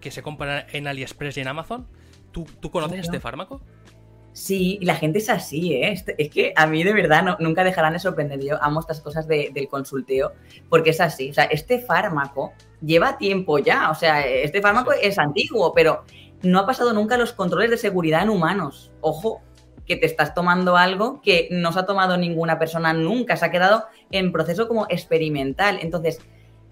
que 0.00 0.10
se 0.10 0.22
compra 0.22 0.66
en 0.72 0.86
AliExpress 0.86 1.36
y 1.36 1.40
en 1.40 1.48
Amazon? 1.48 1.86
¿Tú, 2.32 2.70
conoces 2.70 3.00
este 3.00 3.20
fármaco? 3.20 3.60
Sí, 4.32 4.78
la 4.82 4.94
gente 4.94 5.18
es 5.18 5.28
así, 5.28 5.74
¿eh? 5.74 5.92
Este, 5.92 6.14
es 6.22 6.30
que 6.30 6.52
a 6.54 6.66
mí 6.66 6.84
de 6.84 6.92
verdad 6.92 7.38
nunca 7.40 7.64
dejarán 7.64 7.94
de 7.94 7.98
sorprender. 7.98 8.40
Yo 8.44 8.62
amo 8.62 8.80
estas 8.80 9.00
cosas 9.00 9.26
del 9.26 9.68
consulteo 9.68 10.32
porque 10.68 10.90
es 10.90 11.00
así. 11.00 11.30
O 11.30 11.34
sea, 11.34 11.44
este 11.44 11.80
fármaco 11.80 12.52
lleva 12.80 13.18
tiempo 13.18 13.58
ya. 13.58 13.90
O 13.90 13.94
sea, 13.94 14.24
este 14.24 14.60
fármaco 14.60 14.92
es 14.92 15.18
antiguo, 15.18 15.72
pero 15.74 16.04
no 16.42 16.60
ha 16.60 16.66
pasado 16.66 16.92
nunca 16.92 17.16
los 17.16 17.32
controles 17.32 17.70
de 17.70 17.78
seguridad 17.78 18.22
en 18.22 18.30
humanos. 18.30 18.92
Ojo, 19.00 19.42
que 19.88 19.96
te 19.96 20.06
estás 20.06 20.34
tomando 20.34 20.76
algo 20.76 21.22
que 21.22 21.48
no 21.50 21.72
se 21.72 21.80
ha 21.80 21.86
tomado 21.86 22.18
ninguna 22.18 22.58
persona 22.58 22.92
nunca, 22.92 23.36
se 23.36 23.46
ha 23.46 23.50
quedado 23.50 23.86
en 24.10 24.30
proceso 24.32 24.68
como 24.68 24.86
experimental. 24.90 25.78
Entonces, 25.80 26.20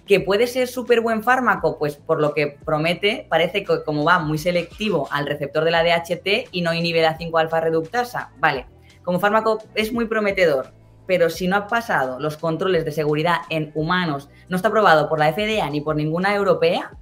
que 0.06 0.20
puede 0.20 0.46
ser 0.46 0.68
súper 0.68 1.00
buen 1.00 1.22
fármaco, 1.22 1.78
pues 1.78 1.96
por 1.96 2.20
lo 2.20 2.34
que 2.34 2.58
promete, 2.64 3.26
parece 3.28 3.64
que 3.64 3.82
como 3.82 4.04
va 4.04 4.18
muy 4.18 4.38
selectivo 4.38 5.08
al 5.10 5.26
receptor 5.26 5.64
de 5.64 5.70
la 5.70 5.82
DHT 5.82 6.50
y 6.52 6.60
no 6.60 6.74
inhibe 6.74 7.02
la 7.02 7.18
5-alfa 7.18 7.60
reductasa, 7.60 8.30
vale, 8.38 8.66
como 9.02 9.18
fármaco 9.18 9.58
es 9.74 9.92
muy 9.92 10.04
prometedor, 10.04 10.72
pero 11.06 11.30
si 11.30 11.48
no 11.48 11.56
ha 11.56 11.66
pasado 11.66 12.20
los 12.20 12.36
controles 12.36 12.84
de 12.84 12.92
seguridad 12.92 13.38
en 13.48 13.72
humanos, 13.74 14.28
no 14.48 14.56
está 14.56 14.68
aprobado 14.68 15.08
por 15.08 15.18
la 15.18 15.32
FDA 15.32 15.68
ni 15.70 15.80
por 15.80 15.96
ninguna 15.96 16.34
europea, 16.34 16.92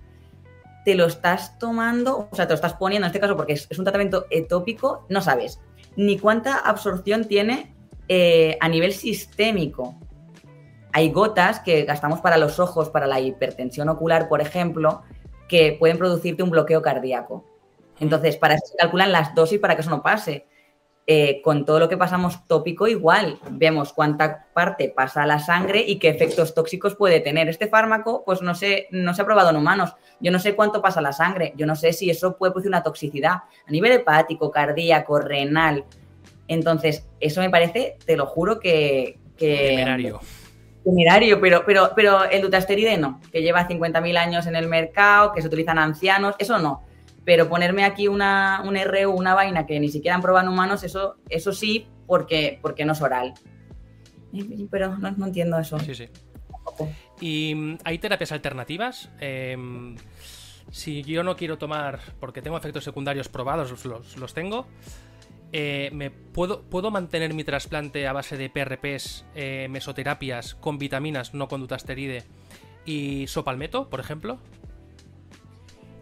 te 0.84 0.94
lo 0.94 1.06
estás 1.06 1.58
tomando, 1.58 2.28
o 2.30 2.36
sea, 2.36 2.46
te 2.46 2.52
lo 2.52 2.56
estás 2.56 2.74
poniendo 2.74 3.06
en 3.06 3.10
este 3.10 3.20
caso 3.20 3.36
porque 3.36 3.54
es, 3.54 3.66
es 3.68 3.78
un 3.78 3.84
tratamiento 3.84 4.26
etópico, 4.30 5.04
no 5.08 5.20
sabes 5.20 5.60
ni 5.96 6.18
cuánta 6.18 6.58
absorción 6.58 7.24
tiene 7.24 7.74
eh, 8.08 8.56
a 8.60 8.68
nivel 8.68 8.92
sistémico. 8.92 9.94
Hay 10.92 11.10
gotas 11.10 11.60
que 11.60 11.84
gastamos 11.84 12.20
para 12.20 12.36
los 12.36 12.60
ojos, 12.60 12.90
para 12.90 13.06
la 13.06 13.20
hipertensión 13.20 13.88
ocular, 13.88 14.28
por 14.28 14.40
ejemplo, 14.40 15.02
que 15.48 15.76
pueden 15.78 15.98
producirte 15.98 16.42
un 16.42 16.50
bloqueo 16.50 16.82
cardíaco. 16.82 17.44
Entonces, 18.00 18.36
para 18.36 18.54
eso 18.54 18.66
se 18.66 18.76
calculan 18.76 19.12
las 19.12 19.34
dosis 19.34 19.58
para 19.58 19.74
que 19.74 19.82
eso 19.82 19.90
no 19.90 20.02
pase. 20.02 20.46
Eh, 21.06 21.42
con 21.42 21.66
todo 21.66 21.80
lo 21.80 21.88
que 21.90 21.98
pasamos 21.98 22.46
tópico 22.46 22.86
igual, 22.88 23.38
vemos 23.50 23.92
cuánta 23.92 24.46
parte 24.54 24.88
pasa 24.88 25.24
a 25.24 25.26
la 25.26 25.38
sangre 25.38 25.84
y 25.86 25.98
qué 25.98 26.08
efectos 26.08 26.54
tóxicos 26.54 26.94
puede 26.94 27.20
tener. 27.20 27.46
Este 27.50 27.68
fármaco, 27.68 28.22
pues 28.24 28.40
no, 28.40 28.54
sé, 28.54 28.88
no 28.90 29.12
se 29.12 29.20
ha 29.20 29.26
probado 29.26 29.50
en 29.50 29.56
humanos. 29.56 29.94
Yo 30.18 30.32
no 30.32 30.38
sé 30.38 30.54
cuánto 30.54 30.80
pasa 30.80 31.00
a 31.00 31.02
la 31.02 31.12
sangre, 31.12 31.52
yo 31.56 31.66
no 31.66 31.76
sé 31.76 31.92
si 31.92 32.08
eso 32.08 32.38
puede 32.38 32.52
producir 32.52 32.70
una 32.70 32.82
toxicidad 32.82 33.34
a 33.66 33.70
nivel 33.70 33.92
hepático, 33.92 34.50
cardíaco, 34.50 35.18
renal. 35.18 35.84
Entonces, 36.48 37.06
eso 37.20 37.42
me 37.42 37.50
parece, 37.50 37.98
te 38.06 38.16
lo 38.16 38.24
juro 38.24 38.58
que... 38.58 39.18
que 39.36 39.76
Temerario, 40.84 41.38
pero, 41.38 41.64
pero, 41.66 41.92
pero 41.94 42.24
el 42.24 42.40
dutasteride 42.40 42.96
no, 42.96 43.20
que 43.30 43.42
lleva 43.42 43.68
50.000 43.68 44.16
años 44.16 44.46
en 44.46 44.56
el 44.56 44.68
mercado, 44.68 45.32
que 45.32 45.42
se 45.42 45.48
utilizan 45.48 45.78
ancianos, 45.78 46.34
eso 46.38 46.58
no 46.58 46.82
pero 47.24 47.48
ponerme 47.48 47.84
aquí 47.84 48.08
una, 48.08 48.62
un 48.64 48.76
RU, 48.76 49.10
una 49.10 49.34
vaina 49.34 49.66
que 49.66 49.80
ni 49.80 49.88
siquiera 49.88 50.14
han 50.14 50.22
probado 50.22 50.46
en 50.46 50.52
humanos, 50.52 50.84
eso, 50.84 51.16
eso 51.28 51.52
sí, 51.52 51.86
porque, 52.06 52.58
porque 52.60 52.84
no 52.84 52.92
es 52.92 53.00
oral. 53.00 53.34
Pero 54.70 54.96
no, 54.98 55.26
entiendo 55.26 55.58
eso. 55.58 55.78
Sí, 55.78 55.94
sí. 55.94 56.08
¿Y 57.20 57.54
mm, 57.54 57.78
hay 57.84 57.98
terapias 57.98 58.32
alternativas? 58.32 59.10
Em, 59.20 59.96
si 60.70 61.02
yo 61.02 61.22
no 61.22 61.36
quiero 61.36 61.56
tomar, 61.56 62.00
porque 62.20 62.42
tengo 62.42 62.56
efectos 62.56 62.84
secundarios 62.84 63.28
probados, 63.28 63.84
los, 63.84 64.34
tengo, 64.34 64.66
eh, 65.52 65.90
¿me 65.92 66.10
puedo, 66.10 66.62
¿puedo 66.62 66.90
mantener 66.90 67.32
mi 67.32 67.44
trasplante 67.44 68.06
a 68.06 68.12
base 68.12 68.36
de 68.36 68.50
PRPs, 68.50 69.24
eh, 69.34 69.68
mesoterapias, 69.70 70.56
con 70.56 70.78
vitaminas, 70.78 71.32
no 71.32 71.48
con 71.48 71.60
dutasteride 71.60 72.24
y 72.84 73.26
sopalmeto, 73.28 73.88
por 73.88 74.00
ejemplo? 74.00 74.40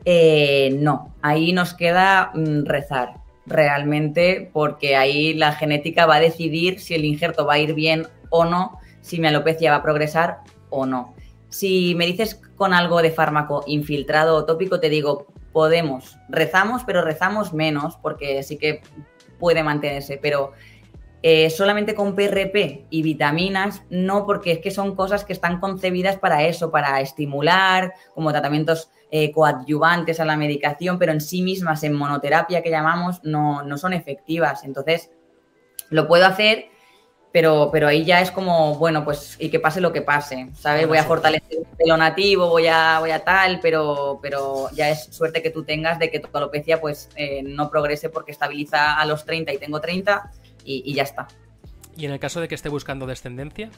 Eh, 0.04 0.76
no, 0.80 1.14
ahí 1.22 1.52
nos 1.52 1.74
queda 1.74 2.32
mm, 2.34 2.64
rezar 2.64 3.20
realmente 3.46 4.50
porque 4.52 4.96
ahí 4.96 5.34
la 5.34 5.52
genética 5.52 6.06
va 6.06 6.16
a 6.16 6.20
decidir 6.20 6.80
si 6.80 6.94
el 6.94 7.04
injerto 7.04 7.46
va 7.46 7.54
a 7.54 7.58
ir 7.58 7.74
bien 7.74 8.06
o 8.30 8.44
no, 8.44 8.78
si 9.00 9.20
mi 9.20 9.26
alopecia 9.28 9.70
va 9.70 9.78
a 9.78 9.82
progresar 9.82 10.38
o 10.70 10.86
no. 10.86 11.14
Si 11.48 11.94
me 11.96 12.06
dices 12.06 12.40
con 12.56 12.72
algo 12.72 13.02
de 13.02 13.10
fármaco 13.10 13.62
infiltrado 13.66 14.36
o 14.36 14.44
tópico, 14.44 14.80
te 14.80 14.88
digo, 14.88 15.26
podemos, 15.52 16.16
rezamos, 16.28 16.82
pero 16.84 17.02
rezamos 17.02 17.52
menos 17.52 17.96
porque 17.96 18.42
sí 18.42 18.56
que 18.56 18.80
puede 19.38 19.62
mantenerse, 19.62 20.18
pero 20.22 20.52
eh, 21.24 21.50
solamente 21.50 21.94
con 21.94 22.16
PRP 22.16 22.86
y 22.90 23.02
vitaminas, 23.02 23.82
no, 23.90 24.26
porque 24.26 24.52
es 24.52 24.58
que 24.58 24.72
son 24.72 24.96
cosas 24.96 25.24
que 25.24 25.32
están 25.32 25.60
concebidas 25.60 26.16
para 26.18 26.42
eso, 26.42 26.72
para 26.72 27.00
estimular, 27.00 27.94
como 28.12 28.32
tratamientos 28.32 28.90
eh, 29.12 29.30
coadyuvantes 29.30 30.18
a 30.18 30.24
la 30.24 30.36
medicación, 30.36 30.98
pero 30.98 31.12
en 31.12 31.20
sí 31.20 31.42
mismas, 31.42 31.84
en 31.84 31.94
monoterapia 31.94 32.60
que 32.62 32.70
llamamos, 32.70 33.22
no, 33.22 33.62
no 33.62 33.78
son 33.78 33.92
efectivas. 33.92 34.64
Entonces, 34.64 35.10
lo 35.90 36.08
puedo 36.08 36.26
hacer, 36.26 36.66
pero, 37.30 37.70
pero 37.72 37.86
ahí 37.86 38.04
ya 38.04 38.20
es 38.20 38.32
como, 38.32 38.74
bueno, 38.76 39.04
pues 39.04 39.36
y 39.38 39.48
que 39.48 39.60
pase 39.60 39.80
lo 39.80 39.92
que 39.92 40.02
pase, 40.02 40.48
¿sabes? 40.54 40.88
Voy 40.88 40.98
a 40.98 41.04
fortalecer 41.04 41.58
lo 41.86 41.96
nativo, 41.96 42.48
voy 42.48 42.66
a, 42.66 42.98
voy 42.98 43.10
a 43.10 43.22
tal, 43.22 43.60
pero, 43.60 44.18
pero 44.20 44.70
ya 44.72 44.90
es 44.90 45.04
suerte 45.04 45.40
que 45.40 45.50
tú 45.50 45.62
tengas 45.62 45.98
de 45.98 46.10
que 46.10 46.18
tu 46.18 46.28
alopecia 46.36 46.80
pues 46.80 47.10
eh, 47.14 47.42
no 47.44 47.70
progrese 47.70 48.08
porque 48.08 48.32
estabiliza 48.32 48.94
a 48.94 49.06
los 49.06 49.24
30 49.24 49.52
y 49.52 49.58
tengo 49.58 49.80
30 49.80 50.30
y, 50.64 50.92
ya 50.94 51.02
está. 51.02 51.28
Y 51.96 52.06
en 52.06 52.12
el 52.12 52.18
caso 52.18 52.40
de 52.40 52.48
que 52.48 52.54
esté 52.54 52.68
buscando 52.68 53.06
descendencia, 53.06 53.70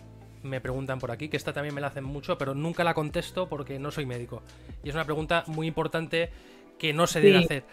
me 0.43 0.61
preguntan 0.61 0.99
por 0.99 1.11
aquí, 1.11 1.29
que 1.29 1.37
esta 1.37 1.53
también 1.53 1.75
me 1.75 1.81
la 1.81 1.89
hacen 1.89 2.05
mucho, 2.05 2.39
pero 2.39 2.55
nunca 2.55 2.85
la 2.85 2.95
contesto 2.95 3.49
porque 3.49 3.79
no 3.79 3.91
soy 3.91 4.07
médico. 4.07 4.43
Y 4.83 4.89
es 4.91 4.95
una 4.95 5.05
pregunta 5.05 5.45
muy 5.47 5.67
importante 5.67 6.31
que 6.79 6.93
no 6.93 7.07
se 7.07 7.21
debe 7.21 7.39
hacer 7.39 7.65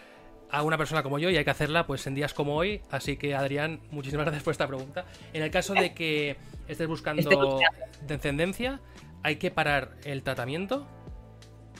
a 0.50 0.62
una 0.62 0.76
persona 0.76 1.02
como 1.02 1.18
yo 1.18 1.30
y 1.30 1.36
hay 1.36 1.44
que 1.44 1.50
hacerla 1.50 1.86
pues 1.86 2.06
en 2.06 2.14
días 2.14 2.34
como 2.34 2.56
hoy. 2.56 2.80
Así 2.90 3.16
que 3.16 3.34
Adrián, 3.34 3.80
muchísimas 3.90 4.24
gracias 4.26 4.42
por 4.42 4.52
esta 4.52 4.66
pregunta. 4.66 5.06
En 5.32 5.42
el 5.42 5.50
caso 5.50 5.74
de 5.74 5.94
que 5.94 6.36
estés 6.68 6.86
buscando 6.86 7.58
descendencia, 8.06 8.80
¿hay 9.22 9.36
que 9.36 9.50
parar 9.50 9.96
el 10.04 10.22
tratamiento? 10.22 10.86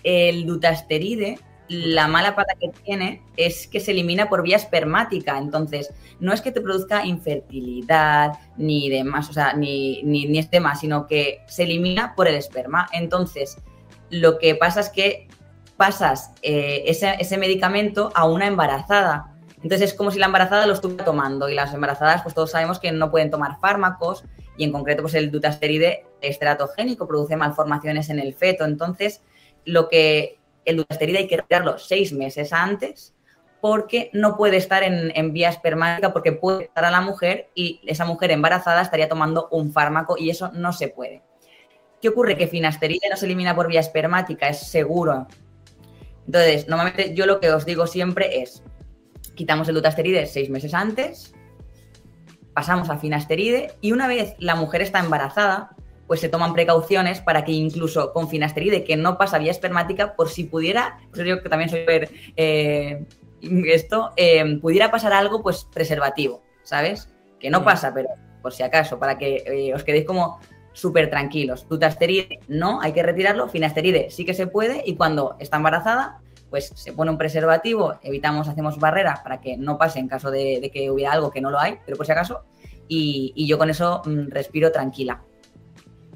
El 0.02 0.46
dutasteride 0.46 1.38
la 1.72 2.06
mala 2.06 2.36
pata 2.36 2.54
que 2.60 2.68
tiene 2.68 3.22
es 3.36 3.66
que 3.66 3.80
se 3.80 3.92
elimina 3.92 4.28
por 4.28 4.42
vía 4.42 4.56
espermática. 4.56 5.38
Entonces, 5.38 5.92
no 6.20 6.32
es 6.32 6.40
que 6.40 6.52
te 6.52 6.60
produzca 6.60 7.04
infertilidad 7.04 8.32
ni 8.56 8.90
demás, 8.90 9.30
o 9.30 9.32
sea, 9.32 9.54
ni, 9.54 10.02
ni, 10.02 10.26
ni 10.26 10.60
más, 10.60 10.80
sino 10.80 11.06
que 11.06 11.40
se 11.46 11.64
elimina 11.64 12.14
por 12.14 12.28
el 12.28 12.34
esperma. 12.34 12.88
Entonces, 12.92 13.56
lo 14.10 14.38
que 14.38 14.54
pasa 14.54 14.80
es 14.80 14.90
que 14.90 15.28
pasas 15.76 16.32
eh, 16.42 16.84
ese, 16.86 17.16
ese, 17.18 17.38
medicamento 17.38 18.12
a 18.14 18.26
una 18.26 18.46
embarazada. 18.46 19.34
Entonces, 19.56 19.90
es 19.90 19.94
como 19.94 20.10
si 20.10 20.18
la 20.18 20.26
embarazada 20.26 20.66
lo 20.66 20.74
estuviera 20.74 21.04
tomando 21.04 21.48
y 21.48 21.54
las 21.54 21.72
embarazadas, 21.72 22.22
pues 22.22 22.34
todos 22.34 22.50
sabemos 22.50 22.78
que 22.78 22.92
no 22.92 23.10
pueden 23.10 23.30
tomar 23.30 23.58
fármacos 23.58 24.24
y 24.56 24.64
en 24.64 24.72
concreto, 24.72 25.02
pues 25.02 25.14
el 25.14 25.30
dutasteride 25.30 26.04
es 26.20 26.38
teratogénico, 26.38 27.08
produce 27.08 27.36
malformaciones 27.36 28.10
en 28.10 28.18
el 28.18 28.34
feto. 28.34 28.64
Entonces, 28.64 29.22
lo 29.64 29.88
que 29.88 30.41
el 30.64 30.76
dutasteride 30.76 31.18
hay 31.18 31.26
que 31.28 31.38
retirarlo 31.38 31.78
seis 31.78 32.12
meses 32.12 32.52
antes 32.52 33.14
porque 33.60 34.10
no 34.12 34.36
puede 34.36 34.56
estar 34.56 34.82
en, 34.82 35.32
vía 35.32 35.48
espermática 35.48 36.12
porque 36.12 36.32
puede 36.32 36.64
estar 36.64 36.84
a 36.84 36.90
la 36.90 37.00
mujer 37.00 37.48
y 37.54 37.80
esa 37.86 38.04
mujer 38.04 38.32
embarazada 38.32 38.82
estaría 38.82 39.08
tomando 39.08 39.48
un 39.52 39.72
fármaco 39.72 40.16
y 40.18 40.30
eso 40.30 40.50
no 40.52 40.72
se 40.72 40.88
puede. 40.88 41.22
¿Qué 42.00 42.08
ocurre? 42.08 42.36
Que 42.36 42.48
finasteride 42.48 43.08
no 43.08 43.16
se 43.16 43.26
elimina 43.26 43.54
por 43.54 43.68
vía 43.68 43.78
espermática, 43.78 44.48
es 44.48 44.58
seguro. 44.58 45.28
Entonces, 46.26 46.66
normalmente 46.66 47.14
yo 47.14 47.24
lo 47.26 47.38
que 47.38 47.52
os 47.52 47.64
digo 47.64 47.86
siempre 47.86 48.42
es, 48.42 48.64
quitamos 49.36 49.68
el 49.68 49.76
dutasteride 49.76 50.26
seis 50.26 50.50
meses 50.50 50.74
antes, 50.74 51.32
pasamos 52.54 52.90
a 52.90 52.98
finasteride 52.98 53.74
y 53.80 53.92
una 53.92 54.08
vez 54.08 54.34
la 54.38 54.56
mujer 54.56 54.82
está 54.82 54.98
embarazada, 54.98 55.76
pues 56.12 56.20
se 56.20 56.28
toman 56.28 56.52
precauciones 56.52 57.22
para 57.22 57.42
que 57.42 57.52
incluso 57.52 58.12
con 58.12 58.28
finasteride, 58.28 58.84
que 58.84 58.98
no 58.98 59.16
pasa 59.16 59.38
vía 59.38 59.50
espermática, 59.50 60.14
por 60.14 60.28
si 60.28 60.44
pudiera, 60.44 60.98
pues 61.10 61.26
yo 61.26 61.42
que 61.42 61.48
también 61.48 61.70
soy 61.70 61.86
ver 61.86 62.10
eh, 62.36 63.06
esto, 63.40 64.10
eh, 64.16 64.58
pudiera 64.60 64.90
pasar 64.90 65.14
algo, 65.14 65.42
pues 65.42 65.66
preservativo, 65.72 66.42
¿sabes? 66.64 67.08
Que 67.40 67.48
no 67.48 67.64
pasa, 67.64 67.94
pero 67.94 68.10
por 68.42 68.52
si 68.52 68.62
acaso, 68.62 68.98
para 68.98 69.16
que 69.16 69.42
eh, 69.46 69.74
os 69.74 69.84
quedéis 69.84 70.04
como 70.04 70.38
súper 70.74 71.08
tranquilos. 71.08 71.66
Dutasteride 71.66 72.40
no, 72.46 72.82
hay 72.82 72.92
que 72.92 73.02
retirarlo, 73.02 73.48
finasteride 73.48 74.10
sí 74.10 74.26
que 74.26 74.34
se 74.34 74.46
puede 74.46 74.82
y 74.84 74.96
cuando 74.96 75.36
está 75.38 75.56
embarazada, 75.56 76.20
pues 76.50 76.72
se 76.74 76.92
pone 76.92 77.10
un 77.10 77.16
preservativo, 77.16 77.94
evitamos, 78.02 78.48
hacemos 78.48 78.78
barrera 78.78 79.22
para 79.22 79.40
que 79.40 79.56
no 79.56 79.78
pase 79.78 79.98
en 79.98 80.08
caso 80.08 80.30
de, 80.30 80.70
que 80.70 80.90
hubiera 80.90 81.12
algo 81.12 81.30
que 81.30 81.40
no 81.40 81.50
lo 81.50 81.58
hay, 81.58 81.78
pero 81.86 81.96
por 81.96 82.04
si 82.04 82.12
acaso, 82.12 82.44
y, 82.86 83.46
yo 83.46 83.56
con 83.56 83.70
eso 83.70 84.02
mm, 84.04 84.28
respiro 84.28 84.70
tranquila. 84.70 85.22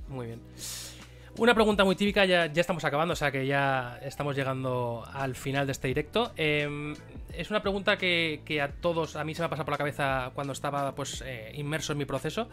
Muy 0.08 0.26
bien. 0.26 0.40
Una 1.38 1.54
pregunta 1.54 1.84
muy 1.84 1.96
típica, 1.96 2.24
ya, 2.24 2.46
ya, 2.46 2.60
estamos 2.62 2.84
acabando, 2.84 3.12
o 3.12 3.16
sea 3.16 3.30
que 3.30 3.46
ya 3.46 3.98
estamos 4.02 4.34
llegando 4.34 5.04
al 5.12 5.34
final 5.34 5.66
de 5.66 5.72
este 5.72 5.88
directo. 5.88 6.32
Em, 6.34 6.96
es 7.34 7.50
una 7.50 7.60
pregunta 7.60 7.98
que, 7.98 8.60
a 8.62 8.72
todos, 8.80 9.16
a 9.16 9.24
mí 9.24 9.34
se 9.34 9.42
me 9.42 9.46
ha 9.46 9.50
pasado 9.50 9.66
por 9.66 9.72
la 9.72 9.78
cabeza 9.78 10.30
cuando 10.34 10.54
estaba 10.54 10.94
pues 10.94 11.22
eh, 11.26 11.52
inmerso 11.54 11.92
en 11.92 11.98
mi 11.98 12.06
proceso. 12.06 12.48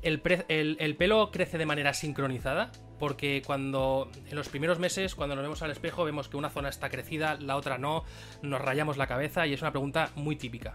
El, 0.00 0.22
el, 0.48 0.96
pelo 0.96 1.30
crece 1.30 1.58
de 1.58 1.66
manera 1.66 1.92
sincronizada, 1.92 2.70
porque 2.98 3.42
cuando 3.44 4.10
en 4.30 4.36
los 4.36 4.48
primeros 4.48 4.78
meses, 4.78 5.14
cuando 5.14 5.34
nos 5.34 5.42
vemos 5.42 5.60
al 5.60 5.70
espejo, 5.70 6.04
vemos 6.04 6.28
que 6.28 6.38
una 6.38 6.48
zona 6.48 6.70
está 6.70 6.88
crecida, 6.88 7.36
la 7.38 7.56
otra 7.56 7.76
no, 7.76 8.04
nos 8.40 8.62
rayamos 8.62 8.96
la 8.96 9.06
cabeza 9.06 9.46
y 9.46 9.52
es 9.52 9.60
una 9.60 9.72
pregunta 9.72 10.12
muy 10.14 10.36
típica. 10.36 10.74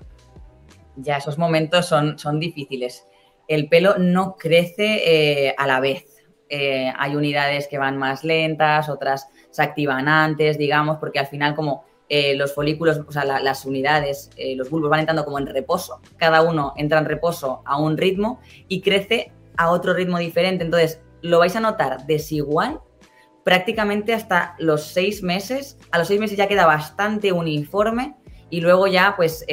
Ya, 0.97 1.17
esos 1.17 1.39
momentos 1.39 1.87
son, 1.87 2.19
son 2.19 2.39
difíciles 2.39 3.07
el 3.47 3.69
pelo 3.69 3.97
no 3.97 4.35
crece 4.35 5.47
eh, 5.47 5.55
a 5.57 5.67
la 5.67 5.79
vez. 5.79 6.05
Eh, 6.49 6.91
hay 6.97 7.15
unidades 7.15 7.67
que 7.67 7.77
van 7.77 7.97
más 7.97 8.23
lentas, 8.23 8.89
otras 8.89 9.27
se 9.49 9.63
activan 9.63 10.07
antes, 10.07 10.57
digamos, 10.57 10.97
porque 10.97 11.19
al 11.19 11.27
final 11.27 11.55
como 11.55 11.83
eh, 12.09 12.35
los 12.35 12.53
folículos, 12.53 13.01
o 13.07 13.11
sea, 13.11 13.25
las 13.25 13.65
unidades, 13.65 14.29
los 14.55 14.69
bulbos 14.69 14.89
van 14.89 14.99
entrando 14.99 15.25
como 15.25 15.39
en 15.39 15.47
reposo, 15.47 15.99
cada 16.17 16.43
uno 16.43 16.73
entra 16.75 16.99
en 16.99 17.05
reposo 17.05 17.63
a 17.65 17.77
un 17.79 17.97
ritmo 17.97 18.39
y 18.67 18.81
crece 18.81 19.31
a 19.57 19.71
otro 19.71 19.93
ritmo 19.93 20.19
diferente. 20.19 20.63
Entonces, 20.63 21.01
lo 21.21 21.39
vais 21.39 21.55
a 21.55 21.59
notar 21.59 22.05
desigual 22.05 22.81
prácticamente 23.43 24.13
hasta 24.13 24.55
los 24.59 24.83
seis 24.83 25.23
meses. 25.23 25.77
A 25.91 25.97
los 25.97 26.07
seis 26.07 26.19
meses 26.19 26.37
ya 26.37 26.47
queda 26.47 26.67
bastante 26.67 27.31
uniforme 27.31 28.15
y 28.49 28.61
luego 28.61 28.85
ya, 28.85 29.15
pues, 29.15 29.45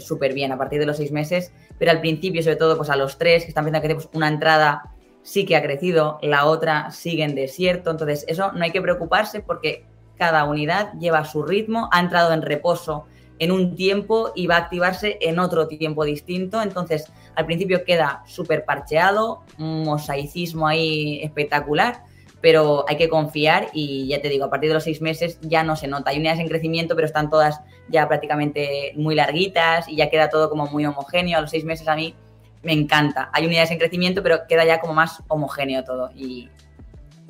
súper 0.00 0.32
bien. 0.32 0.52
A 0.52 0.56
partir 0.56 0.78
de 0.78 0.86
los 0.86 0.96
seis 0.96 1.12
meses 1.12 1.52
pero 1.78 1.90
al 1.90 2.00
principio, 2.00 2.42
sobre 2.42 2.56
todo, 2.56 2.76
pues 2.76 2.90
a 2.90 2.96
los 2.96 3.18
tres 3.18 3.44
que 3.44 3.48
están 3.48 3.64
viendo 3.64 3.80
que 3.80 3.94
pues, 3.94 4.08
una 4.12 4.28
entrada 4.28 4.92
sí 5.22 5.44
que 5.44 5.56
ha 5.56 5.62
crecido, 5.62 6.18
la 6.22 6.46
otra 6.46 6.90
sigue 6.90 7.22
en 7.22 7.34
desierto, 7.34 7.90
entonces 7.90 8.24
eso 8.28 8.52
no 8.52 8.64
hay 8.64 8.70
que 8.70 8.80
preocuparse 8.80 9.40
porque 9.40 9.84
cada 10.16 10.44
unidad 10.44 10.92
lleva 10.98 11.24
su 11.24 11.42
ritmo, 11.42 11.88
ha 11.92 12.00
entrado 12.00 12.32
en 12.32 12.42
reposo 12.42 13.04
en 13.38 13.52
un 13.52 13.76
tiempo 13.76 14.32
y 14.34 14.46
va 14.46 14.56
a 14.56 14.58
activarse 14.58 15.18
en 15.20 15.38
otro 15.38 15.68
tiempo 15.68 16.04
distinto, 16.04 16.60
entonces 16.60 17.12
al 17.36 17.46
principio 17.46 17.84
queda 17.84 18.22
súper 18.26 18.64
parcheado, 18.64 19.42
un 19.58 19.84
mosaicismo 19.84 20.66
ahí 20.66 21.20
espectacular, 21.22 22.02
pero 22.40 22.84
hay 22.88 22.96
que 22.96 23.08
confiar 23.08 23.68
y 23.72 24.08
ya 24.08 24.20
te 24.20 24.28
digo, 24.28 24.44
a 24.44 24.50
partir 24.50 24.70
de 24.70 24.74
los 24.74 24.84
seis 24.84 25.00
meses 25.00 25.38
ya 25.42 25.62
no 25.62 25.76
se 25.76 25.88
nota. 25.88 26.10
Hay 26.10 26.18
unidades 26.18 26.40
en 26.40 26.48
crecimiento, 26.48 26.94
pero 26.94 27.06
están 27.06 27.30
todas 27.30 27.60
ya 27.88 28.06
prácticamente 28.08 28.92
muy 28.96 29.14
larguitas 29.14 29.88
y 29.88 29.96
ya 29.96 30.10
queda 30.10 30.28
todo 30.28 30.50
como 30.50 30.66
muy 30.66 30.84
homogéneo. 30.86 31.38
A 31.38 31.40
los 31.40 31.50
seis 31.50 31.64
meses 31.64 31.88
a 31.88 31.96
mí 31.96 32.14
me 32.62 32.72
encanta. 32.72 33.30
Hay 33.32 33.46
unidades 33.46 33.70
en 33.70 33.78
crecimiento, 33.78 34.22
pero 34.22 34.46
queda 34.48 34.64
ya 34.64 34.80
como 34.80 34.94
más 34.94 35.22
homogéneo 35.28 35.84
todo 35.84 36.10
y, 36.14 36.48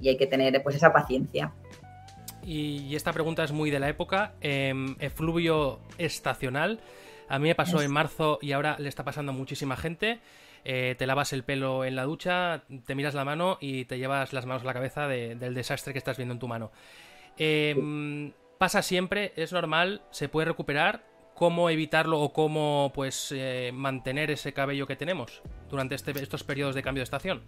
hay 0.01 0.17
que 0.17 0.27
tener 0.27 0.63
pues 0.63 0.77
esa 0.77 0.93
paciencia. 0.93 1.53
Y 2.45 2.95
esta 2.95 3.13
pregunta 3.13 3.45
es 3.45 3.53
muy 3.53 3.71
de 3.71 3.81
la 3.81 3.89
época. 3.89 4.33
Eh, 4.41 4.73
efluvio 5.01 5.81
estacional. 5.99 6.81
A 7.29 7.39
mí 7.39 7.49
me 7.49 7.55
pasó 7.55 7.83
en 7.83 7.91
marzo 7.91 8.39
y 8.41 8.53
ahora 8.53 8.77
le 8.79 8.89
está 8.89 9.05
pasando 9.05 9.33
a 9.33 9.35
muchísima 9.35 9.77
gente. 9.77 10.21
Eh, 10.65 10.95
te 10.99 11.07
lavas 11.07 11.33
el 11.33 11.45
pelo 11.45 11.85
en 11.85 11.97
la 11.97 12.05
ducha, 12.05 12.63
te 12.87 12.95
miras 12.95 13.15
la 13.15 13.25
mano 13.25 13.59
y 13.61 13.85
te 13.85 13.99
llevas 13.99 14.33
las 14.33 14.47
manos 14.47 14.63
a 14.63 14.67
la 14.67 14.75
cabeza 14.75 15.07
del 15.07 15.55
desastre 15.55 15.93
que 15.93 15.99
estás 15.99 16.17
viendo 16.17 16.35
en 16.35 16.39
tu 16.39 16.49
mano. 16.49 16.73
Em, 17.37 18.33
pasa 18.59 18.83
siempre, 18.83 19.33
es 19.37 19.53
normal, 19.53 20.03
se 20.11 20.29
puede 20.29 20.47
recuperar. 20.47 21.07
¿Cómo 21.35 21.71
evitarlo 21.71 22.21
o 22.21 22.33
cómo 22.33 22.91
pues 22.95 23.33
eh, 23.33 23.71
mantener 23.73 24.31
ese 24.33 24.53
cabello 24.53 24.89
que 24.89 24.97
tenemos 24.97 25.41
durante 25.71 25.95
este, 25.95 26.11
estos 26.21 26.43
periodos 26.43 26.75
de 26.75 26.83
cambio 26.83 27.01
de 27.01 27.05
estación? 27.05 27.43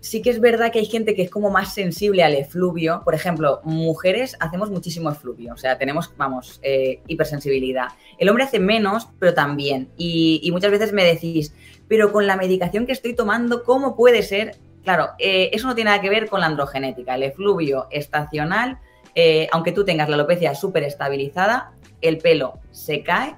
sí 0.00 0.22
que 0.22 0.30
es 0.30 0.40
verdad 0.40 0.70
que 0.70 0.78
hay 0.78 0.86
gente 0.86 1.14
que 1.14 1.22
es 1.22 1.30
como 1.30 1.50
más 1.50 1.74
sensible 1.74 2.22
al 2.22 2.34
efluvio. 2.34 3.02
Por 3.04 3.14
ejemplo, 3.14 3.60
mujeres 3.64 4.36
hacemos 4.40 4.70
muchísimo 4.70 5.10
efluvio, 5.10 5.54
o 5.54 5.56
sea, 5.56 5.78
tenemos, 5.78 6.12
vamos, 6.16 6.60
eh, 6.62 7.00
hipersensibilidad. 7.06 7.88
El 8.18 8.28
hombre 8.28 8.44
hace 8.44 8.60
menos, 8.60 9.08
pero 9.18 9.34
también. 9.34 9.88
y, 9.96 10.48
muchas 10.52 10.70
veces 10.70 10.92
me 10.92 11.04
decís, 11.04 11.52
pero 11.88 12.12
con 12.12 12.26
la 12.26 12.36
medicación 12.36 12.86
que 12.86 12.92
estoy 12.92 13.14
tomando, 13.14 13.62
¿cómo 13.64 13.96
puede 13.96 14.22
ser? 14.22 14.56
Claro, 14.84 15.10
eh, 15.18 15.50
eso 15.52 15.66
no 15.66 15.74
tiene 15.74 15.90
nada 15.90 16.00
que 16.00 16.08
ver 16.08 16.28
con 16.28 16.40
la 16.40 16.46
androgenética. 16.46 17.16
El 17.16 17.24
efluvio 17.24 17.88
estacional, 17.90 18.78
eh, 19.16 19.48
aunque 19.50 19.72
tú 19.72 19.84
tengas 19.84 20.08
la 20.08 20.14
alopecia 20.14 20.54
súper 20.54 20.84
estabilizada, 20.84 21.72
el 22.02 22.18
pelo 22.18 22.60
se 22.70 23.02
cae, 23.02 23.34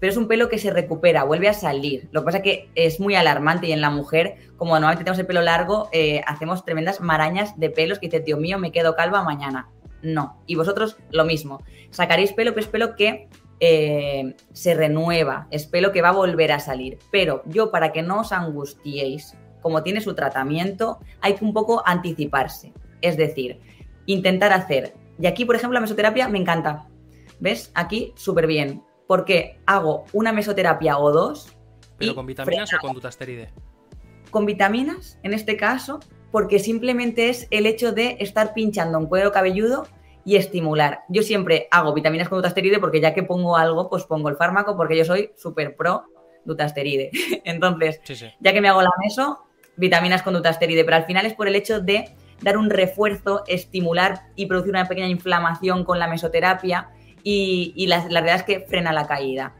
pero 0.00 0.10
es 0.10 0.16
un 0.16 0.26
pelo 0.28 0.48
que 0.48 0.58
se 0.58 0.70
recupera, 0.70 1.24
vuelve 1.24 1.48
a 1.48 1.54
salir. 1.54 2.08
Lo 2.10 2.22
que 2.22 2.24
pasa 2.24 2.38
es 2.38 2.44
que 2.44 2.70
es 2.74 3.00
muy 3.00 3.14
alarmante 3.14 3.68
y 3.68 3.72
en 3.72 3.80
la 3.80 3.90
mujer, 3.90 4.36
como 4.56 4.72
normalmente 4.72 5.04
tenemos 5.04 5.20
el 5.20 5.26
pelo 5.26 5.40
largo, 5.42 5.88
eh, 5.92 6.22
hacemos 6.26 6.64
tremendas 6.64 7.00
marañas 7.00 7.58
de 7.58 7.70
pelos 7.70 7.98
que 7.98 8.08
dice, 8.08 8.20
Dios 8.20 8.40
mío, 8.40 8.58
me 8.58 8.72
quedo 8.72 8.96
calva 8.96 9.22
mañana. 9.22 9.68
No. 10.02 10.42
Y 10.46 10.56
vosotros 10.56 10.96
lo 11.10 11.24
mismo. 11.24 11.62
Sacaréis 11.90 12.32
pelo, 12.32 12.52
pero 12.52 12.64
es 12.64 12.70
pelo 12.70 12.96
que 12.96 13.28
eh, 13.60 14.34
se 14.52 14.74
renueva, 14.74 15.46
es 15.50 15.66
pelo 15.66 15.92
que 15.92 16.02
va 16.02 16.08
a 16.08 16.12
volver 16.12 16.50
a 16.50 16.58
salir. 16.58 16.98
Pero 17.12 17.42
yo, 17.44 17.70
para 17.70 17.92
que 17.92 18.02
no 18.02 18.20
os 18.20 18.32
angustiéis, 18.32 19.36
como 19.60 19.82
tiene 19.82 20.00
su 20.00 20.14
tratamiento, 20.14 20.98
hay 21.20 21.34
que 21.34 21.44
un 21.44 21.52
poco 21.52 21.82
anticiparse. 21.86 22.72
Es 23.02 23.16
decir, 23.16 23.60
intentar 24.06 24.52
hacer. 24.52 24.94
Y 25.20 25.26
aquí, 25.26 25.44
por 25.44 25.56
ejemplo, 25.56 25.74
la 25.74 25.80
mesoterapia 25.80 26.28
me 26.28 26.38
encanta. 26.38 26.86
¿Ves? 27.40 27.70
Aquí 27.74 28.12
súper 28.16 28.46
bien. 28.46 28.82
Porque 29.06 29.58
hago 29.66 30.04
una 30.12 30.32
mesoterapia 30.32 30.98
o 30.98 31.10
dos. 31.10 31.54
¿Pero 31.98 32.14
con 32.14 32.26
vitaminas 32.26 32.72
o 32.72 32.78
con 32.78 32.94
dutasteride? 32.94 33.52
Con 34.30 34.46
vitaminas, 34.46 35.18
en 35.22 35.34
este 35.34 35.56
caso, 35.56 36.00
porque 36.30 36.58
simplemente 36.58 37.28
es 37.28 37.48
el 37.50 37.66
hecho 37.66 37.92
de 37.92 38.16
estar 38.20 38.54
pinchando 38.54 38.98
un 38.98 39.06
cuero 39.06 39.32
cabelludo 39.32 39.86
y 40.24 40.36
estimular. 40.36 41.00
Yo 41.08 41.22
siempre 41.22 41.66
hago 41.70 41.92
vitaminas 41.92 42.28
con 42.28 42.38
dutasteride 42.38 42.78
porque 42.78 43.00
ya 43.00 43.12
que 43.12 43.22
pongo 43.22 43.56
algo, 43.56 43.90
pues 43.90 44.04
pongo 44.04 44.28
el 44.28 44.36
fármaco 44.36 44.76
porque 44.76 44.96
yo 44.96 45.04
soy 45.04 45.32
súper 45.36 45.76
pro 45.76 46.04
dutasteride. 46.44 47.10
Entonces, 47.44 48.00
ya 48.38 48.52
que 48.52 48.60
me 48.60 48.68
hago 48.68 48.82
la 48.82 48.92
meso, 49.02 49.44
vitaminas 49.76 50.22
con 50.22 50.34
dutasteride, 50.34 50.84
pero 50.84 50.96
al 50.96 51.04
final 51.04 51.26
es 51.26 51.34
por 51.34 51.48
el 51.48 51.56
hecho 51.56 51.80
de 51.80 52.14
dar 52.42 52.56
un 52.56 52.70
refuerzo, 52.70 53.44
estimular 53.46 54.22
y 54.36 54.46
producir 54.46 54.70
una 54.70 54.86
pequeña 54.86 55.08
inflamación 55.08 55.84
con 55.84 55.98
la 55.98 56.08
mesoterapia 56.08 56.90
y, 57.22 57.86
la, 57.86 57.98
la 58.08 58.20
realidad 58.20 58.36
es 58.36 58.42
que 58.44 58.60
frena 58.60 58.92
la 58.92 59.06
caída. 59.06 59.54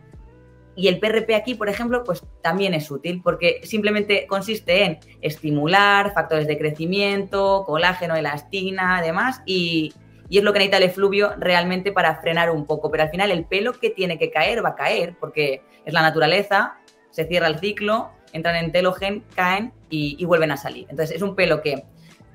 Y 0.77 0.89
el 0.89 0.99
PRP 0.99 1.35
aquí, 1.35 1.55
por 1.55 1.69
ejemplo, 1.69 2.05
pues 2.05 2.25
también 2.43 2.73
es 2.75 2.91
útil 2.91 3.21
porque 3.23 3.61
simplemente 3.65 4.27
consiste 4.27 4.85
en 4.85 4.99
estimular 5.21 6.15
factores 6.15 6.47
de 6.47 6.57
crecimiento, 6.57 7.65
colágeno, 7.67 8.17
elastina, 8.17 8.99
además, 8.99 9.43
y, 9.45 9.93
y 10.31 10.39
es 10.39 10.45
lo 10.45 10.53
que 10.53 10.61
necesita 10.61 10.79
el 10.79 10.85
efluvio 10.85 11.33
realmente 11.39 11.93
para 11.93 12.21
frenar 12.21 12.51
un 12.51 12.65
poco. 12.65 12.91
Pero 12.91 13.03
al 13.03 13.11
final 13.11 13.31
el 13.31 13.45
pelo 13.45 13.73
que 13.73 13.91
tiene 13.91 14.17
que 14.17 14.31
caer 14.31 14.65
va 14.65 14.71
a 14.71 14.75
caer 14.77 15.17
porque 15.19 15.63
es 15.85 15.93
la 15.93 16.03
naturaleza, 16.03 16.77
se 17.11 17.27
cierra 17.27 17.49
el 17.49 17.59
ciclo, 17.59 18.13
entran 18.33 18.57
en 18.57 18.73
telogen, 18.73 19.25
caen 19.35 19.73
y, 19.91 20.25
vuelven 20.25 20.53
a 20.53 20.57
salir. 20.57 20.87
Entonces 20.89 21.17
es 21.17 21.23
un 21.23 21.35
pelo 21.35 21.63
que, 21.63 21.85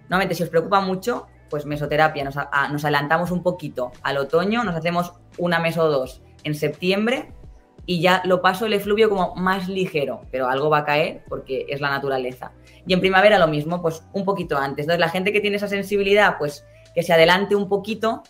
normalmente 0.10 0.36
si 0.36 0.44
os 0.44 0.50
preocupa 0.50 0.82
mucho, 0.82 1.28
pues 1.50 1.66
mesoterapia, 1.66 2.24
nos, 2.24 2.36
nos 2.72 2.84
adelantamos 2.84 3.32
un 3.32 3.44
poquito 3.44 3.92
al 4.04 4.18
otoño, 4.18 4.64
nos 4.64 4.76
hacemos 4.76 5.14
una 5.38 5.60
meso 5.60 5.84
o 5.84 5.90
dos 5.90 6.22
en 6.44 6.56
septiembre 6.56 7.32
y 7.86 8.02
ya 8.02 8.22
lo 8.26 8.42
paso 8.42 8.66
el 8.66 8.74
efluvio 8.74 9.10
como 9.10 9.36
más 9.36 9.68
ligero, 9.68 10.22
pero 10.32 10.48
algo 10.48 10.70
va 10.70 10.80
a 10.80 10.86
caer 10.86 11.24
porque 11.30 11.66
es 11.70 11.82
la 11.82 11.90
naturaleza. 11.90 12.52
Y 12.88 12.94
en 12.94 13.00
primavera 13.00 13.38
lo 13.38 13.48
mismo, 13.48 13.82
pues 13.82 14.04
un 14.14 14.26
poquito 14.26 14.58
antes. 14.58 14.86
Entonces 14.86 15.00
la 15.00 15.10
gente 15.10 15.32
que 15.32 15.42
tiene 15.42 15.58
esa 15.58 15.68
sensibilidad, 15.68 16.38
pues 16.38 16.66
que 16.96 17.04
se 17.04 17.14
adelante 17.14 17.56
un 17.56 17.70
poquito 17.70 18.24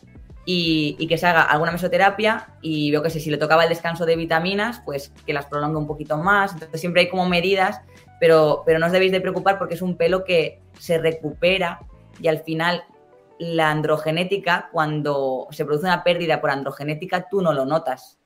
y, 0.46 1.08
que 1.08 1.18
se 1.18 1.26
haga 1.26 1.42
alguna 1.44 1.72
mesoterapia 1.72 2.48
y 2.62 2.92
yo 2.92 3.02
que 3.02 3.10
sé, 3.10 3.20
si 3.20 3.30
le 3.30 3.38
tocaba 3.38 3.64
el 3.64 3.70
descanso 3.70 4.06
de 4.06 4.16
vitaminas, 4.16 4.82
pues 4.84 5.12
que 5.26 5.34
las 5.34 5.46
prolongue 5.46 5.78
un 5.78 5.88
poquito 5.88 6.18
más. 6.18 6.54
Entonces 6.54 6.82
siempre 6.82 7.04
hay 7.04 7.10
como 7.10 7.28
medidas, 7.28 7.82
pero, 8.20 8.64
pero 8.66 8.80
no 8.80 8.86
os 8.86 8.92
debéis 8.92 9.12
de 9.12 9.22
preocupar 9.22 9.58
porque 9.58 9.76
es 9.76 9.82
un 9.82 9.98
pelo 9.98 10.24
que 10.24 10.62
se 10.80 10.98
recupera 10.98 11.80
y 12.20 12.28
al 12.28 12.40
final 12.40 12.84
la 13.38 13.70
androgenética, 13.70 14.70
cuando 14.72 15.48
se 15.52 15.66
produce 15.66 15.88
una 15.88 16.04
pérdida 16.04 16.40
por 16.40 16.50
androgenética, 16.50 17.28
tú 17.30 17.42
no 17.42 17.54
lo 17.54 17.66
notas. 17.66 18.18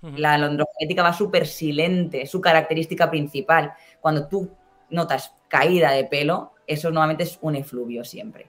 La 0.00 0.34
androgenética 0.34 1.02
va 1.02 1.12
súper 1.12 1.46
silente, 1.46 2.22
es 2.22 2.30
su 2.30 2.40
característica 2.40 3.10
principal. 3.10 3.72
Cuando 4.00 4.28
tú 4.28 4.48
notas 4.90 5.34
caída 5.48 5.90
de 5.90 6.04
pelo, 6.04 6.52
eso 6.68 6.90
normalmente 6.90 7.24
es 7.24 7.38
un 7.40 7.56
efluvio 7.56 8.04
siempre. 8.04 8.48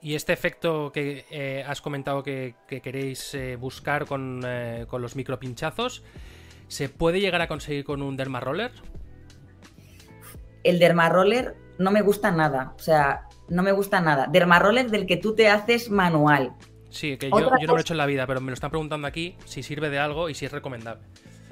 Y 0.00 0.14
este 0.14 0.32
efecto 0.32 0.92
que 0.92 1.24
eh, 1.30 1.64
has 1.66 1.80
comentado 1.80 2.22
que, 2.22 2.54
queréis 2.68 3.34
eh, 3.34 3.56
buscar 3.56 4.02
eh, 4.02 4.84
con, 4.86 5.02
los 5.02 5.16
micropinchazos, 5.16 6.04
¿se 6.68 6.88
puede 6.88 7.20
llegar 7.20 7.40
a 7.40 7.48
conseguir 7.48 7.84
con 7.84 8.02
un 8.02 8.16
dermaroller? 8.16 8.70
El 10.64 10.78
dermaroller 10.78 11.54
no 11.78 11.90
me 11.90 12.02
gusta 12.02 12.30
nada, 12.30 12.74
o 12.76 12.82
sea, 12.82 13.28
no 13.48 13.62
me 13.62 13.72
gusta 13.72 14.00
nada. 14.00 14.26
Dermaroller 14.26 14.90
del 14.90 15.06
que 15.06 15.16
tú 15.16 15.34
te 15.34 15.48
haces 15.48 15.90
manual. 15.90 16.52
Sí, 16.90 17.16
que 17.16 17.28
yo, 17.30 17.38
yo 17.38 17.66
no 17.66 17.72
lo 17.72 17.78
he 17.78 17.80
hecho 17.80 17.94
en 17.94 17.98
la 17.98 18.06
vida, 18.06 18.26
pero 18.26 18.40
me 18.40 18.50
lo 18.50 18.54
están 18.54 18.70
preguntando 18.70 19.06
aquí 19.06 19.36
si 19.44 19.62
sirve 19.62 19.90
de 19.90 19.98
algo 19.98 20.28
y 20.28 20.34
si 20.34 20.46
es 20.46 20.52
recomendable. 20.52 21.02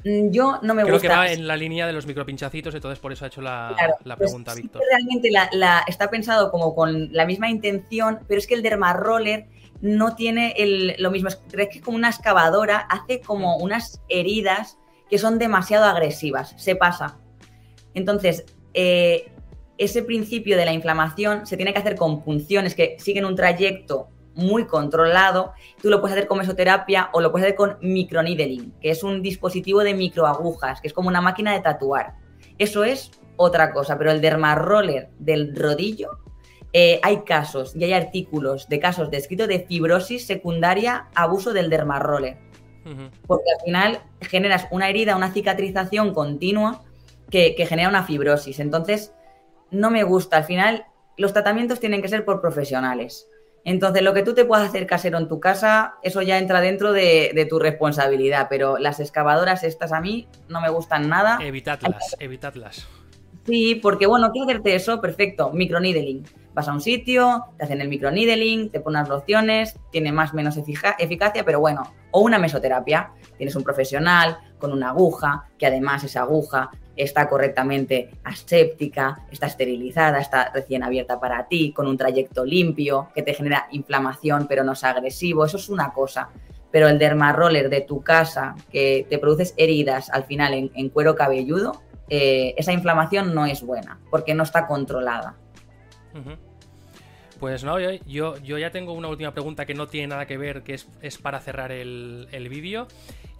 Mm, 0.04 0.30
yo 0.30 0.58
no 0.62 0.74
me 0.74 0.82
Creo 0.82 0.94
gusta. 0.94 1.08
que 1.08 1.14
va 1.14 1.32
en 1.32 1.46
la 1.46 1.56
línea 1.56 1.86
de 1.86 1.92
los 1.92 2.06
micropinchacitos, 2.06 2.74
entonces 2.74 2.98
por 2.98 3.12
eso 3.12 3.24
ha 3.24 3.28
hecho 3.28 3.40
la, 3.40 3.74
pues 4.04 4.16
pregunta, 4.18 4.54
Víctor. 4.54 4.82
realmente 4.88 5.30
la, 5.30 5.84
está 5.86 6.10
pensado 6.10 6.50
como 6.50 6.74
con 6.74 7.12
la 7.12 7.26
misma 7.26 7.50
intención, 7.50 8.20
pero 8.26 8.38
es 8.38 8.46
que 8.46 8.54
el 8.54 8.62
Derma 8.62 8.92
Roller 8.92 9.46
no 9.80 10.14
tiene 10.14 10.54
lo 10.98 11.10
mismo. 11.10 11.28
Es 11.28 11.40
que 11.52 11.78
es 11.78 11.82
como 11.82 11.96
una 11.96 12.08
excavadora, 12.08 12.78
hace 12.78 13.20
como 13.20 13.58
mm. 13.58 13.62
unas 13.62 14.00
heridas 14.08 14.78
que 15.08 15.18
son 15.18 15.38
demasiado 15.38 15.84
agresivas, 15.84 16.54
se 16.56 16.74
pasa. 16.74 17.18
Entonces, 17.94 18.46
eh, 18.74 19.32
ese 19.78 20.02
principio 20.02 20.56
de 20.56 20.64
la 20.64 20.72
inflamación 20.72 21.46
se 21.46 21.56
tiene 21.56 21.72
que 21.72 21.78
hacer 21.78 21.96
con 21.96 22.22
punciones 22.22 22.74
que 22.74 22.96
siguen 22.98 23.24
un 23.24 23.34
trayecto 23.34 24.08
muy 24.34 24.66
controlado. 24.66 25.52
Tú 25.80 25.90
lo 25.90 26.00
puedes 26.00 26.16
hacer 26.16 26.28
con 26.28 26.38
mesoterapia 26.38 27.10
o 27.12 27.20
lo 27.20 27.30
puedes 27.32 27.46
hacer 27.46 27.56
con 27.56 27.76
microneedling, 27.80 28.72
que 28.80 28.90
es 28.90 29.02
un 29.02 29.22
dispositivo 29.22 29.82
de 29.82 29.94
microagujas, 29.94 30.80
que 30.80 30.88
es 30.88 30.94
como 30.94 31.08
una 31.08 31.20
máquina 31.20 31.52
de 31.52 31.60
tatuar. 31.60 32.14
Eso 32.58 32.84
es 32.84 33.10
otra 33.36 33.72
cosa, 33.72 33.98
pero 33.98 34.10
el 34.10 34.20
dermaroller 34.20 35.10
del 35.18 35.56
rodillo, 35.56 36.10
eh, 36.72 37.00
hay 37.02 37.22
casos 37.22 37.76
y 37.76 37.84
hay 37.84 37.92
artículos 37.92 38.68
de 38.68 38.78
casos 38.78 39.10
descritos 39.10 39.48
de 39.48 39.60
fibrosis 39.60 40.26
secundaria 40.26 41.08
abuso 41.14 41.52
del 41.52 41.70
dermaroller. 41.70 42.38
Porque 43.26 43.50
al 43.56 43.64
final 43.64 44.02
generas 44.22 44.66
una 44.72 44.88
herida, 44.88 45.14
una 45.14 45.32
cicatrización 45.32 46.12
continua 46.12 46.82
que, 47.32 47.56
que 47.56 47.66
genera 47.66 47.88
una 47.88 48.04
fibrosis. 48.04 48.60
Entonces, 48.60 49.12
no 49.72 49.90
me 49.90 50.04
gusta. 50.04 50.36
Al 50.36 50.44
final, 50.44 50.86
los 51.16 51.32
tratamientos 51.32 51.80
tienen 51.80 52.02
que 52.02 52.08
ser 52.08 52.24
por 52.24 52.40
profesionales. 52.40 53.28
Entonces, 53.64 54.02
lo 54.02 54.12
que 54.12 54.22
tú 54.22 54.34
te 54.34 54.44
puedas 54.44 54.68
hacer 54.68 54.86
casero 54.86 55.18
en 55.18 55.28
tu 55.28 55.38
casa, 55.38 55.94
eso 56.02 56.20
ya 56.22 56.38
entra 56.38 56.60
dentro 56.60 56.92
de, 56.92 57.46
tu 57.48 57.58
responsabilidad, 57.58 58.48
pero 58.50 58.78
las 58.78 58.98
excavadoras 58.98 59.62
estas 59.62 59.92
a 59.92 60.00
mí 60.00 60.28
no 60.48 60.60
me 60.60 60.68
gustan 60.68 61.08
nada. 61.08 61.38
Evitadlas, 61.40 62.16
evitadlas. 62.18 62.88
Sí, 63.46 63.76
porque 63.76 64.06
bueno, 64.06 64.30
¿qué 64.32 64.40
hacerte 64.40 64.74
eso? 64.74 65.00
Perfecto, 65.00 65.50
microneedling. 65.52 66.24
Vas 66.54 66.68
a 66.68 66.72
un 66.72 66.80
sitio, 66.80 67.46
te 67.56 67.64
hacen 67.64 67.80
el 67.80 67.88
microneedling, 67.88 68.70
te 68.70 68.80
pones 68.80 69.08
lociones, 69.08 69.78
tiene 69.90 70.12
más 70.12 70.32
o 70.32 70.36
menos 70.36 70.56
eficacia, 70.56 71.44
pero 71.44 71.60
bueno, 71.60 71.82
o 72.10 72.20
una 72.20 72.38
mesoterapia. 72.38 73.12
Tienes 73.36 73.56
un 73.56 73.64
profesional 73.64 74.38
con 74.58 74.72
una 74.72 74.90
aguja, 74.90 75.48
que 75.58 75.66
además 75.66 76.04
esa 76.04 76.22
aguja 76.22 76.70
está 76.96 77.28
correctamente 77.28 78.10
aséptica, 78.24 79.26
está 79.30 79.46
esterilizada, 79.46 80.18
está 80.20 80.50
recién 80.52 80.82
abierta 80.82 81.18
para 81.20 81.46
ti, 81.48 81.72
con 81.72 81.86
un 81.86 81.96
trayecto 81.96 82.44
limpio, 82.44 83.08
que 83.14 83.22
te 83.22 83.34
genera 83.34 83.68
inflamación 83.70 84.46
pero 84.48 84.64
no 84.64 84.72
es 84.72 84.84
agresivo, 84.84 85.44
eso 85.44 85.56
es 85.56 85.68
una 85.68 85.92
cosa. 85.92 86.28
Pero 86.70 86.88
el 86.88 86.98
dermaroller 86.98 87.68
de 87.68 87.82
tu 87.82 88.02
casa, 88.02 88.54
que 88.70 89.06
te 89.08 89.18
produces 89.18 89.54
heridas 89.56 90.10
al 90.10 90.24
final 90.24 90.54
en, 90.54 90.88
cuero 90.88 91.14
cabelludo, 91.14 91.82
eh, 92.08 92.54
esa 92.56 92.72
inflamación 92.72 93.34
no 93.34 93.46
es 93.46 93.62
buena, 93.62 94.00
porque 94.10 94.34
no 94.34 94.42
está 94.42 94.66
controlada. 94.66 95.36
Pues 97.42 97.64
no, 97.64 97.80
yo, 97.80 98.36
yo, 98.38 98.56
ya 98.56 98.70
tengo 98.70 98.92
una 98.92 99.08
última 99.08 99.32
pregunta 99.32 99.66
que 99.66 99.74
no 99.74 99.88
tiene 99.88 100.06
nada 100.06 100.26
que 100.26 100.38
ver, 100.38 100.62
que 100.62 100.74
es, 100.74 101.18
para 101.18 101.40
cerrar 101.40 101.72
el, 101.72 102.28
el 102.30 102.48
vídeo. 102.48 102.86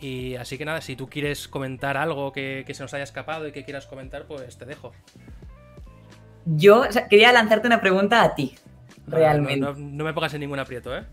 Y 0.00 0.34
así 0.34 0.58
que 0.58 0.64
nada, 0.64 0.80
si 0.80 0.96
tú 0.96 1.08
quieres 1.08 1.46
comentar 1.46 1.96
algo 1.96 2.32
que, 2.32 2.64
se 2.68 2.82
nos 2.82 2.92
haya 2.94 3.04
escapado 3.04 3.46
y 3.46 3.52
que 3.52 3.62
quieras 3.64 3.86
comentar, 3.86 4.24
pues 4.24 4.58
te 4.58 4.64
dejo. 4.64 4.90
Yo 6.46 6.82
quería 7.08 7.30
lanzarte 7.30 7.68
una 7.68 7.80
pregunta 7.80 8.24
a 8.24 8.34
ti, 8.34 8.56
realmente. 9.06 9.60
No, 9.60 10.04
me 10.04 10.12
pongas 10.12 10.34
en 10.34 10.40
ningún 10.40 10.58
aprieto, 10.58 10.96
¿eh? 10.96 11.04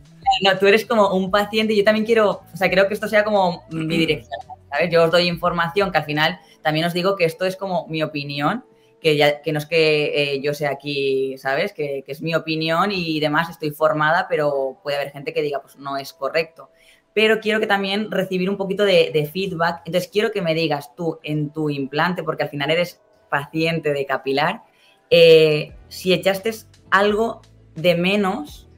No, 0.43 0.57
tú 0.57 0.65
eres 0.65 0.83
como 0.83 1.13
un 1.13 1.29
paciente 1.29 1.73
y 1.73 1.77
yo 1.77 1.83
también 1.83 2.07
quiero, 2.07 2.41
o 2.51 2.57
sea, 2.57 2.71
creo 2.71 2.87
que 2.87 2.95
esto 2.95 3.07
sea 3.07 3.23
como 3.23 3.65
mi 3.69 3.97
dirección, 3.99 4.39
¿sabes? 4.67 4.89
Yo 4.91 5.03
os 5.03 5.11
doy 5.11 5.27
información 5.27 5.91
que 5.91 5.99
al 5.99 6.05
final 6.05 6.39
también 6.63 6.87
os 6.87 6.93
digo 6.93 7.15
que 7.15 7.25
esto 7.25 7.45
es 7.45 7.55
como 7.55 7.85
mi 7.87 8.01
opinión, 8.01 8.65
que, 8.99 9.17
ya, 9.17 9.41
que 9.41 9.51
no 9.51 9.59
es 9.59 9.65
que 9.65 10.33
eh, 10.33 10.41
yo 10.41 10.53
sea 10.53 10.71
aquí, 10.71 11.37
¿sabes? 11.37 11.73
Que, 11.73 12.03
que, 12.05 12.11
es 12.11 12.21
mi 12.21 12.35
opinión 12.35 12.91
y 12.91 13.19
demás, 13.19 13.49
estoy 13.49 13.71
formada, 13.71 14.27
pero 14.29 14.79
puede 14.83 14.97
haber 14.97 15.11
gente 15.11 15.33
que 15.33 15.41
diga, 15.41 15.61
pues 15.61 15.77
no 15.77 15.97
es 15.97 16.13
correcto 16.13 16.69
pero 17.13 17.39
quiero 17.39 17.59
que 17.59 17.67
también 17.67 18.11
recibir 18.11 18.49
un 18.49 18.57
poquito 18.57 18.85
de, 18.85 19.29
feedback. 19.31 19.81
Entonces, 19.85 20.09
quiero 20.09 20.31
que 20.31 20.41
me 20.41 20.53
digas 20.53 20.95
tú 20.95 21.19
en 21.23 21.51
tu 21.51 21.69
implante, 21.69 22.23
porque 22.23 22.43
al 22.43 22.49
final 22.49 22.71
eres 22.71 23.01
paciente 23.29 23.93
de 23.93 24.05
capilar, 24.05 24.63
eh, 25.09 25.75
si 25.87 26.13
echaste 26.13 26.51
algo 26.89 27.41
de 27.75 27.95
menos 27.95 28.69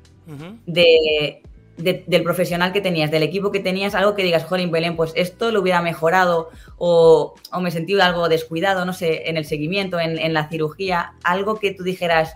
de, 0.66 1.41
del 1.84 2.24
profesional 2.24 2.72
que 2.74 2.82
tenías, 2.82 3.12
del 3.12 3.24
equipo 3.24 3.52
que 3.52 3.60
tenías, 3.60 3.96
algo 3.96 4.16
que 4.16 4.24
digas, 4.24 4.46
Jolín 4.46 4.72
Belén, 4.72 4.96
pues 4.96 5.14
esto 5.16 5.52
lo 5.52 5.62
hubiera 5.62 5.82
mejorado 5.82 6.50
o, 6.78 7.36
me 7.60 7.70
he 7.70 7.72
sentido 7.72 8.04
algo 8.04 8.30
descuidado, 8.30 8.86
no 8.86 8.94
sé, 8.94 9.30
en 9.30 9.38
el 9.38 9.46
seguimiento, 9.46 10.00
en, 10.00 10.34
la 10.34 10.50
cirugía, 10.50 11.14
algo 11.24 11.60
que 11.60 11.74
tú 11.74 11.84
dijeras 11.84 12.36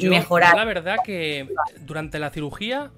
mejorar. 0.00 0.56
La 0.56 0.64
verdad 0.64 0.96
que 1.04 1.48
durante 1.84 2.18
la 2.18 2.30
cirugía 2.30 2.90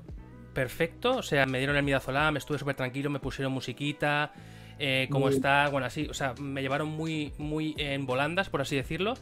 perfecto. 0.52 1.16
O 1.16 1.22
sea, 1.22 1.46
me 1.46 1.58
dieron 1.58 1.76
el 1.76 1.82
midazolam, 1.82 2.36
estuve 2.36 2.58
súper 2.58 2.76
tranquilo, 2.76 3.10
me 3.10 3.20
pusieron 3.20 3.52
musiquita, 3.52 4.32
eh, 4.78 5.08
cómo 5.10 5.28
está, 5.28 5.68
bueno, 5.68 5.86
así. 5.86 6.06
O 6.10 6.14
sea, 6.14 6.34
me 6.38 6.62
llevaron 6.62 6.88
muy, 6.88 7.32
muy 7.38 7.74
en 7.78 8.06
volandas, 8.06 8.48
por 8.48 8.60
así 8.60 8.76
decirlo. 8.76 9.14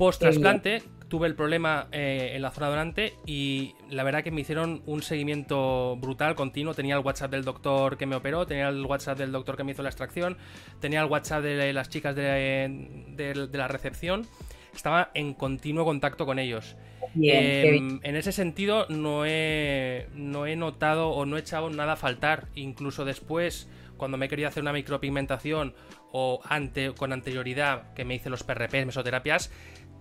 Post 0.00 0.20
trasplante, 0.20 0.82
tuve 1.08 1.26
el 1.26 1.34
problema 1.34 1.88
eh, 1.92 2.32
en 2.34 2.40
la 2.40 2.50
zona 2.50 2.70
donante 2.70 3.12
y 3.26 3.74
la 3.90 4.02
verdad 4.02 4.24
que 4.24 4.30
me 4.30 4.40
hicieron 4.40 4.82
un 4.86 5.02
seguimiento 5.02 5.94
brutal, 5.96 6.34
continuo. 6.34 6.72
Tenía 6.72 6.94
el 6.94 7.04
WhatsApp 7.04 7.30
del 7.30 7.44
doctor 7.44 7.98
que 7.98 8.06
me 8.06 8.16
operó, 8.16 8.46
tenía 8.46 8.70
el 8.70 8.86
WhatsApp 8.86 9.18
del 9.18 9.30
doctor 9.30 9.58
que 9.58 9.64
me 9.64 9.72
hizo 9.72 9.82
la 9.82 9.90
extracción, 9.90 10.38
tenía 10.80 11.02
el 11.02 11.06
WhatsApp 11.06 11.42
de 11.42 11.70
las 11.74 11.90
chicas 11.90 12.16
de, 12.16 13.12
de 13.14 13.58
la 13.58 13.68
recepción. 13.68 14.26
Estaba 14.74 15.10
en 15.12 15.34
continuo 15.34 15.84
contacto 15.84 16.24
con 16.24 16.38
ellos. 16.38 16.76
Em, 17.20 18.00
en 18.02 18.16
ese 18.16 18.32
sentido 18.32 18.86
no 18.88 19.26
he, 19.26 20.08
no 20.14 20.46
he 20.46 20.56
notado 20.56 21.10
o 21.10 21.26
no 21.26 21.36
he 21.36 21.40
echado 21.40 21.68
nada 21.70 21.92
a 21.92 21.96
faltar. 21.96 22.46
Incluso 22.54 23.04
después, 23.04 23.68
cuando 23.96 24.16
me 24.16 24.26
he 24.26 24.28
querido 24.28 24.48
hacer 24.48 24.62
una 24.62 24.72
micropigmentación 24.72 25.74
o 26.12 26.40
ante, 26.44 26.92
con 26.92 27.12
anterioridad 27.12 27.92
que 27.94 28.04
me 28.04 28.14
hice 28.14 28.30
los 28.30 28.42
PRPs, 28.42 28.86
mesoterapias, 28.86 29.50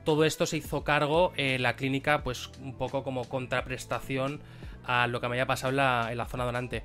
todo 0.10 0.26
esto 0.26 0.48
se 0.48 0.58
hizo 0.58 0.84
cargo 0.84 1.34
en 1.38 1.62
la 1.62 1.76
clínica, 1.76 2.24
pues 2.24 2.50
un 2.64 2.76
poco 2.76 3.04
como 3.04 3.30
contraprestación 3.30 4.42
a 4.84 5.06
lo 5.06 5.22
que 5.22 5.28
me 5.28 5.36
había 5.36 5.46
pasado 5.46 5.70
en 5.70 5.76
la, 5.76 6.28
zona 6.28 6.46
donante. 6.46 6.82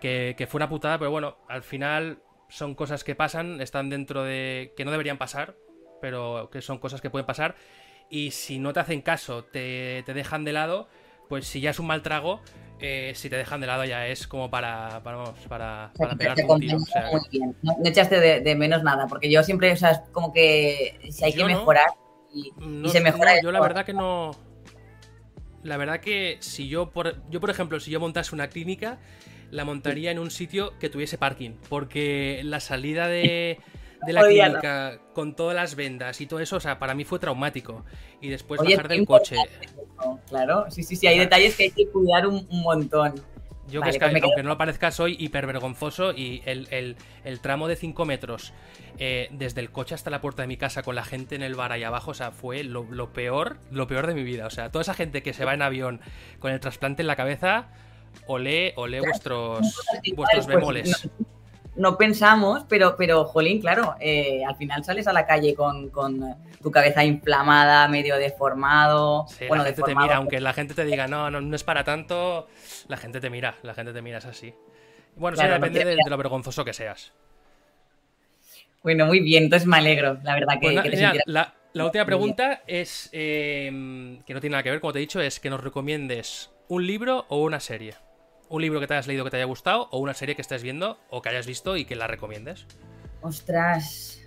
Que, 0.00 0.34
que, 0.36 0.48
fue 0.48 0.58
una 0.58 0.68
putada, 0.68 0.98
pero 0.98 1.12
bueno, 1.12 1.36
al 1.48 1.62
final 1.62 2.18
son 2.48 2.74
cosas 2.74 3.04
que 3.04 3.14
pasan, 3.14 3.60
están 3.60 3.90
dentro 3.90 4.24
de. 4.24 4.74
que 4.76 4.84
no 4.84 4.90
deberían 4.90 5.18
pasar, 5.18 5.54
pero 6.00 6.50
que 6.50 6.60
son 6.60 6.78
cosas 6.78 7.00
que 7.00 7.10
pueden 7.10 7.26
pasar. 7.26 7.54
Y 8.10 8.32
si 8.32 8.58
no 8.58 8.72
te 8.72 8.80
hacen 8.80 9.02
caso, 9.02 9.44
te, 9.44 10.02
te 10.04 10.12
dejan 10.12 10.44
de 10.44 10.52
lado, 10.52 10.88
pues 11.28 11.46
si 11.46 11.60
ya 11.60 11.70
es 11.70 11.78
un 11.78 11.86
mal 11.86 12.02
trago, 12.02 12.40
eh, 12.80 13.12
si 13.14 13.30
te 13.30 13.36
dejan 13.36 13.60
de 13.60 13.68
lado 13.68 13.84
ya 13.84 14.08
es 14.08 14.26
como 14.26 14.50
para, 14.50 15.00
para, 15.04 15.32
para, 15.48 15.92
pegarte 16.18 16.44
un 16.44 16.58
tiro. 16.58 16.78
muy 17.12 17.20
bien. 17.30 17.56
No, 17.62 17.76
echaste 17.84 18.40
de, 18.40 18.54
menos 18.56 18.82
nada, 18.82 19.06
porque 19.06 19.30
yo 19.30 19.44
siempre, 19.44 19.70
o 19.70 19.76
sea, 19.76 19.92
es 19.92 20.00
como 20.10 20.32
que 20.32 20.98
si 21.08 21.24
hay 21.24 21.32
que 21.34 21.44
mejorar 21.44 21.86
y, 22.32 22.52
se 22.88 23.00
mejora. 23.00 23.40
yo 23.42 23.52
la 23.52 23.60
verdad 23.60 23.84
que 23.84 23.92
no. 23.92 24.32
La 25.62 25.76
verdad 25.76 26.00
que 26.00 26.38
si 26.40 26.68
yo, 26.68 26.90
por, 26.90 27.28
yo, 27.30 27.40
por 27.40 27.50
ejemplo, 27.50 27.80
si 27.80 27.90
yo 27.90 27.98
montase 28.00 28.34
una 28.34 28.48
clínica, 28.48 28.98
la 29.50 29.64
montaría 29.64 30.10
en 30.10 30.18
un 30.18 30.30
sitio 30.30 30.78
que 30.78 30.88
tuviese 30.88 31.18
parking, 31.18 31.52
porque 31.68 32.40
la 32.44 32.60
salida 32.60 33.08
de 33.08 33.58
de 34.06 34.12
la 34.12 34.22
clínica 34.26 35.00
con 35.12 35.34
todas 35.34 35.54
las 35.54 35.74
vendas 35.74 36.20
y 36.20 36.26
todo 36.26 36.40
eso, 36.40 36.56
o 36.56 36.60
sea, 36.60 36.78
para 36.78 36.94
mí 36.94 37.04
fue 37.04 37.18
traumático. 37.18 37.84
Y 38.20 38.28
después 38.28 38.60
bajar 38.60 38.88
del 38.88 39.06
coche. 39.06 39.36
Claro, 40.28 40.66
sí, 40.70 40.82
sí, 40.82 40.96
sí, 40.96 41.06
hay 41.06 41.18
detalles 41.18 41.56
que 41.56 41.64
hay 41.64 41.70
que 41.70 41.88
cuidar 41.88 42.26
un, 42.26 42.46
montón. 42.50 43.14
Yo 43.70 43.82
que 43.82 43.90
es 43.90 43.98
que, 43.98 44.04
aunque 44.04 44.42
no 44.42 44.48
lo 44.48 44.58
parezca, 44.58 44.90
soy 44.90 45.16
hipervergonzoso 45.18 46.12
y 46.12 46.42
el, 46.46 46.96
tramo 47.40 47.68
de 47.68 47.76
5 47.76 48.04
metros 48.04 48.52
eh, 48.98 49.28
desde 49.30 49.60
el 49.60 49.70
coche 49.70 49.94
hasta 49.94 50.10
la 50.10 50.20
puerta 50.20 50.42
de 50.42 50.48
mi 50.48 50.56
casa 50.56 50.82
con 50.82 50.94
la 50.94 51.04
gente 51.04 51.34
en 51.34 51.42
el 51.42 51.54
bar 51.54 51.72
ahí 51.72 51.82
abajo, 51.82 52.12
o 52.12 52.14
sea, 52.14 52.30
fue 52.30 52.64
lo, 52.64 53.12
peor, 53.12 53.58
lo 53.70 53.86
peor 53.86 54.06
de 54.06 54.14
mi 54.14 54.22
vida. 54.22 54.46
O 54.46 54.50
sea, 54.50 54.70
toda 54.70 54.82
esa 54.82 54.94
gente 54.94 55.22
que 55.22 55.32
se 55.32 55.44
va 55.44 55.54
en 55.54 55.62
avión 55.62 56.00
con 56.38 56.52
el 56.52 56.60
trasplante 56.60 57.02
en 57.02 57.08
la 57.08 57.16
cabeza, 57.16 57.68
olé, 58.26 58.72
olé 58.76 59.00
vuestros, 59.00 59.60
vuestros 60.14 60.46
pues, 60.46 60.46
bemoles 60.46 61.08
no 61.28 61.37
pensamos, 61.96 62.64
pero, 62.68 62.96
pero 62.96 63.24
jolín, 63.24 63.60
claro, 63.60 63.94
eh, 64.00 64.42
al 64.46 64.56
final 64.56 64.84
sales 64.84 65.06
a 65.06 65.12
la 65.12 65.26
calle 65.26 65.54
con, 65.54 65.90
tu 66.62 66.70
cabeza 66.70 67.04
inflamada, 67.04 67.86
medio 67.88 68.16
deformado. 68.16 69.26
bueno, 69.46 69.62
la 69.62 69.70
gente 69.72 69.82
te 69.82 69.94
mira, 69.94 70.16
aunque 70.16 70.40
la 70.40 70.52
gente 70.52 70.74
te 70.74 70.84
diga, 70.84 71.06
no, 71.06 71.30
no, 71.30 71.40
no 71.40 71.56
es 71.56 71.64
para 71.64 71.84
tanto, 71.84 72.48
la 72.88 72.96
gente 72.96 73.20
te 73.20 73.30
mira, 73.30 73.56
la 73.62 73.74
gente 73.74 73.92
te 73.92 74.02
mira, 74.02 74.18
es 74.18 74.26
así. 74.26 74.54
Bueno, 75.16 75.36
sí, 75.36 75.46
depende 75.46 75.84
de, 75.84 75.96
lo 76.08 76.16
vergonzoso 76.16 76.64
que 76.64 76.72
seas. 76.72 77.12
Bueno, 78.82 79.06
muy 79.06 79.20
bien, 79.20 79.44
entonces 79.44 79.66
me 79.66 79.76
alegro, 79.76 80.18
la 80.22 80.34
verdad 80.34 80.54
que, 80.60 80.72
pues 80.72 81.26
la, 81.26 81.84
última 81.84 82.04
pregunta 82.04 82.62
es, 82.66 83.08
eh, 83.12 84.18
que 84.26 84.34
no 84.34 84.40
tiene 84.40 84.52
nada 84.52 84.62
que 84.62 84.70
ver, 84.70 84.80
como 84.80 84.92
te 84.92 84.98
he 84.98 85.00
dicho, 85.00 85.20
es 85.20 85.38
que 85.38 85.50
nos 85.50 85.62
recomiendes 85.62 86.50
un 86.68 86.86
libro 86.86 87.26
o 87.28 87.42
una 87.42 87.60
serie 87.60 87.94
un 88.48 88.62
libro 88.62 88.80
que 88.80 88.86
te 88.86 88.94
hayas 88.94 89.06
leído 89.06 89.24
que 89.24 89.30
te 89.30 89.36
haya 89.36 89.46
gustado 89.46 89.88
o 89.90 89.98
una 89.98 90.14
serie 90.14 90.34
que 90.34 90.42
estés 90.42 90.62
viendo 90.62 90.98
o 91.10 91.22
que 91.22 91.28
hayas 91.28 91.46
visto 91.46 91.76
y 91.76 91.84
que 91.84 91.96
la 91.96 92.06
recomiendes. 92.06 92.66
Ostras. 93.20 94.20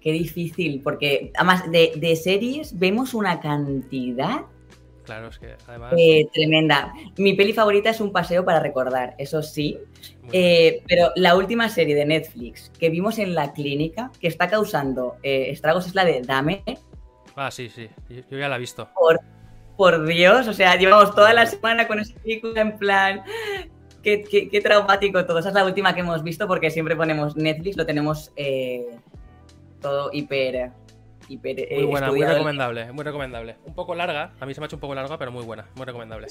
Qué 0.00 0.12
difícil, 0.12 0.80
porque 0.82 1.32
además 1.34 1.70
de, 1.70 2.20
series 2.22 2.78
vemos 2.78 3.14
una 3.14 3.40
cantidad. 3.40 4.42
Claro, 5.04 5.28
es 5.28 5.38
que 5.38 5.56
además. 5.66 5.94
Eh, 5.96 6.28
tremenda. 6.32 6.92
Mi 7.16 7.34
peli 7.34 7.52
favorita 7.52 7.90
es 7.90 8.00
Un 8.00 8.12
paseo 8.12 8.44
para 8.44 8.60
recordar, 8.60 9.14
eso 9.18 9.42
sí. 9.42 9.78
Eh, 10.32 10.82
pero 10.86 11.10
la 11.16 11.34
última 11.34 11.68
serie 11.68 11.94
de 11.94 12.04
Netflix 12.04 12.70
que 12.78 12.90
vimos 12.90 13.18
en 13.18 13.34
la 13.34 13.52
clínica, 13.54 14.12
que 14.20 14.28
está 14.28 14.48
causando 14.48 15.16
eh, 15.22 15.46
estragos, 15.50 15.86
es 15.86 15.94
la 15.94 16.04
de 16.04 16.22
Dame. 16.22 16.62
Ah, 17.34 17.50
sí, 17.50 17.68
sí. 17.68 17.88
Yo 18.08 18.38
ya 18.38 18.48
la 18.48 18.56
he 18.56 18.60
visto. 18.60 18.88
Por 18.94 19.20
por 19.78 20.06
Dios, 20.06 20.48
o 20.48 20.52
sea, 20.52 20.74
llevamos 20.74 21.14
toda 21.14 21.32
la 21.32 21.46
semana 21.46 21.86
con 21.86 22.00
esa 22.00 22.12
película 22.18 22.60
en 22.62 22.76
plan, 22.78 23.22
qué, 24.02 24.24
qué, 24.24 24.60
traumático 24.60 25.24
todo. 25.24 25.38
Esa 25.38 25.50
es 25.50 25.54
la 25.54 25.64
última 25.64 25.94
que 25.94 26.00
hemos 26.00 26.24
visto 26.24 26.48
porque 26.48 26.68
siempre 26.72 26.96
ponemos 26.96 27.36
Netflix, 27.36 27.76
lo 27.76 27.86
tenemos 27.86 28.32
eh, 28.34 28.98
todo 29.80 30.10
hiper... 30.12 30.72
hiper 31.28 31.60
eh, 31.60 31.76
muy 31.76 31.84
buena, 31.84 32.10
muy 32.10 32.24
recomendable, 32.24 32.92
muy 32.92 33.04
recomendable. 33.04 33.56
Un 33.66 33.74
poco 33.76 33.94
larga, 33.94 34.32
a 34.40 34.46
mí 34.46 34.52
se 34.52 34.60
me 34.60 34.64
ha 34.64 34.66
hecho 34.66 34.74
un 34.74 34.80
poco 34.80 34.96
larga, 34.96 35.16
pero 35.16 35.30
muy 35.30 35.44
buena, 35.44 35.68
muy 35.76 35.86
recomendable. 35.86 36.26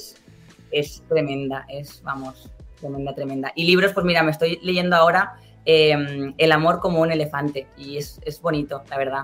Es, 0.69 1.01
tremenda, 1.07 1.65
es, 1.69 2.03
vamos, 2.03 2.51
tremenda, 2.81 3.15
tremenda. 3.15 3.53
Y 3.55 3.63
libros, 3.63 3.93
pues 3.93 4.05
mira, 4.05 4.23
me 4.23 4.31
estoy 4.31 4.59
leyendo 4.61 4.97
ahora 4.97 5.37
em, 5.63 6.33
El 6.37 6.51
amor 6.51 6.81
como 6.81 6.99
un 6.99 7.13
elefante 7.13 7.65
y 7.77 7.95
es, 7.95 8.19
bonito, 8.41 8.83
la 8.89 8.97
verdad. 8.97 9.23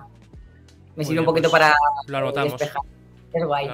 Me 0.96 1.04
sirve 1.04 1.20
un 1.20 1.26
poquito 1.26 1.50
pues 1.50 1.62
para 1.62 1.76
lo 2.08 2.18
anotamos. 2.20 2.56
Es 3.34 3.44
guay. 3.44 3.68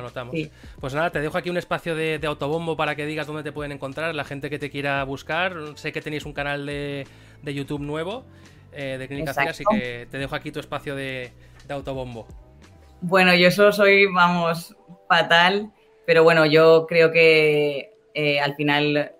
Pues 0.79 0.93
nada, 0.93 1.09
te 1.09 1.19
dejo 1.19 1.37
aquí 1.37 1.49
un 1.49 1.57
espacio 1.57 1.95
de, 1.95 2.19
autobombo 2.25 2.77
para 2.77 2.95
que 2.95 3.05
digas 3.05 3.27
dónde 3.27 3.43
te 3.43 3.51
pueden 3.51 3.71
encontrar 3.71 4.15
la 4.15 4.23
gente 4.23 4.49
que 4.49 4.57
te 4.57 4.69
quiera 4.69 5.03
buscar. 5.03 5.53
Sé 5.75 5.91
que 5.91 6.01
tenéis 6.01 6.25
un 6.25 6.33
canal 6.33 6.65
de, 6.65 7.05
YouTube 7.43 7.81
nuevo 7.81 8.25
eh, 8.71 8.97
de 8.97 9.07
Clínica 9.07 9.31
así 9.31 9.63
que 9.69 10.07
te 10.09 10.17
dejo 10.17 10.35
aquí 10.35 10.51
tu 10.51 10.59
espacio 10.59 10.95
de, 10.95 11.31
autobombo. 11.69 12.25
Bueno, 13.01 13.35
yo 13.35 13.51
solo 13.51 13.71
soy, 13.71 14.07
vamos, 14.07 14.75
fatal, 15.07 15.71
pero 16.05 16.23
bueno, 16.23 16.45
yo 16.45 16.85
creo 16.87 17.11
que 17.11 17.93
eh, 18.13 18.39
al 18.39 18.55
final 18.55 19.13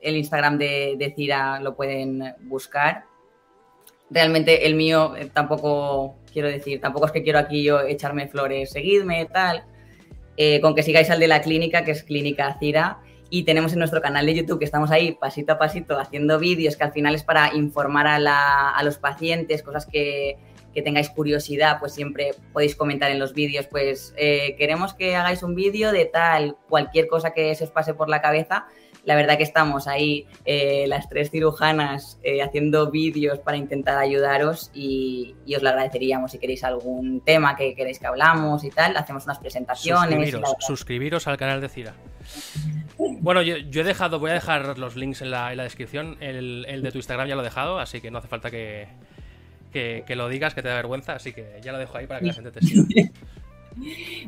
el 0.00 0.16
Instagram 0.16 0.58
de, 0.58 0.96
de 0.98 1.14
Cira 1.14 1.60
lo 1.60 1.74
pueden 1.74 2.34
buscar. 2.40 3.04
Realmente 4.10 4.66
el 4.66 4.74
mío 4.74 5.16
eh, 5.16 5.30
tampoco 5.32 6.16
quiero 6.32 6.48
decir, 6.48 6.80
tampoco 6.80 7.06
es 7.06 7.12
que 7.12 7.22
quiero 7.22 7.38
aquí 7.38 7.62
yo 7.62 7.80
echarme 7.80 8.28
flores, 8.28 8.70
seguidme, 8.70 9.26
tal. 9.26 9.64
Eh, 10.36 10.60
con 10.60 10.74
que 10.74 10.82
sigáis 10.82 11.10
al 11.10 11.20
de 11.20 11.28
la 11.28 11.42
clínica, 11.42 11.84
que 11.84 11.90
es 11.90 12.02
Clínica 12.02 12.56
Cira, 12.58 13.00
y 13.28 13.44
tenemos 13.44 13.72
en 13.72 13.78
nuestro 13.78 14.00
canal 14.00 14.26
de 14.26 14.34
YouTube 14.34 14.58
que 14.58 14.64
estamos 14.64 14.90
ahí 14.90 15.12
pasito 15.12 15.52
a 15.52 15.58
pasito 15.58 15.98
haciendo 15.98 16.38
vídeos 16.38 16.76
que 16.76 16.84
al 16.84 16.92
final 16.92 17.14
es 17.14 17.22
para 17.22 17.54
informar 17.54 18.06
a, 18.06 18.82
los 18.82 18.98
pacientes, 18.98 19.62
cosas 19.62 19.86
que, 19.86 20.38
tengáis 20.84 21.10
curiosidad, 21.10 21.78
pues 21.80 21.92
siempre 21.92 22.32
podéis 22.52 22.74
comentar 22.76 23.10
en 23.10 23.18
los 23.18 23.34
vídeos, 23.34 23.66
pues 23.66 24.14
eh, 24.16 24.54
queremos 24.56 24.94
que 24.94 25.16
hagáis 25.16 25.42
un 25.42 25.54
vídeo 25.54 25.92
de 25.92 26.06
tal, 26.06 26.56
cualquier 26.68 27.08
cosa 27.08 27.32
que 27.32 27.54
se 27.54 27.64
os 27.64 27.70
pase 27.70 27.92
por 27.94 28.08
la 28.08 28.22
cabeza, 28.22 28.66
la 29.04 29.16
verdad 29.16 29.36
que 29.36 29.42
estamos 29.42 29.88
ahí 29.88 30.26
eh, 30.44 30.84
las 30.86 31.08
tres 31.08 31.30
cirujanas 31.30 32.18
eh, 32.22 32.42
haciendo 32.42 32.90
vídeos 32.90 33.38
para 33.40 33.56
intentar 33.56 33.98
ayudaros 33.98 34.70
y, 34.74 35.34
os 35.54 35.62
lo 35.62 35.70
agradeceríamos 35.70 36.32
si 36.32 36.38
queréis 36.38 36.62
algún 36.64 37.20
tema 37.20 37.56
que 37.56 37.74
queréis 37.74 37.98
que 37.98 38.06
hablamos 38.06 38.64
y 38.64 38.70
tal. 38.70 38.96
Hacemos 38.96 39.24
unas 39.24 39.38
presentaciones. 39.38 40.34
Suscribiros, 40.60 41.26
al 41.26 41.36
canal 41.36 41.60
de 41.60 41.68
Cira. 41.68 41.94
Bueno, 42.98 43.42
yo, 43.42 43.56
he 43.56 43.84
dejado, 43.84 44.18
voy 44.18 44.30
a 44.30 44.34
dejar 44.34 44.78
los 44.78 44.96
links 44.96 45.22
en 45.22 45.30
la, 45.30 45.50
descripción. 45.50 46.16
El, 46.20 46.82
de 46.82 46.92
tu 46.92 46.98
Instagram 46.98 47.28
ya 47.28 47.34
lo 47.34 47.42
he 47.42 47.44
dejado, 47.44 47.80
así 47.80 48.00
que 48.00 48.10
no 48.10 48.18
hace 48.18 48.28
falta 48.28 48.50
que, 48.50 48.86
que, 49.72 50.14
lo 50.14 50.28
digas, 50.28 50.54
que 50.54 50.62
te 50.62 50.68
da 50.68 50.76
vergüenza, 50.76 51.14
así 51.14 51.32
que 51.32 51.58
ya 51.62 51.72
lo 51.72 51.78
dejo 51.78 51.98
ahí 51.98 52.06
para 52.06 52.20
que 52.20 52.26
la 52.26 52.34
gente 52.34 52.52
te 52.52 52.60
siga. 52.60 52.84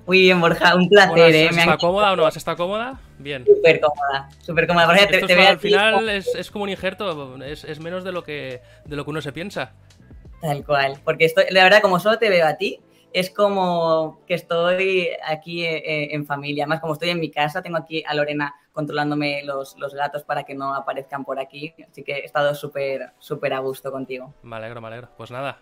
Muy 0.07 0.21
bien, 0.21 0.41
Borja, 0.41 0.75
un 0.75 0.89
placer. 0.89 1.49
¿Has, 1.49 1.57
¿eh? 1.57 1.77
cómoda 1.81 2.13
o 2.13 2.17
no? 2.17 2.27
¿Has 2.27 2.37
estado 2.37 2.57
cómoda? 2.57 3.01
Bien. 3.19 3.45
Súper 3.45 3.81
cómoda, 3.81 4.29
súper 4.41 4.67
cómoda. 4.67 4.89
al 5.49 5.59
final 5.59 6.09
es, 6.09 6.51
como 6.51 6.65
un 6.65 6.71
injerto, 6.71 7.37
es, 7.45 7.81
menos 7.81 8.05
de 8.05 8.13
lo, 8.13 8.23
que, 8.23 8.61
de 8.85 8.97
lo 8.97 9.05
que 9.05 9.11
uno 9.11 9.21
se 9.21 9.33
piensa. 9.33 9.73
Tal 10.41 10.65
cual, 10.65 10.99
porque 11.05 11.25
estoy, 11.25 11.45
la 11.51 11.65
verdad, 11.65 11.81
como 11.81 11.99
solo 11.99 12.19
te 12.19 12.29
veo 12.29 12.47
a 12.47 12.57
ti, 12.57 12.81
es 13.13 13.31
como 13.31 14.21
que 14.27 14.35
estoy 14.35 15.09
aquí 15.25 15.65
eh, 15.65 16.15
en 16.15 16.27
familia. 16.27 16.65
Además, 16.65 16.81
como 16.81 16.95
estoy 16.95 17.11
en 17.11 17.21
mi 17.21 17.31
casa, 17.31 17.63
tengo 17.63 17.79
aquí 17.79 18.03
a 18.07 18.15
Lorena 18.15 18.55
controlándome 18.75 19.45
los, 19.45 19.77
gatos 19.95 20.25
para 20.25 20.43
que 20.43 20.55
no 20.55 20.75
aparezcan 20.75 21.25
por 21.25 21.39
aquí. 21.39 21.73
Así 21.89 22.03
que 22.03 22.13
he 22.13 22.25
estado 22.25 22.55
súper, 22.55 23.13
súper 23.19 23.55
a 23.55 23.61
gusto 23.61 23.91
contigo. 23.91 24.35
Me 24.43 24.57
alegro, 24.57 24.81
me 24.81 24.89
alegro. 24.89 25.09
Pues 25.17 25.31
nada, 25.31 25.61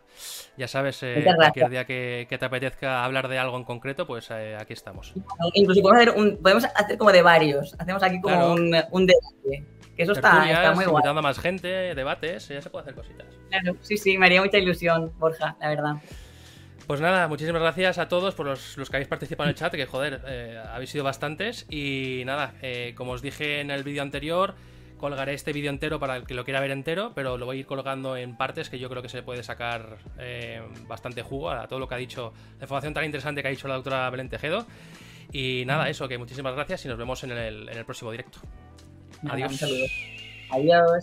ya 0.56 0.66
sabes, 0.66 1.02
eh, 1.02 1.22
cualquier 1.36 1.68
día 1.68 1.84
que, 1.84 2.26
te 2.28 2.44
apetezca 2.44 3.04
hablar 3.04 3.28
de 3.28 3.38
algo 3.38 3.56
en 3.58 3.64
concreto, 3.64 4.06
pues 4.06 4.30
aquí 4.30 4.72
estamos. 4.72 5.12
Incluso 5.52 5.82
podemos 5.82 6.02
hacer, 6.02 6.18
un, 6.18 6.38
podemos 6.38 6.64
hacer 6.64 6.98
como 6.98 7.12
de 7.12 7.22
varios. 7.22 7.76
Hacemos 7.78 8.02
aquí 8.02 8.20
como 8.20 8.54
un, 8.54 8.70
debate. 8.70 9.66
Que 9.94 10.04
eso 10.04 10.12
está, 10.12 10.50
está, 10.50 10.72
muy 10.72 10.86
guay. 10.86 10.96
Invitando 10.96 11.18
a 11.18 11.22
más 11.22 11.38
gente, 11.38 11.94
debates, 11.94 12.48
ya 12.48 12.62
se 12.62 12.70
puede 12.70 12.84
hacer 12.84 12.94
cositas. 12.94 13.26
Claro, 13.50 13.76
sí, 13.82 13.98
sí, 13.98 14.16
me 14.16 14.24
haría 14.24 14.40
mucha 14.40 14.56
ilusión, 14.56 15.12
Borja, 15.18 15.54
la 15.60 15.68
verdad. 15.68 15.96
Pues 16.86 17.00
nada, 17.00 17.28
muchísimas 17.28 17.62
gracias 17.62 17.98
a 17.98 18.08
todos 18.08 18.34
por 18.34 18.46
los, 18.46 18.74
que 18.74 18.96
habéis 18.96 19.08
participado 19.08 19.48
en 19.48 19.50
el 19.50 19.54
chat, 19.54 19.72
que 19.72 19.86
joder, 19.86 20.20
eh, 20.26 20.60
habéis 20.72 20.90
sido 20.90 21.04
bastantes. 21.04 21.66
Y 21.70 22.22
nada, 22.26 22.54
eh, 22.60 22.94
como 22.96 23.12
os 23.12 23.22
dije 23.22 23.60
en 23.60 23.70
el 23.70 23.84
vídeo 23.84 24.02
anterior, 24.02 24.54
colgaré 24.98 25.34
este 25.34 25.52
vídeo 25.52 25.70
entero 25.70 25.98
para 25.98 26.16
el 26.16 26.26
que 26.26 26.34
lo 26.34 26.44
quiera 26.44 26.60
ver 26.60 26.70
entero, 26.70 27.12
pero 27.14 27.38
lo 27.38 27.46
voy 27.46 27.56
a 27.56 27.60
ir 27.60 27.66
colgando 27.66 28.16
en 28.16 28.36
partes 28.36 28.68
que 28.68 28.78
yo 28.78 28.88
creo 28.90 29.02
que 29.02 29.08
se 29.08 29.22
puede 29.22 29.42
sacar 29.42 29.98
eh, 30.18 30.60
bastante 30.86 31.22
jugo 31.22 31.50
a 31.50 31.66
todo 31.66 31.78
lo 31.78 31.88
que 31.88 31.94
ha 31.94 31.98
dicho, 31.98 32.32
la 32.58 32.64
información 32.64 32.94
tan 32.94 33.04
interesante 33.04 33.42
que 33.42 33.48
ha 33.48 33.50
dicho 33.50 33.68
la 33.68 33.74
doctora 33.74 34.10
Belén 34.10 34.28
Tejedo. 34.28 34.66
Y 35.32 35.64
nada, 35.66 35.88
eso, 35.88 36.08
que 36.08 36.18
muchísimas 36.18 36.54
gracias 36.54 36.84
y 36.84 36.88
nos 36.88 36.98
vemos 36.98 37.22
en 37.24 37.32
el, 37.32 37.68
en 37.68 37.78
el 37.78 37.84
próximo 37.84 38.10
directo. 38.10 38.38
Adiós. 39.28 39.64
Adiós. 40.50 41.00